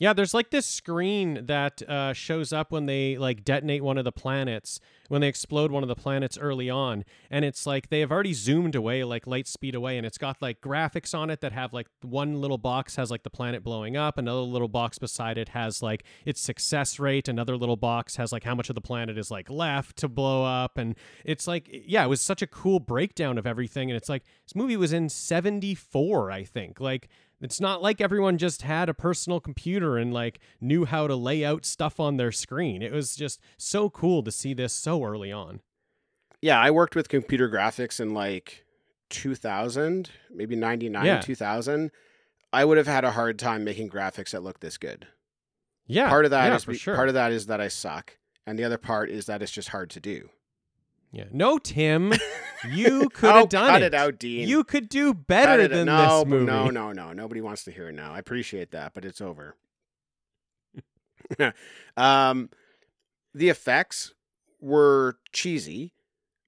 Yeah, 0.00 0.12
there's 0.12 0.32
like 0.32 0.50
this 0.50 0.64
screen 0.64 1.46
that 1.46 1.82
uh, 1.88 2.12
shows 2.12 2.52
up 2.52 2.70
when 2.70 2.86
they 2.86 3.18
like 3.18 3.44
detonate 3.44 3.82
one 3.82 3.98
of 3.98 4.04
the 4.04 4.12
planets, 4.12 4.78
when 5.08 5.20
they 5.20 5.26
explode 5.26 5.72
one 5.72 5.82
of 5.82 5.88
the 5.88 5.96
planets 5.96 6.38
early 6.38 6.70
on, 6.70 7.04
and 7.32 7.44
it's 7.44 7.66
like 7.66 7.88
they 7.88 7.98
have 7.98 8.12
already 8.12 8.32
zoomed 8.32 8.76
away 8.76 9.02
like 9.02 9.26
light 9.26 9.48
speed 9.48 9.74
away, 9.74 9.96
and 9.96 10.06
it's 10.06 10.16
got 10.16 10.40
like 10.40 10.60
graphics 10.60 11.18
on 11.18 11.30
it 11.30 11.40
that 11.40 11.50
have 11.50 11.72
like 11.72 11.88
one 12.02 12.40
little 12.40 12.58
box 12.58 12.94
has 12.94 13.10
like 13.10 13.24
the 13.24 13.30
planet 13.30 13.64
blowing 13.64 13.96
up, 13.96 14.18
another 14.18 14.38
little 14.40 14.68
box 14.68 15.00
beside 15.00 15.36
it 15.36 15.48
has 15.48 15.82
like 15.82 16.04
its 16.24 16.40
success 16.40 17.00
rate, 17.00 17.26
another 17.26 17.56
little 17.56 17.76
box 17.76 18.14
has 18.14 18.30
like 18.30 18.44
how 18.44 18.54
much 18.54 18.68
of 18.68 18.76
the 18.76 18.80
planet 18.80 19.18
is 19.18 19.32
like 19.32 19.50
left 19.50 19.96
to 19.96 20.06
blow 20.08 20.44
up, 20.44 20.78
and 20.78 20.94
it's 21.24 21.48
like 21.48 21.68
yeah, 21.72 22.04
it 22.04 22.08
was 22.08 22.20
such 22.20 22.40
a 22.40 22.46
cool 22.46 22.78
breakdown 22.78 23.36
of 23.36 23.48
everything, 23.48 23.90
and 23.90 23.96
it's 23.96 24.08
like 24.08 24.22
this 24.44 24.54
movie 24.54 24.76
was 24.76 24.92
in 24.92 25.08
'74, 25.08 26.30
I 26.30 26.44
think, 26.44 26.78
like 26.78 27.08
it's 27.40 27.60
not 27.60 27.80
like 27.82 28.00
everyone 28.00 28.38
just 28.38 28.62
had 28.62 28.88
a 28.88 28.94
personal 28.94 29.40
computer 29.40 29.96
and 29.96 30.12
like 30.12 30.40
knew 30.60 30.84
how 30.84 31.06
to 31.06 31.14
lay 31.14 31.44
out 31.44 31.64
stuff 31.64 32.00
on 32.00 32.16
their 32.16 32.32
screen. 32.32 32.82
It 32.82 32.92
was 32.92 33.14
just 33.16 33.40
so 33.56 33.88
cool 33.90 34.22
to 34.22 34.32
see 34.32 34.54
this 34.54 34.72
so 34.72 35.04
early 35.04 35.30
on. 35.32 35.60
Yeah, 36.40 36.60
I 36.60 36.70
worked 36.70 36.94
with 36.94 37.08
computer 37.08 37.48
graphics 37.48 38.00
in 38.00 38.14
like 38.14 38.64
2000, 39.10 40.10
maybe 40.30 40.56
99, 40.56 41.04
Yeah. 41.04 41.20
2000. 41.20 41.90
I 42.52 42.64
would 42.64 42.78
have 42.78 42.86
had 42.86 43.04
a 43.04 43.10
hard 43.12 43.38
time 43.38 43.64
making 43.64 43.90
graphics 43.90 44.30
that 44.30 44.42
look 44.42 44.60
this 44.60 44.78
good. 44.78 45.06
Yeah. 45.86 46.08
part 46.08 46.24
of 46.24 46.30
that 46.32 46.46
yeah, 46.48 46.56
is 46.56 46.64
be- 46.64 46.76
sure. 46.76 46.94
part 46.94 47.08
of 47.08 47.14
that 47.14 47.32
is 47.32 47.46
that 47.46 47.60
I 47.60 47.68
suck, 47.68 48.18
and 48.46 48.58
the 48.58 48.64
other 48.64 48.78
part 48.78 49.10
is 49.10 49.26
that 49.26 49.42
it's 49.42 49.52
just 49.52 49.68
hard 49.70 49.90
to 49.90 50.00
do. 50.00 50.28
Yeah. 51.12 51.24
No, 51.32 51.58
Tim, 51.58 52.12
you 52.68 53.08
could 53.10 53.30
oh, 53.30 53.34
have 53.40 53.48
done 53.48 53.70
cut 53.70 53.82
it. 53.82 53.86
it 53.86 53.94
out, 53.94 54.18
Dean. 54.18 54.48
You 54.48 54.64
could 54.64 54.88
do 54.88 55.14
better 55.14 55.62
it- 55.62 55.70
than 55.70 55.86
no, 55.86 56.20
this 56.20 56.28
movie. 56.28 56.46
No, 56.46 56.68
no, 56.68 56.92
no. 56.92 57.12
Nobody 57.12 57.40
wants 57.40 57.64
to 57.64 57.70
hear 57.70 57.88
it 57.88 57.94
now. 57.94 58.12
I 58.12 58.18
appreciate 58.18 58.70
that, 58.72 58.94
but 58.94 59.04
it's 59.04 59.20
over. 59.20 59.56
um, 61.96 62.50
the 63.34 63.48
effects 63.48 64.14
were 64.60 65.18
cheesy, 65.32 65.92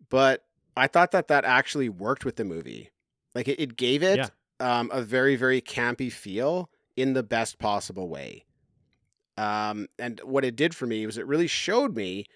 but 0.09 0.45
I 0.77 0.87
thought 0.87 1.11
that 1.13 1.29
that 1.29 1.45
actually 1.45 1.89
worked 1.89 2.25
with 2.25 2.37
the 2.37 2.45
movie. 2.45 2.91
Like 3.35 3.49
it, 3.49 3.61
it 3.61 3.77
gave 3.77 4.03
it 4.03 4.19
Yeah. 4.19 4.29
um, 4.81 4.91
a 4.93 5.03
very, 5.03 5.37
very 5.37 5.61
campy 5.61 6.11
feel 6.11 6.71
in 6.97 7.13
the 7.13 7.23
best 7.23 7.59
possible 7.59 8.09
way. 8.09 8.45
Um, 9.37 9.89
and 9.99 10.21
what 10.25 10.45
it 10.45 10.57
did 10.57 10.75
for 10.75 10.87
me 10.87 11.07
was 11.07 11.17
it 11.17 11.27
really 11.27 11.47
showed 11.47 11.97
me 11.97 12.27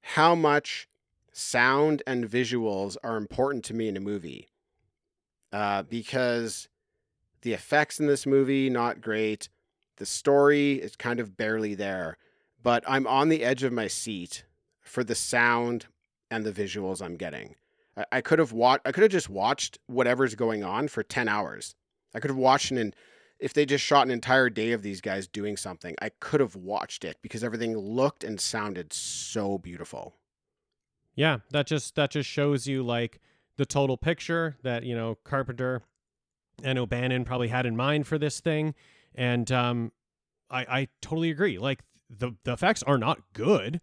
how 0.00 0.34
much 0.34 0.88
sound 1.34 2.02
and 2.06 2.30
visuals 2.30 2.96
are 3.02 3.16
important 3.16 3.64
to 3.64 3.74
me 3.74 3.88
in 3.88 3.96
a 3.96 4.00
movie. 4.00 4.48
Uh, 5.52 5.82
because 5.82 6.68
the 7.42 7.52
effects 7.52 8.00
in 8.00 8.06
this 8.06 8.24
movie 8.24 8.70
not 8.70 9.00
great, 9.00 9.48
the 9.96 10.06
story 10.06 10.74
is 10.74 10.96
kind 10.96 11.20
of 11.20 11.36
barely 11.36 11.74
there, 11.74 12.16
but 12.62 12.82
I'm 12.86 13.06
on 13.06 13.28
the 13.28 13.44
edge 13.44 13.62
of 13.62 13.72
my 13.72 13.88
seat 13.88 14.44
for 14.80 15.04
the 15.04 15.14
sound 15.14 15.86
and 16.30 16.44
the 16.44 16.52
visuals 16.52 17.02
I'm 17.02 17.16
getting. 17.16 17.56
I, 17.96 18.04
I 18.12 18.20
could 18.20 18.38
have 18.38 18.52
watched. 18.52 18.82
I 18.86 18.92
could 18.92 19.02
have 19.02 19.12
just 19.12 19.28
watched 19.28 19.78
whatever's 19.86 20.34
going 20.34 20.64
on 20.64 20.88
for 20.88 21.02
ten 21.02 21.28
hours. 21.28 21.74
I 22.14 22.20
could 22.20 22.30
have 22.30 22.38
watched 22.38 22.70
an. 22.70 22.94
If 23.40 23.52
they 23.52 23.66
just 23.66 23.84
shot 23.84 24.06
an 24.06 24.12
entire 24.12 24.48
day 24.48 24.72
of 24.72 24.82
these 24.82 25.00
guys 25.00 25.26
doing 25.26 25.56
something, 25.56 25.96
I 26.00 26.10
could 26.20 26.40
have 26.40 26.54
watched 26.56 27.04
it 27.04 27.18
because 27.20 27.42
everything 27.42 27.76
looked 27.76 28.24
and 28.24 28.40
sounded 28.40 28.92
so 28.92 29.58
beautiful. 29.58 30.14
Yeah, 31.16 31.38
that 31.50 31.66
just 31.66 31.94
that 31.96 32.10
just 32.10 32.28
shows 32.28 32.66
you 32.66 32.82
like 32.82 33.20
the 33.56 33.66
total 33.66 33.96
picture 33.96 34.56
that 34.62 34.82
you 34.84 34.94
know 34.94 35.16
Carpenter 35.24 35.82
and 36.62 36.78
O'Bannon 36.78 37.24
probably 37.24 37.48
had 37.48 37.66
in 37.66 37.76
mind 37.76 38.06
for 38.06 38.18
this 38.18 38.40
thing, 38.40 38.74
and 39.14 39.50
um, 39.52 39.92
I 40.50 40.60
I 40.80 40.88
totally 41.00 41.30
agree. 41.30 41.58
Like 41.58 41.80
the 42.10 42.32
the 42.44 42.52
effects 42.52 42.82
are 42.82 42.98
not 42.98 43.20
good, 43.32 43.80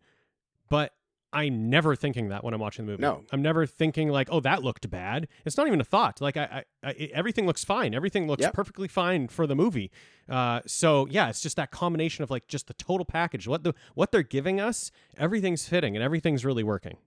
but 0.70 0.94
I'm 1.34 1.70
never 1.70 1.96
thinking 1.96 2.28
that 2.30 2.44
when 2.44 2.54
I'm 2.54 2.60
watching 2.60 2.86
the 2.86 2.92
movie. 2.92 3.02
No. 3.04 3.24
I'm 3.32 3.42
never 3.42 3.66
thinking 3.66 4.10
like, 4.10 4.28
oh, 4.32 4.42
that 4.42 4.64
looked 4.64 4.90
bad. 4.90 5.30
It's 5.46 5.56
not 5.56 5.66
even 5.68 5.80
a 5.80 5.86
thought. 5.86 6.20
Like 6.20 6.36
I, 6.36 6.66
I, 6.84 6.90
I 6.90 6.92
everything 7.14 7.46
looks 7.46 7.64
fine. 7.64 7.94
Everything 7.94 8.28
looks 8.28 8.42
Yep. 8.42 8.54
perfectly 8.54 8.90
fine 8.90 9.30
for 9.30 9.48
the 9.48 9.56
movie. 9.56 9.92
Uh, 10.28 10.60
so 10.68 11.08
yeah, 11.10 11.30
it's 11.30 11.40
just 11.40 11.56
that 11.56 11.72
combination 11.72 12.24
of 12.26 12.30
like 12.32 12.48
just 12.50 12.68
the 12.68 12.74
total 12.74 13.06
package. 13.06 13.48
What 13.48 13.64
the 13.64 13.74
what 13.96 14.12
they're 14.12 14.24
giving 14.24 14.60
us, 14.60 14.92
everything's 15.18 15.66
fitting 15.68 15.96
and 15.96 16.04
everything's 16.04 16.44
really 16.44 16.64
working. 16.64 16.98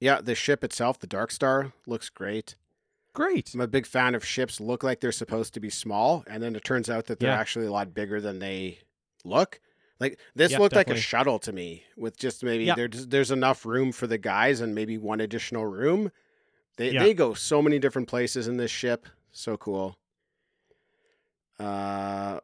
Yeah, 0.00 0.20
the 0.20 0.34
ship 0.34 0.64
itself, 0.64 0.98
the 0.98 1.06
Dark 1.06 1.30
Star, 1.30 1.72
looks 1.86 2.08
great. 2.08 2.56
Great. 3.12 3.52
I'm 3.54 3.60
a 3.60 3.66
big 3.68 3.86
fan 3.86 4.14
of 4.14 4.24
ships 4.24 4.60
look 4.60 4.82
like 4.82 5.00
they're 5.00 5.12
supposed 5.12 5.52
to 5.54 5.60
be 5.60 5.68
small, 5.70 6.24
and 6.26 6.42
then 6.42 6.56
it 6.56 6.64
turns 6.64 6.88
out 6.88 7.06
that 7.06 7.18
they're 7.20 7.30
Yeah. 7.30 7.38
actually 7.38 7.66
a 7.66 7.72
lot 7.72 7.92
bigger 7.92 8.20
than 8.20 8.38
they 8.38 8.78
look. 9.24 9.60
Like 9.98 10.18
this 10.34 10.52
Yeah, 10.52 10.58
looked 10.60 10.74
like 10.76 10.88
a 10.88 10.96
shuttle 10.96 11.38
to 11.40 11.52
me, 11.52 11.84
with 11.96 12.16
just 12.16 12.42
maybe 12.42 12.64
Yeah. 12.64 12.74
there's 12.76 13.06
there's 13.08 13.30
enough 13.30 13.66
room 13.66 13.92
for 13.92 14.06
the 14.06 14.16
guys 14.16 14.60
and 14.62 14.74
maybe 14.74 14.96
one 14.96 15.20
additional 15.20 15.66
room. 15.66 16.10
They 16.76 16.90
they 16.96 17.12
go 17.12 17.34
so 17.34 17.60
many 17.60 17.78
different 17.78 18.08
places 18.08 18.48
in 18.48 18.56
this 18.56 18.70
ship. 18.70 19.06
So 19.32 19.58
cool. 19.58 19.98
Uh, 21.58 22.40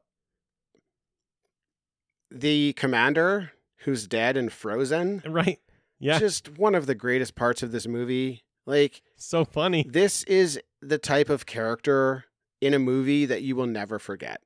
the 2.31 2.75
commander 2.75 3.53
who's 3.79 4.07
dead 4.07 4.37
and 4.37 4.53
frozen. 4.53 5.23
Right. 5.27 5.61
Yeah. 5.99 6.19
Just 6.19 6.59
one 6.59 6.75
of 6.75 6.87
the 6.87 6.95
greatest 6.95 7.35
parts 7.35 7.63
of 7.63 7.73
this 7.73 7.87
movie. 7.87 8.43
Like 8.67 9.03
so 9.17 9.45
funny. 9.45 9.87
this 9.89 10.23
is 10.25 10.61
the 10.83 10.99
type 10.99 11.29
of 11.31 11.47
character 11.47 12.25
in 12.61 12.75
a 12.75 12.79
movie 12.79 13.25
that 13.27 13.43
you 13.43 13.55
will 13.57 13.67
never 13.67 13.99
forget. 13.99 14.41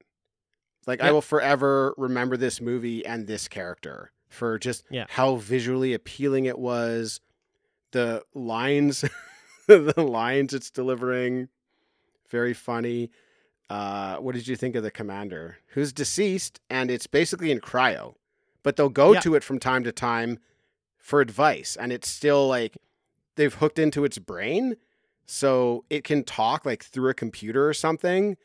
Like 0.87 1.01
I 1.01 1.11
will 1.13 1.23
forever 1.23 1.95
remember 1.97 2.37
this 2.37 2.61
movie 2.61 3.05
and 3.05 3.27
this 3.27 3.49
character 3.49 4.13
for 4.29 4.59
just 4.59 4.85
Yeah. 4.91 5.07
how 5.09 5.37
visually 5.37 5.95
appealing 5.95 6.45
it 6.47 6.59
was, 6.59 7.21
the 7.93 8.23
lines, 8.35 9.05
the 9.67 9.95
lines 10.03 10.53
it's 10.55 10.71
delivering, 10.71 11.49
very 12.29 12.55
funny. 12.55 13.11
Uh, 13.69 14.17
what 14.17 14.35
did 14.35 14.47
you 14.49 14.57
think 14.57 14.75
of 14.77 14.83
the 14.83 14.91
commander, 14.91 15.57
who's 15.69 15.93
deceased 15.93 16.61
and 16.69 16.91
it's 16.91 17.07
basically 17.07 17.51
in 17.51 17.61
cryo, 17.61 18.15
but 18.63 18.77
they'll 18.77 18.89
go 18.89 19.13
Yeah. 19.15 19.21
to 19.21 19.35
it 19.37 19.45
from 19.45 19.59
time 19.59 19.85
to 19.85 19.93
time 19.93 20.39
for 21.01 21.21
advice, 21.21 21.77
and 21.81 21.93
it's 21.93 22.09
still 22.09 22.47
like 22.49 22.77
they've 23.37 23.55
hooked 23.55 23.79
into 23.79 24.05
its 24.05 24.19
brain, 24.19 24.77
so 25.27 25.85
it 25.91 26.05
can 26.05 26.23
talk 26.25 26.65
like 26.67 26.85
through 26.85 27.09
a 27.11 27.15
computer 27.15 27.69
or 27.69 27.75
something, 27.75 28.37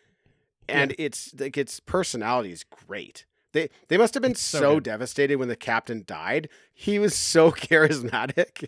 and 0.68 0.95
it's 0.97 1.34
like 1.39 1.58
its 1.58 1.80
personality 1.80 2.51
is 2.51 2.64
great. 2.64 3.26
They 3.51 3.70
they 3.88 3.97
must 3.97 4.14
have 4.16 4.22
been 4.24 4.32
It's 4.32 4.41
so 4.41 4.60
so, 4.60 4.80
devastated 4.80 5.38
when 5.38 5.47
the 5.47 5.56
captain 5.56 6.03
died. 6.06 6.49
He 6.74 6.99
was 6.99 7.16
so 7.34 7.51
charismatic 7.51 8.68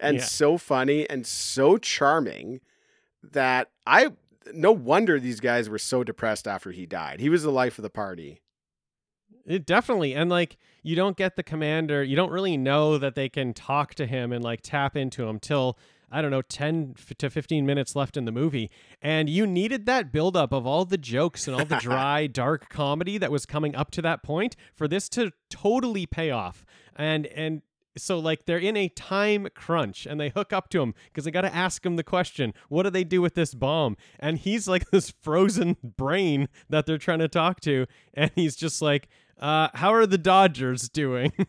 and 0.00 0.18
Yeah. 0.18 0.24
so 0.24 0.58
funny 0.58 1.08
and 1.08 1.26
so 1.26 1.76
charming 1.78 2.60
that 3.22 3.70
I 3.86 4.12
no 4.52 4.70
wonder 4.72 5.18
these 5.18 5.40
guys 5.40 5.68
were 5.68 5.78
so 5.78 6.04
depressed 6.04 6.46
after 6.46 6.70
he 6.70 6.86
died. 6.86 7.18
He 7.20 7.28
was 7.28 7.42
the 7.42 7.50
life 7.50 7.78
of 7.78 7.82
the 7.82 7.90
party. 7.90 8.40
It 9.46 9.64
definitely 9.64 10.14
and 10.14 10.28
like 10.28 10.56
you 10.82 10.96
don't 10.96 11.16
get 11.16 11.36
the 11.36 11.42
commander, 11.42 12.02
you 12.02 12.16
don't 12.16 12.30
really 12.30 12.56
know 12.56 12.98
that 12.98 13.14
they 13.14 13.28
can 13.28 13.54
talk 13.54 13.94
to 13.94 14.06
him 14.06 14.32
and 14.32 14.42
like 14.44 14.60
tap 14.62 14.96
into 14.96 15.26
him 15.26 15.38
till 15.38 15.78
I 16.10 16.22
don't 16.22 16.30
know 16.30 16.42
10 16.42 16.94
f- 16.96 17.16
to 17.18 17.30
15 17.30 17.66
minutes 17.66 17.96
left 17.96 18.16
in 18.16 18.24
the 18.24 18.32
movie 18.32 18.70
and 19.02 19.28
you 19.28 19.46
needed 19.46 19.86
that 19.86 20.12
buildup 20.12 20.52
of 20.52 20.66
all 20.66 20.84
the 20.84 20.98
jokes 20.98 21.46
and 21.46 21.56
all 21.56 21.64
the 21.64 21.76
dry 21.80 22.26
dark 22.26 22.68
comedy 22.68 23.18
that 23.18 23.32
was 23.32 23.46
coming 23.46 23.74
up 23.74 23.90
to 23.92 24.02
that 24.02 24.22
point 24.22 24.56
for 24.74 24.86
this 24.86 25.08
to 25.10 25.32
totally 25.50 26.06
pay 26.06 26.30
off. 26.30 26.64
And 26.94 27.26
and 27.26 27.62
so 27.98 28.18
like 28.18 28.44
they're 28.46 28.58
in 28.58 28.76
a 28.76 28.88
time 28.88 29.48
crunch 29.54 30.06
and 30.06 30.20
they 30.20 30.28
hook 30.28 30.52
up 30.52 30.68
to 30.70 30.82
him 30.82 30.94
because 31.06 31.24
they 31.24 31.30
got 31.30 31.42
to 31.42 31.54
ask 31.54 31.84
him 31.84 31.96
the 31.96 32.04
question 32.04 32.52
what 32.68 32.82
do 32.82 32.90
they 32.90 33.04
do 33.04 33.22
with 33.22 33.34
this 33.34 33.54
bomb 33.54 33.96
and 34.20 34.38
he's 34.38 34.68
like 34.68 34.90
this 34.90 35.10
frozen 35.22 35.76
brain 35.82 36.48
that 36.68 36.86
they're 36.86 36.98
trying 36.98 37.18
to 37.18 37.28
talk 37.28 37.60
to 37.60 37.86
and 38.14 38.30
he's 38.34 38.54
just 38.54 38.82
like 38.82 39.08
uh 39.38 39.68
how 39.74 39.92
are 39.92 40.06
the 40.06 40.18
dodgers 40.18 40.88
doing? 40.88 41.32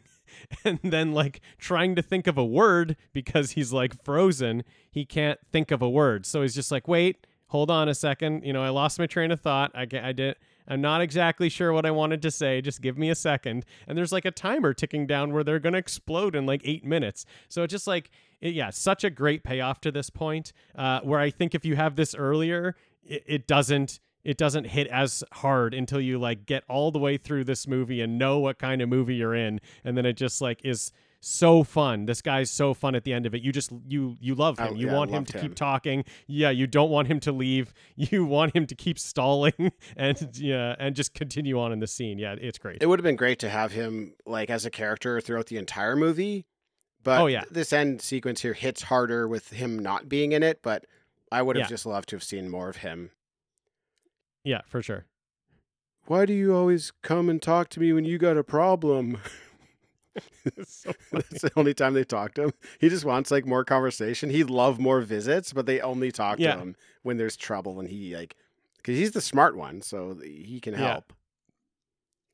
And 0.63 0.79
then 0.83 1.13
like 1.13 1.41
trying 1.57 1.95
to 1.95 2.01
think 2.01 2.27
of 2.27 2.37
a 2.37 2.45
word 2.45 2.95
because 3.11 3.51
he's 3.51 3.73
like 3.73 4.01
frozen. 4.03 4.63
He 4.91 5.03
can't 5.03 5.39
think 5.51 5.71
of 5.71 5.81
a 5.81 5.89
word. 5.89 6.25
So 6.25 6.41
he's 6.41 6.55
just 6.55 6.71
like 6.71 6.87
wait 6.87 7.25
hold 7.47 7.71
on 7.71 7.89
a 7.89 7.95
second. 7.95 8.43
You 8.43 8.53
know 8.53 8.61
i 8.61 8.69
lost 8.69 8.99
my 8.99 9.07
train 9.07 9.31
of 9.31 9.41
thought. 9.41 9.71
I, 9.73 9.87
I 10.01 10.11
did 10.11 10.35
i'm 10.69 10.81
not 10.81 11.01
exactly 11.01 11.47
sure 11.49 11.73
what 11.73 11.85
i 11.85 11.91
wanted 11.91 12.21
to 12.21 12.31
say. 12.31 12.61
Just 12.61 12.81
give 12.81 12.97
me 12.97 13.09
a 13.09 13.15
second. 13.15 13.65
And 13.87 13.97
there's 13.97 14.11
like 14.11 14.25
a 14.25 14.31
timer 14.31 14.73
ticking 14.73 15.07
down 15.07 15.33
where 15.33 15.43
they're 15.43 15.59
gonna 15.59 15.79
explode 15.79 16.35
in 16.35 16.45
like 16.45 16.61
eight 16.63 16.85
minutes. 16.85 17.25
So 17.49 17.63
it's 17.63 17.71
just 17.71 17.87
like 17.87 18.11
it, 18.41 18.53
yeah 18.53 18.69
such 18.69 19.03
a 19.03 19.09
great 19.09 19.43
payoff 19.43 19.81
to 19.81 19.91
this 19.91 20.09
point 20.09 20.53
uh, 20.75 21.01
where 21.01 21.19
i 21.19 21.29
think 21.29 21.55
if 21.55 21.65
you 21.65 21.75
have 21.75 21.95
this 21.95 22.13
earlier 22.15 22.75
it, 23.03 23.23
it 23.25 23.47
doesn't 23.47 23.99
it 24.27 24.37
doesn't 24.37 24.65
hit 24.65 24.87
as 24.87 25.23
hard 25.31 25.73
until 25.73 25.99
you 26.01 26.19
like 26.19 26.45
get 26.45 26.63
all 26.67 26.91
the 26.91 26.99
way 26.99 27.17
through 27.17 27.43
this 27.45 27.67
movie 27.67 28.01
and 28.01 28.17
know 28.19 28.37
what 28.39 28.59
kind 28.59 28.81
of 28.81 28.89
movie 28.89 29.15
you're 29.15 29.33
in 29.35 29.59
and 29.83 29.97
then 29.97 30.05
it 30.05 30.13
just 30.13 30.41
like 30.41 30.59
is 30.63 30.91
so 31.19 31.63
fun 31.63 32.05
this 32.05 32.21
guy's 32.21 32.49
so 32.51 32.73
fun 32.75 32.93
at 32.93 33.03
the 33.03 33.11
end 33.11 33.25
of 33.25 33.33
it 33.33 33.41
you 33.41 33.51
just 33.51 33.71
you 33.87 34.15
you 34.21 34.35
love 34.35 34.59
him 34.59 34.67
Oh, 34.71 34.75
you 34.75 34.85
yeah, 34.87 34.93
want 34.93 35.09
him 35.09 35.25
to 35.25 35.37
him. 35.37 35.41
keep 35.41 35.55
talking 35.55 36.03
yeah 36.27 36.51
you 36.51 36.67
don't 36.67 36.91
want 36.91 37.07
him 37.07 37.19
to 37.21 37.31
leave 37.31 37.73
you 37.95 38.23
want 38.25 38.55
him 38.55 38.67
to 38.67 38.75
keep 38.75 38.99
stalling 38.99 39.71
and 39.97 40.29
yeah 40.37 40.75
and 40.77 40.95
just 40.95 41.13
continue 41.15 41.59
on 41.59 41.71
in 41.71 41.79
the 41.79 41.87
scene 41.87 42.19
yeah 42.19 42.35
it's 42.39 42.59
great 42.59 42.77
It 42.81 42.85
would 42.85 42.99
have 42.99 43.03
been 43.03 43.15
great 43.15 43.39
to 43.39 43.49
have 43.49 43.71
him 43.71 44.13
like 44.27 44.49
as 44.51 44.65
a 44.65 44.69
character 44.69 45.19
throughout 45.21 45.47
the 45.47 45.57
entire 45.57 45.95
movie. 45.95 46.45
But 47.03 47.21
Oh, 47.21 47.27
yeah. 47.27 47.43
this 47.49 47.71
end 47.73 48.01
sequence 48.01 48.41
here 48.41 48.53
hits 48.53 48.81
harder 48.83 49.27
with 49.27 49.49
him 49.51 49.79
not 49.79 50.09
being 50.09 50.33
in 50.33 50.43
it, 50.43 50.59
but 50.61 50.85
I 51.31 51.41
would 51.41 51.55
have 51.55 51.65
Yeah. 51.65 51.69
just 51.69 51.85
loved 51.85 52.09
to 52.09 52.15
have 52.17 52.23
seen 52.23 52.49
more 52.49 52.67
of 52.69 52.77
him. 52.77 53.11
Yeah 54.47 54.61
for 54.67 54.81
sure 54.81 55.05
Why 56.05 56.25
do 56.25 56.33
you 56.33 56.55
always 56.55 56.91
come 57.03 57.29
and 57.29 57.41
talk 57.41 57.67
to 57.69 57.79
me 57.79 57.91
when 57.93 58.05
you 58.05 58.17
got 58.17 58.37
a 58.37 58.43
problem? 58.43 59.17
so. 60.65 60.91
That's 61.11 61.41
the 61.41 61.51
only 61.57 61.73
time 61.73 61.93
they 61.93 62.03
talk 62.05 62.33
to 62.35 62.43
him. 62.45 62.51
He 62.79 62.87
just 62.89 63.03
wants 63.05 63.29
like 63.29 63.45
more 63.45 63.63
conversation. 63.65 64.29
He'd 64.29 64.49
love 64.49 64.79
more 64.79 65.01
visits, 65.01 65.51
but 65.53 65.65
they 65.65 65.81
only 65.81 66.11
talk 66.11 66.39
Yeah. 66.39 66.53
to 66.53 66.59
him 66.59 66.75
when 67.03 67.17
there's 67.17 67.35
trouble 67.35 67.79
and 67.79 67.89
he 67.89 68.15
like 68.15 68.35
because 68.77 68.97
he's 68.97 69.11
the 69.11 69.21
smart 69.21 69.57
one, 69.57 69.81
so 69.81 70.17
he 70.23 70.59
can 70.61 70.73
Yeah. 70.73 70.79
help. 70.93 71.13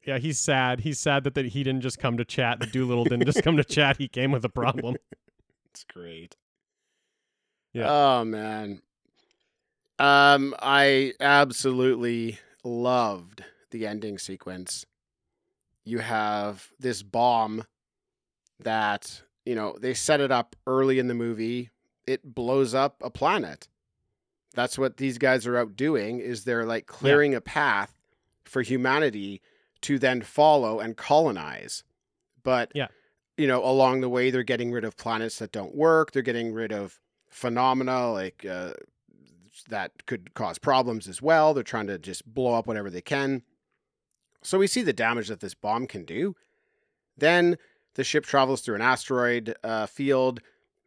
yeah 0.06 0.20
he's 0.20 0.38
sad 0.38 0.82
he's 0.82 1.00
sad 1.00 1.24
that, 1.24 1.34
that 1.34 1.46
he 1.48 1.64
didn't 1.64 1.82
just 1.82 1.98
come 1.98 2.16
to 2.18 2.26
chat 2.26 2.60
the 2.60 2.68
doolittle 2.68 3.06
didn't 3.06 3.26
just 3.26 3.42
come 3.44 3.58
to 3.58 3.64
chat 3.64 3.98
he 3.98 4.08
came 4.08 4.32
with 4.32 4.46
a 4.46 4.50
problem 4.50 4.96
It's 5.72 5.84
great. 5.86 6.36
Yeah. 7.74 7.88
Oh 7.90 8.24
man. 8.26 8.84
Um 10.00 10.56
I 10.60 11.14
absolutely 11.20 12.40
loved 12.64 13.44
the 13.72 13.86
ending 13.88 14.18
sequence. 14.18 14.86
You 15.86 16.00
have 16.00 16.70
this 16.80 17.04
bomb 17.04 17.66
that, 18.60 19.22
you 19.46 19.56
know, 19.56 19.76
they 19.80 19.94
set 19.94 20.22
it 20.22 20.32
up 20.32 20.56
early 20.66 21.00
in 21.00 21.08
the 21.08 21.14
movie. 21.14 21.70
It 22.08 22.36
blows 22.36 22.74
up 22.74 23.02
a 23.04 23.10
planet. 23.10 23.68
That's 24.54 24.78
what 24.78 24.98
these 24.98 25.18
guys 25.18 25.46
are 25.48 25.58
out 25.58 25.76
doing 25.76 26.20
is 26.20 26.44
they're 26.44 26.66
like 26.66 26.86
clearing 26.86 27.34
a 27.36 27.42
path 27.42 27.94
for 28.46 28.62
humanity 28.62 29.42
to 29.82 30.00
then 30.00 30.22
follow 30.22 30.80
and 30.80 30.96
colonize. 30.96 31.84
But 32.44 32.72
Yeah. 32.76 32.88
you 33.38 33.48
know, 33.48 33.64
along 33.66 34.02
the 34.02 34.10
way, 34.10 34.30
they're 34.32 34.44
getting 34.44 34.72
rid 34.72 34.86
of 34.86 34.96
planets 34.96 35.40
that 35.40 35.52
don't 35.52 35.76
work. 35.76 36.12
They're 36.12 36.22
getting 36.22 36.54
rid 36.54 36.72
of 36.72 37.00
phenomena 37.30 38.12
like 38.12 38.46
uh, 38.46 38.74
that 39.70 40.06
could 40.06 40.34
cause 40.34 40.58
problems 40.58 41.08
as 41.08 41.22
well. 41.22 41.54
They're 41.54 41.64
trying 41.64 41.88
to 41.88 41.98
just 41.98 42.26
blow 42.26 42.54
up 42.54 42.68
whatever 42.68 42.90
they 42.90 43.02
can. 43.02 43.44
So 44.42 44.60
we 44.60 44.68
see 44.68 44.82
the 44.82 44.94
damage 44.94 45.30
that 45.30 45.40
this 45.40 45.54
bomb 45.54 45.88
can 45.88 46.06
do. 46.06 46.36
Then 47.18 47.58
the 47.96 48.04
ship 48.04 48.26
travels 48.26 48.62
through 48.62 48.76
an 48.76 48.82
asteroid 48.82 49.56
uh, 49.64 49.86
field. 49.86 50.42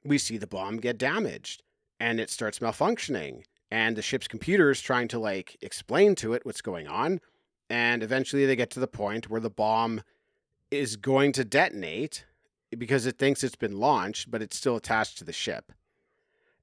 We 0.04 0.18
see 0.18 0.36
the 0.36 0.46
bomb 0.46 0.76
get 0.78 0.98
damaged 0.98 1.62
and 1.98 2.20
it 2.20 2.30
starts 2.30 2.58
malfunctioning. 2.58 3.42
And 3.70 3.96
the 3.96 4.02
ship's 4.02 4.28
computer 4.28 4.70
is 4.70 4.80
trying 4.80 5.08
to 5.08 5.18
like 5.18 5.56
explain 5.62 6.14
to 6.16 6.34
it 6.34 6.44
what's 6.44 6.60
going 6.60 6.86
on. 6.86 7.20
And 7.68 8.02
eventually 8.02 8.46
they 8.46 8.56
get 8.56 8.70
to 8.70 8.80
the 8.80 8.86
point 8.86 9.28
where 9.28 9.40
the 9.40 9.50
bomb 9.50 10.02
is 10.70 10.96
going 10.96 11.32
to 11.32 11.44
detonate 11.44 12.24
because 12.76 13.06
it 13.06 13.18
thinks 13.18 13.42
it's 13.42 13.56
been 13.56 13.78
launched, 13.78 14.30
but 14.30 14.42
it's 14.42 14.56
still 14.56 14.76
attached 14.76 15.18
to 15.18 15.24
the 15.24 15.32
ship. 15.32 15.72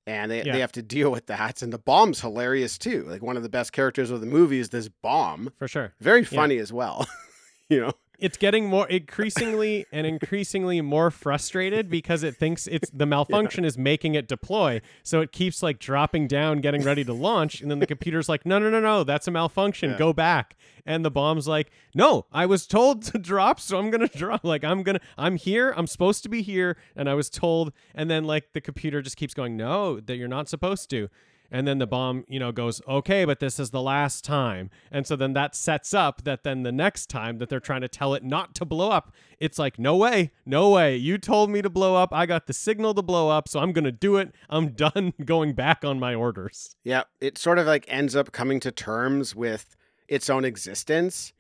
And 0.06 0.30
they, 0.30 0.44
Yeah. 0.44 0.54
they 0.54 0.60
have 0.60 0.72
to 0.74 0.82
deal 0.82 1.12
with 1.12 1.28
that. 1.28 1.62
And 1.62 1.72
the 1.72 1.78
bomb's 1.78 2.20
hilarious 2.22 2.78
too. 2.78 3.04
Like 3.08 3.22
one 3.22 3.38
of 3.38 3.44
the 3.44 3.50
best 3.50 3.72
characters 3.72 4.12
of 4.12 4.20
the 4.20 4.28
movie 4.28 4.60
is 4.60 4.70
this 4.70 4.90
bomb. 4.90 5.52
for 5.58 5.68
sure 5.68 5.94
Very 6.02 6.24
funny 6.26 6.58
as 6.58 6.74
well. 6.74 7.08
you 7.70 7.80
know? 7.82 7.94
It's 8.20 8.38
getting 8.38 8.68
more 8.68 8.88
increasingly 8.88 9.86
and 9.92 10.06
increasingly 10.08 10.80
more 10.82 11.12
frustrated 11.12 11.90
because 11.90 12.24
it 12.24 12.36
thinks 12.36 12.68
it's 12.68 12.90
the 12.92 13.06
malfunction 13.06 13.66
is 13.66 13.78
making 13.78 14.16
it 14.16 14.28
deploy. 14.28 14.82
So 15.02 15.22
it 15.22 15.32
keeps 15.32 15.64
like 15.64 15.80
dropping 15.80 16.28
down 16.28 16.62
getting 16.62 16.84
ready 16.84 17.04
to 17.04 17.14
launch 17.14 17.62
and 17.62 17.70
then 17.72 17.80
the 17.80 17.88
computer's 17.88 18.30
like 18.30 18.46
no 18.46 18.60
no 18.60 18.70
no 18.70 18.80
no 18.80 19.04
that's 19.04 19.28
a 19.28 19.32
malfunction. 19.32 19.92
Yeah. 19.92 19.98
go 19.98 20.14
back. 20.14 20.56
And 20.86 21.04
the 21.06 21.12
bomb's 21.12 21.48
like 21.48 21.72
no 21.96 22.26
i 22.32 22.46
was 22.46 22.68
told 22.68 23.04
to 23.04 23.18
drop 23.18 23.60
so 23.60 23.80
i'm 23.80 23.90
gonna 23.90 24.08
drop. 24.10 24.42
Like 24.54 24.64
i'm 24.66 24.84
gonna 24.84 25.00
i'm 25.18 25.38
here 25.38 25.74
i'm 25.78 25.88
supposed 25.88 26.24
to 26.24 26.30
be 26.30 26.42
here 26.42 26.76
and 26.96 27.10
i 27.10 27.14
was 27.14 27.30
told 27.30 27.72
and 27.96 28.10
then 28.12 28.26
like 28.26 28.52
the 28.54 28.60
computer 28.62 29.02
just 29.02 29.16
keeps 29.16 29.34
going 29.34 29.56
no 29.56 30.00
that 30.02 30.18
you're 30.18 30.28
not 30.28 30.50
supposed 30.50 30.90
to 30.90 31.10
and 31.54 31.66
then 31.68 31.78
the 31.78 31.88
bomb 31.88 32.26
you 32.28 32.40
know 32.40 32.52
goes 32.52 32.82
okay 32.88 33.24
but 33.24 33.40
this 33.40 33.60
is 33.60 33.70
the 33.70 33.82
last 33.82 34.26
time 34.26 34.70
and 34.92 35.06
so 35.08 35.16
then 35.16 35.32
that 35.34 35.56
sets 35.56 35.94
up 35.94 36.24
that 36.24 36.44
then 36.44 36.64
the 36.64 36.72
next 36.72 37.10
time 37.10 37.38
that 37.38 37.48
they're 37.48 37.60
trying 37.62 37.82
to 37.82 37.88
tell 37.88 38.14
it 38.14 38.24
not 38.24 38.54
to 38.56 38.66
blow 38.66 38.90
up 38.90 39.14
it's 39.40 39.60
like 39.60 39.78
no 39.78 39.96
way 39.96 40.32
no 40.46 40.70
way 40.70 40.98
you 40.98 41.18
told 41.18 41.50
me 41.50 41.62
to 41.62 41.70
blow 41.70 41.96
up 41.96 42.12
i 42.12 42.26
got 42.26 42.48
the 42.48 42.54
signal 42.54 42.94
to 42.94 43.02
blow 43.04 43.30
up 43.30 43.48
so 43.48 43.60
i'm 43.60 43.72
gonna 43.72 43.92
do 43.92 44.18
it 44.18 44.34
i'm 44.50 44.70
done 44.86 45.14
going 45.24 45.54
back 45.54 45.86
on 45.86 46.00
my 46.00 46.14
orders 46.16 46.76
Yeah. 46.84 47.04
It 47.22 47.38
sort 47.38 47.60
of 47.60 47.68
like 47.68 47.86
ends 47.88 48.16
up 48.16 48.32
coming 48.32 48.60
to 48.62 48.72
terms 48.72 49.36
with 49.36 49.76
its 50.08 50.30
own 50.30 50.44
existence, 50.44 51.32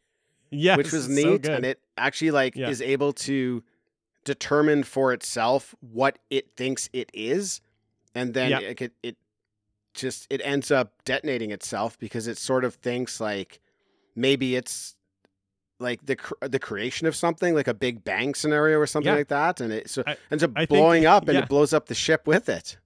yeah 0.51 0.78
which 0.78 0.91
was 0.91 1.09
neat. 1.09 1.45
and 1.47 1.66
it 1.66 1.80
actually 1.97 2.32
like 2.32 2.55
Yeah. 2.55 2.70
is 2.70 2.82
able 2.82 3.11
to 3.14 3.64
determine 4.24 4.84
for 4.84 5.11
itself 5.14 5.76
what 5.82 6.18
it 6.30 6.55
thinks 6.55 6.89
it 6.93 7.09
is. 7.14 7.59
And 8.16 8.34
then 8.34 8.51
it, 8.64 8.82
it, 8.82 8.91
it 9.01 9.18
just 9.94 10.28
it 10.30 10.41
ends 10.44 10.72
up 10.72 10.94
detonating 11.06 11.52
itself 11.52 11.98
because 12.00 12.28
it 12.28 12.38
sort 12.38 12.66
of 12.66 12.76
thinks 12.76 13.20
like 13.20 13.60
maybe 14.16 14.56
it's 14.56 14.96
like 15.80 16.06
the 16.06 16.18
the 16.41 16.60
creation 16.60 17.08
of 17.08 17.16
something 17.16 17.54
like 17.56 17.68
a 17.68 17.74
big 17.74 18.04
bang 18.04 18.34
scenario 18.34 18.78
or 18.80 18.88
something 18.88 19.12
Yeah. 19.12 19.18
like 19.18 19.28
that 19.30 19.60
and 19.62 19.74
it 19.74 19.89
so 19.89 20.04
I- 20.06 20.18
ends 20.32 20.44
up 20.44 20.52
I 20.56 20.62
think- 20.62 20.70
blowing 20.70 21.06
up 21.06 21.28
and 21.28 21.34
yeah. 21.36 21.44
it 21.44 21.50
blows 21.50 21.74
up 21.74 21.88
the 21.88 21.96
ship 21.96 22.26
with 22.28 22.48
it 22.50 22.78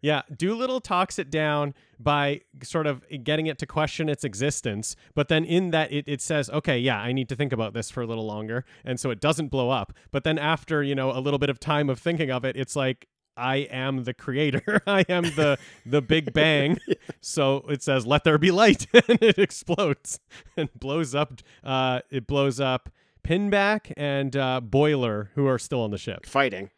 Yeah, 0.00 0.22
Yeah, 0.28 0.34
Doolittle 0.36 0.80
talks 0.80 1.18
it 1.18 1.30
down 1.30 1.74
by 1.98 2.42
sort 2.62 2.86
of 2.86 3.02
getting 3.24 3.46
it 3.46 3.58
to 3.58 3.66
question 3.66 4.08
its 4.08 4.22
existence, 4.24 4.94
but 5.14 5.28
then 5.28 5.44
in 5.44 5.70
that 5.70 5.90
it, 5.90 6.04
it 6.06 6.20
says, 6.20 6.50
okay, 6.50 6.78
yeah, 6.78 6.98
I 7.00 7.12
need 7.12 7.28
to 7.30 7.34
think 7.36 7.52
about 7.52 7.72
this 7.72 7.90
for 7.90 8.02
a 8.02 8.06
little 8.06 8.26
longer, 8.26 8.64
and 8.84 9.00
so 9.00 9.10
it 9.10 9.18
doesn't 9.20 9.48
blow 9.48 9.70
up. 9.70 9.94
But 10.12 10.22
then 10.22 10.38
after, 10.38 10.82
you 10.82 10.94
know, 10.94 11.10
a 11.10 11.18
little 11.20 11.38
bit 11.38 11.48
of 11.48 11.58
time 11.58 11.88
of 11.88 11.98
thinking 11.98 12.30
of 12.30 12.44
it, 12.44 12.54
it's 12.56 12.76
like, 12.76 13.08
I 13.36 13.56
am 13.56 14.04
the 14.04 14.14
creator. 14.14 14.80
I 14.86 15.04
am 15.08 15.24
the 15.24 15.58
the 15.84 16.02
Big 16.02 16.32
Bang. 16.32 16.78
So 17.20 17.64
it 17.68 17.82
says, 17.82 18.06
"Let 18.06 18.24
there 18.24 18.38
be 18.38 18.50
light," 18.50 18.86
and 19.08 19.18
it 19.22 19.38
explodes 19.38 20.20
and 20.56 20.68
blows 20.78 21.14
up. 21.14 21.34
Uh, 21.64 22.00
it 22.10 22.26
blows 22.26 22.60
up 22.60 22.88
Pinback 23.24 23.92
and 23.96 24.36
uh, 24.36 24.60
Boiler, 24.60 25.30
who 25.34 25.46
are 25.46 25.58
still 25.58 25.80
on 25.82 25.90
the 25.90 25.98
ship. 25.98 26.24
Fighting, 26.26 26.70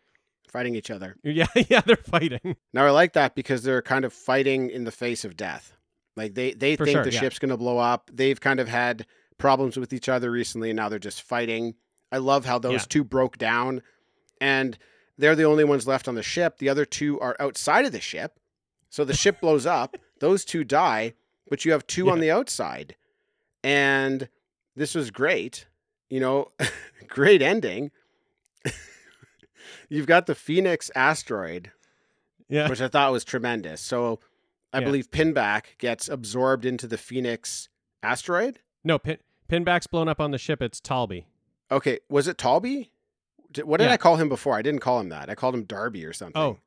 fighting 0.50 0.74
each 0.74 0.90
other. 0.90 1.16
Yeah, 1.22 1.46
yeah, 1.68 1.80
they're 1.82 1.96
fighting. 1.96 2.56
Now 2.72 2.86
I 2.86 2.90
like 2.90 3.12
that 3.12 3.34
because 3.34 3.62
they're 3.62 3.82
kind 3.82 4.04
of 4.04 4.12
fighting 4.12 4.70
in 4.70 4.84
the 4.84 4.90
face 4.90 5.24
of 5.24 5.36
death. 5.36 5.74
Like 6.16 6.34
they 6.34 6.52
they 6.52 6.76
For 6.76 6.84
think 6.84 6.96
sure, 6.96 7.04
the 7.04 7.12
yeah. 7.12 7.20
ship's 7.20 7.38
going 7.38 7.50
to 7.50 7.56
blow 7.58 7.78
up. 7.78 8.10
They've 8.12 8.40
kind 8.40 8.60
of 8.60 8.68
had 8.68 9.06
problems 9.38 9.76
with 9.76 9.92
each 9.92 10.08
other 10.08 10.30
recently, 10.30 10.70
and 10.70 10.76
now 10.76 10.88
they're 10.88 10.98
just 10.98 11.22
fighting. 11.22 11.74
I 12.10 12.18
love 12.18 12.44
how 12.46 12.58
those 12.58 12.72
Yeah. 12.82 12.86
two 12.88 13.04
broke 13.04 13.36
down, 13.38 13.82
and 14.40 14.76
they're 15.18 15.34
the 15.36 15.44
only 15.44 15.64
ones 15.64 15.86
left 15.86 16.08
on 16.08 16.14
the 16.14 16.22
ship. 16.22 16.58
The 16.58 16.68
other 16.68 16.84
two 16.84 17.18
are 17.20 17.36
outside 17.40 17.84
of 17.84 17.92
the 17.92 18.00
ship, 18.00 18.38
so 18.88 19.04
the 19.04 19.14
ship 19.14 19.40
blows 19.40 19.66
up. 19.66 19.96
Those 20.20 20.44
two 20.44 20.64
die, 20.64 21.14
but 21.48 21.64
you 21.64 21.72
have 21.72 21.86
two 21.86 22.10
on 22.10 22.18
the 22.20 22.30
outside, 22.30 22.96
and 23.62 24.28
this 24.74 24.94
was 24.94 25.10
great. 25.10 25.66
You 26.10 26.20
know, 26.20 26.52
great 27.08 27.42
ending. 27.42 27.90
You've 29.88 30.06
got 30.06 30.26
the 30.26 30.34
Phoenix 30.34 30.90
asteroid 30.94 31.70
Yeah, 32.48 32.68
which 32.68 32.80
I 32.80 32.88
thought 32.88 33.12
was 33.12 33.24
tremendous. 33.24 33.80
So 33.80 34.20
I 34.72 34.78
Yeah. 34.78 34.84
believe 34.86 35.10
Pinback 35.10 35.78
gets 35.78 36.08
absorbed 36.08 36.64
into 36.64 36.86
the 36.86 36.98
Phoenix 36.98 37.68
asteroid. 38.02 38.60
no, 38.84 38.98
Pin, 38.98 39.18
Pinback's 39.50 39.86
blown 39.86 40.08
up 40.08 40.20
on 40.20 40.30
the 40.30 40.38
ship. 40.38 40.60
It's 40.62 40.80
Talby. 40.80 41.24
Okay, 41.70 41.98
was 42.08 42.26
it 42.28 42.36
Talby? 42.38 42.90
What 43.64 43.78
did 43.78 43.84
Yeah. 43.86 43.92
I 43.92 43.96
call 43.96 44.16
him 44.16 44.28
before? 44.28 44.54
I 44.56 44.62
didn't 44.62 44.80
call 44.80 45.00
him 45.00 45.08
that. 45.08 45.30
I 45.30 45.34
called 45.34 45.54
him 45.54 45.64
Darby 45.64 46.04
or 46.04 46.12
something. 46.12 46.40
Oh, 46.40 46.58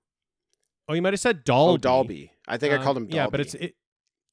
oh, 0.89 0.93
you 0.93 1.01
might 1.01 1.13
have 1.13 1.19
said 1.19 1.43
Dalby. 1.43 1.73
oh, 1.73 1.77
Dalby. 1.77 2.31
I 2.47 2.57
think 2.57 2.73
I 2.73 2.77
Um, 2.77 2.83
called 2.83 2.97
him 2.97 3.05
Dalby. 3.05 3.15
Yeah, 3.15 3.27
but 3.27 3.39
it's 3.39 3.53
it, 3.55 3.75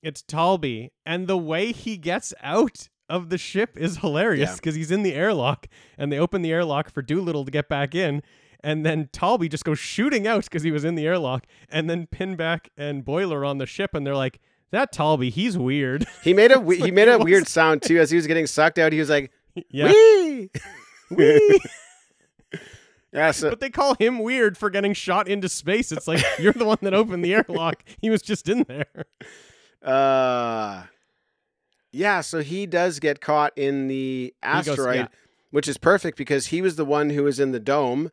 it's 0.02 0.22
Talby, 0.22 0.90
and 1.04 1.26
the 1.28 1.36
way 1.38 1.72
he 1.72 1.96
gets 1.98 2.32
out 2.42 2.88
of 3.08 3.30
the 3.30 3.38
ship 3.38 3.76
is 3.76 3.98
hilarious 3.98 4.50
Yeah. 4.50 4.54
because 4.56 4.74
he's 4.74 4.90
in 4.90 5.02
the 5.02 5.14
airlock, 5.14 5.66
and 5.98 6.10
they 6.12 6.18
open 6.18 6.42
the 6.42 6.52
airlock 6.52 6.90
for 6.90 7.02
Doolittle 7.02 7.44
to 7.44 7.50
get 7.50 7.68
back 7.68 7.94
in, 7.94 8.22
and 8.62 8.84
then 8.86 9.08
Talby 9.12 9.50
just 9.50 9.64
goes 9.64 9.78
shooting 9.78 10.26
out 10.26 10.44
because 10.44 10.62
he 10.62 10.70
was 10.70 10.84
in 10.84 10.94
the 10.94 11.06
airlock, 11.06 11.46
and 11.68 11.88
then 11.90 12.06
Pinback 12.06 12.68
and 12.76 13.04
Boiler 13.04 13.44
on 13.44 13.58
the 13.58 13.66
ship, 13.66 13.94
and 13.94 14.06
they're 14.06 14.16
like, 14.16 14.40
"That 14.70 14.92
Talby, 14.92 15.30
he's 15.30 15.56
weird." 15.58 16.06
he 16.24 16.32
made 16.32 16.52
a 16.52 16.60
we- 16.60 16.78
he 16.80 16.90
made 16.90 17.08
a 17.08 17.18
weird 17.18 17.46
sound 17.46 17.82
too 17.82 17.98
as 17.98 18.10
he 18.10 18.16
was 18.16 18.26
getting 18.26 18.46
sucked 18.46 18.78
out. 18.78 18.92
He 18.92 18.98
was 19.00 19.10
like, 19.10 19.30
yeah, 19.70 19.88
"Wee!" 19.90 20.50
Wee. 21.10 21.60
Yeah. 23.12 23.32
But 23.40 23.60
they 23.60 23.70
call 23.70 23.94
him 23.94 24.18
weird 24.18 24.56
for 24.58 24.70
getting 24.70 24.92
shot 24.94 25.28
into 25.28 25.48
space. 25.48 25.92
It's 25.92 26.06
like 26.08 26.22
you're 26.38 26.52
the 26.52 26.64
one 26.64 26.78
that 26.82 26.94
opened 26.94 27.24
the 27.24 27.34
airlock. 27.34 27.84
He 28.02 28.10
was 28.10 28.22
just 28.22 28.48
in 28.48 28.64
there. 28.68 29.06
Uh, 29.82 30.84
yeah, 31.92 32.20
so 32.20 32.40
he 32.40 32.66
does 32.66 32.98
get 33.00 33.20
caught 33.20 33.52
in 33.56 33.88
the 33.88 34.34
goes- 34.42 34.68
asteroid, 34.68 34.96
yeah. 34.96 35.06
which 35.50 35.68
is 35.68 35.78
perfect 35.78 36.18
because 36.18 36.48
he 36.48 36.60
was 36.62 36.76
the 36.76 36.84
one 36.84 37.10
who 37.10 37.22
was 37.24 37.40
in 37.40 37.52
the 37.52 37.60
dome 37.60 38.10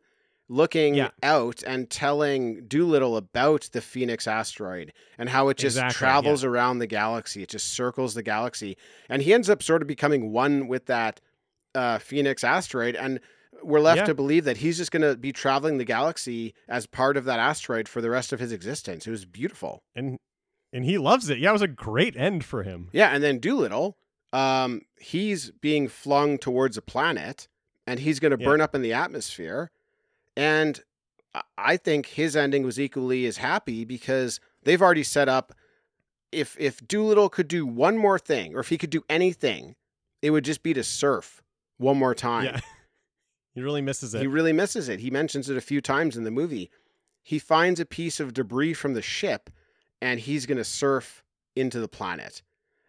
looking 0.48 0.94
Yeah. 0.94 1.10
out 1.24 1.62
and 1.66 1.90
telling 1.90 2.66
Doolittle 2.66 3.16
about 3.16 3.68
the 3.72 3.80
Phoenix 3.80 4.26
asteroid 4.28 4.92
and 5.18 5.28
how 5.28 5.48
it 5.48 5.56
just 5.56 5.76
Exactly, 5.76 5.98
travels 5.98 6.44
around 6.44 6.78
the 6.78 6.86
galaxy. 6.86 7.42
It 7.42 7.48
just 7.48 7.66
circles 7.72 8.14
the 8.14 8.22
galaxy. 8.22 8.76
And 9.08 9.22
he 9.22 9.34
ends 9.34 9.50
up 9.50 9.60
sort 9.62 9.82
of 9.82 9.88
becoming 9.88 10.30
one 10.32 10.68
with 10.68 10.86
that 10.86 11.20
uh, 11.74 11.98
Phoenix 11.98 12.44
asteroid. 12.44 12.94
And 12.94 13.18
we're 13.62 13.80
left 13.80 13.98
Yeah. 13.98 14.04
to 14.06 14.14
believe 14.14 14.44
that 14.44 14.58
he's 14.58 14.76
just 14.76 14.90
going 14.92 15.02
to 15.02 15.16
be 15.16 15.32
traveling 15.32 15.78
the 15.78 15.84
galaxy 15.84 16.54
as 16.68 16.86
part 16.86 17.16
of 17.16 17.24
that 17.24 17.38
asteroid 17.38 17.88
for 17.88 18.00
the 18.00 18.10
rest 18.10 18.32
of 18.32 18.40
his 18.40 18.52
existence. 18.52 19.06
It 19.06 19.10
was 19.10 19.24
beautiful. 19.24 19.82
And 19.94 20.18
and 20.72 20.84
he 20.84 20.98
loves 20.98 21.30
it. 21.30 21.38
Yeah, 21.38 21.50
it 21.50 21.52
was 21.54 21.62
a 21.62 21.68
great 21.68 22.16
end 22.16 22.44
for 22.44 22.62
him. 22.62 22.88
Yeah, 22.92 23.08
and 23.10 23.22
then 23.22 23.38
Doolittle, 23.38 23.96
um, 24.32 24.82
he's 24.98 25.50
being 25.52 25.88
flung 25.88 26.38
towards 26.38 26.76
a 26.76 26.82
planet, 26.82 27.48
and 27.86 28.00
he's 28.00 28.18
going 28.20 28.36
to 28.36 28.38
Yeah. 28.42 28.46
burn 28.48 28.60
up 28.60 28.74
in 28.74 28.82
the 28.82 28.92
atmosphere. 28.92 29.70
And 30.36 30.82
I- 31.34 31.42
I 31.56 31.76
think 31.76 32.06
his 32.06 32.36
ending 32.36 32.62
was 32.64 32.78
equally 32.80 33.26
as 33.26 33.38
happy 33.38 33.84
because 33.84 34.40
they've 34.64 34.82
already 34.82 35.04
set 35.04 35.28
up. 35.28 35.54
If 36.32 36.56
if 36.58 36.86
Doolittle 36.86 37.28
could 37.30 37.48
do 37.48 37.64
one 37.64 37.96
more 37.96 38.18
thing, 38.18 38.54
or 38.54 38.60
if 38.60 38.68
he 38.68 38.76
could 38.76 38.90
do 38.90 39.04
anything, 39.08 39.76
it 40.20 40.30
would 40.30 40.44
just 40.44 40.62
be 40.62 40.74
to 40.74 40.82
surf 40.82 41.42
one 41.78 41.96
more 41.96 42.14
time. 42.14 42.44
Yeah. 42.46 42.60
he 43.56 43.60
really 43.62 43.82
misses 43.82 44.14
it. 44.14 44.20
He 44.20 44.28
really 44.28 44.52
misses 44.52 44.88
it. 44.88 45.00
He 45.00 45.10
mentions 45.10 45.50
it 45.50 45.56
a 45.56 45.60
few 45.60 45.80
times 45.80 46.16
in 46.16 46.22
the 46.22 46.30
movie. 46.30 46.70
He 47.24 47.40
finds 47.40 47.80
a 47.80 47.84
piece 47.86 48.20
of 48.20 48.32
debris 48.34 48.74
from 48.74 48.94
the 48.94 49.02
ship 49.02 49.50
and 50.00 50.20
he's 50.20 50.46
going 50.46 50.58
to 50.58 50.64
surf 50.64 51.24
into 51.56 51.80
the 51.80 51.88
planet. 51.88 52.42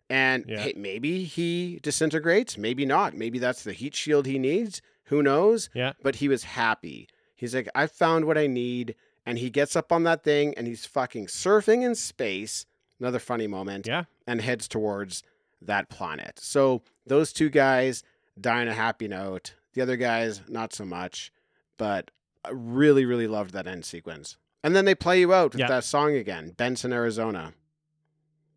And 0.09 0.45
Yeah. 0.47 0.59
hey, 0.59 0.73
maybe 0.77 1.23
he 1.23 1.79
disintegrates, 1.81 2.57
maybe 2.57 2.85
not. 2.85 3.15
Maybe 3.15 3.39
that's 3.39 3.63
the 3.63 3.73
heat 3.73 3.95
shield 3.95 4.25
he 4.27 4.37
needs. 4.37 4.81
Who 5.05 5.23
knows? 5.23 5.69
Yeah. 5.73 5.93
But 6.03 6.17
he 6.17 6.27
was 6.27 6.43
happy. 6.43 7.07
He's 7.35 7.55
like, 7.55 7.69
I 7.73 7.87
found 7.87 8.25
what 8.25 8.37
I 8.37 8.45
need. 8.47 8.95
And 9.25 9.37
he 9.39 9.49
gets 9.49 9.75
up 9.75 9.91
on 9.91 10.03
that 10.03 10.23
thing 10.23 10.53
and 10.55 10.67
he's 10.67 10.85
fucking 10.85 11.27
surfing 11.27 11.83
in 11.83 11.95
space. 11.95 12.65
Another 12.99 13.19
funny 13.19 13.47
moment. 13.47 13.87
Yeah. 13.87 14.03
And 14.27 14.41
heads 14.41 14.67
towards 14.67 15.23
that 15.61 15.89
planet. 15.89 16.39
So 16.41 16.81
those 17.05 17.33
two 17.33 17.49
guys 17.49 18.03
die 18.39 18.61
on 18.61 18.67
a 18.67 18.73
happy 18.73 19.07
note. 19.07 19.55
The 19.77 19.83
other 19.83 19.95
guys, 19.97 20.41
not 20.49 20.73
so 20.73 20.83
much. 20.85 21.31
But 21.77 22.09
I 22.43 22.49
really, 22.51 23.05
really 23.05 23.27
loved 23.27 23.51
that 23.53 23.67
end 23.67 23.85
sequence. 23.85 24.35
And 24.63 24.75
then 24.75 24.85
they 24.85 24.95
play 24.95 25.19
you 25.19 25.31
out 25.35 25.51
with 25.53 25.59
Yeah. 25.59 25.67
that 25.67 25.83
song 25.83 26.15
again, 26.15 26.49
Benson, 26.57 26.91
Arizona. 26.91 27.53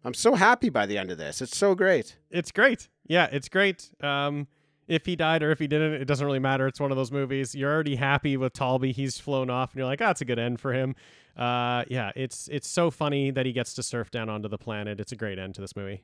I'm 0.02 0.14
so 0.14 0.34
happy 0.34 0.70
by 0.70 0.86
the 0.86 0.96
end 0.96 1.10
of 1.10 1.18
this. 1.18 1.42
It's 1.42 1.54
so 1.56 1.74
great. 1.74 2.16
It's 2.30 2.50
great. 2.50 2.88
Yeah, 3.06 3.28
it's 3.30 3.50
great. 3.50 3.90
Um, 4.02 4.48
if 4.88 5.04
he 5.04 5.14
died 5.14 5.42
or 5.42 5.50
if 5.50 5.58
he 5.58 5.66
didn't, 5.66 5.92
it 6.00 6.06
doesn't 6.06 6.24
really 6.24 6.38
matter. 6.38 6.66
It's 6.66 6.80
one 6.80 6.90
of 6.90 6.96
those 6.96 7.12
movies. 7.12 7.54
You're 7.54 7.70
already 7.70 7.96
happy 7.96 8.38
with 8.38 8.54
Talby. 8.54 8.92
He's 8.92 9.18
flown 9.20 9.50
off, 9.50 9.72
and 9.72 9.78
you're 9.78 9.86
like, 9.86 10.00
"Ah, 10.00 10.10
it's 10.12 10.22
a 10.22 10.24
good 10.24 10.38
end 10.38 10.58
for 10.58 10.72
him." 10.72 10.96
Uh, 11.36 11.84
yeah, 11.88 12.12
it's 12.16 12.48
it's 12.48 12.66
so 12.66 12.90
funny 12.90 13.30
that 13.30 13.44
he 13.44 13.52
gets 13.52 13.74
to 13.74 13.82
surf 13.82 14.10
down 14.10 14.30
onto 14.30 14.48
the 14.48 14.58
planet. 14.58 14.98
It's 15.00 15.12
a 15.12 15.16
great 15.16 15.38
end 15.38 15.54
to 15.56 15.60
this 15.60 15.76
movie. 15.76 16.02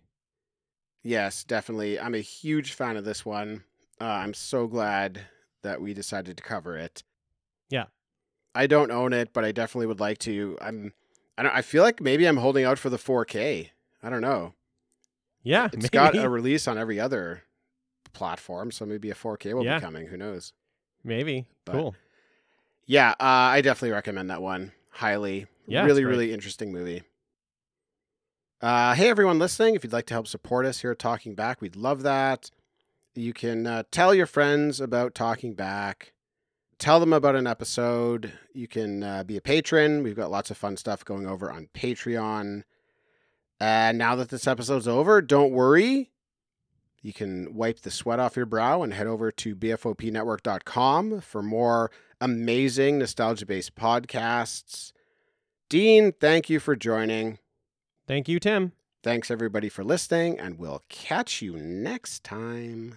Yes, 1.02 1.42
definitely. 1.42 1.98
I'm 1.98 2.14
a 2.14 2.18
huge 2.20 2.72
fan 2.74 2.98
of 2.98 3.04
this 3.06 3.24
one. 3.24 3.64
Uh, 4.00 4.04
I'm 4.04 4.34
so 4.34 4.66
glad 4.66 5.22
that 5.62 5.80
we 5.80 5.94
decided 5.94 6.36
to 6.36 6.42
cover 6.42 6.76
it. 6.76 7.02
Yeah. 7.70 7.86
I 8.54 8.66
don't 8.66 8.90
own 8.90 9.12
it, 9.12 9.32
but 9.32 9.44
I 9.44 9.52
definitely 9.52 9.86
would 9.86 10.00
like 10.00 10.18
to. 10.20 10.56
I'm. 10.60 10.92
I 11.38 11.42
don't. 11.42 11.52
I 11.54 11.62
feel 11.62 11.82
like 11.82 12.00
maybe 12.00 12.26
I'm 12.26 12.38
holding 12.38 12.64
out 12.64 12.78
for 12.78 12.88
the 12.90 12.96
4K. 12.98 13.70
I 14.02 14.10
don't 14.10 14.20
know. 14.22 14.54
Yeah, 15.42 15.66
It's 15.72 15.76
maybe. 15.76 15.88
got 15.88 16.16
a 16.16 16.28
release 16.28 16.66
on 16.66 16.78
every 16.78 16.98
other 16.98 17.42
platform, 18.12 18.70
so 18.70 18.86
maybe 18.86 19.10
a 19.10 19.14
4K 19.14 19.52
will 19.54 19.64
Yeah. 19.64 19.78
be 19.78 19.84
coming. 19.84 20.06
Who 20.08 20.16
knows? 20.16 20.52
maybe 21.04 21.46
But- 21.64 21.72
cool. 21.72 21.94
Yeah, 22.86 23.10
uh, 23.12 23.14
I 23.20 23.60
definitely 23.60 23.92
recommend 23.92 24.30
that 24.30 24.40
one 24.42 24.72
highly. 24.90 25.46
Yeah, 25.66 25.84
really, 25.84 26.04
really 26.04 26.32
interesting 26.32 26.72
movie. 26.72 27.02
Uh, 28.60 28.94
hey, 28.94 29.08
everyone 29.10 29.38
listening, 29.38 29.74
if 29.74 29.84
you'd 29.84 29.92
like 29.92 30.06
to 30.06 30.14
help 30.14 30.26
support 30.26 30.64
us 30.66 30.80
here 30.80 30.92
at 30.92 30.98
Talking 30.98 31.34
Back, 31.34 31.60
we'd 31.60 31.76
love 31.76 32.02
that. 32.02 32.50
You 33.16 33.32
can 33.32 33.66
uh, 33.66 33.84
tell 33.90 34.14
your 34.14 34.26
friends 34.26 34.80
about 34.80 35.14
Talking 35.14 35.54
Back, 35.54 36.12
tell 36.78 37.00
them 37.00 37.12
about 37.12 37.34
an 37.34 37.46
episode. 37.46 38.32
You 38.52 38.68
can 38.68 39.02
uh, 39.02 39.24
be 39.24 39.36
a 39.36 39.40
patron. 39.40 40.02
We've 40.02 40.16
got 40.16 40.30
lots 40.30 40.50
of 40.50 40.56
fun 40.56 40.76
stuff 40.76 41.04
going 41.04 41.26
over 41.26 41.50
on 41.50 41.68
Patreon. 41.74 42.64
And 43.58 43.98
now 43.98 44.16
that 44.16 44.28
this 44.28 44.46
episode's 44.46 44.86
over, 44.86 45.22
don't 45.22 45.52
worry. 45.52 46.10
You 47.00 47.12
can 47.12 47.54
wipe 47.54 47.80
the 47.80 47.90
sweat 47.90 48.18
off 48.18 48.36
your 48.36 48.46
brow 48.46 48.82
and 48.82 48.92
head 48.92 49.06
over 49.06 49.30
to 49.30 49.56
bfopnetwork.com 49.56 51.20
for 51.20 51.42
more 51.42 51.90
amazing 52.20 52.98
nostalgia 52.98 53.46
based 53.46 53.76
podcasts. 53.76 54.92
Dean, 55.68 56.12
thank 56.12 56.50
you 56.50 56.60
for 56.60 56.76
joining. 56.76 57.38
Thank 58.06 58.28
you, 58.28 58.38
Tim. 58.38 58.72
Thanks 59.02 59.30
everybody 59.30 59.68
for 59.68 59.84
listening, 59.84 60.38
and 60.38 60.58
we'll 60.58 60.82
catch 60.88 61.40
you 61.40 61.56
next 61.56 62.24
time. 62.24 62.96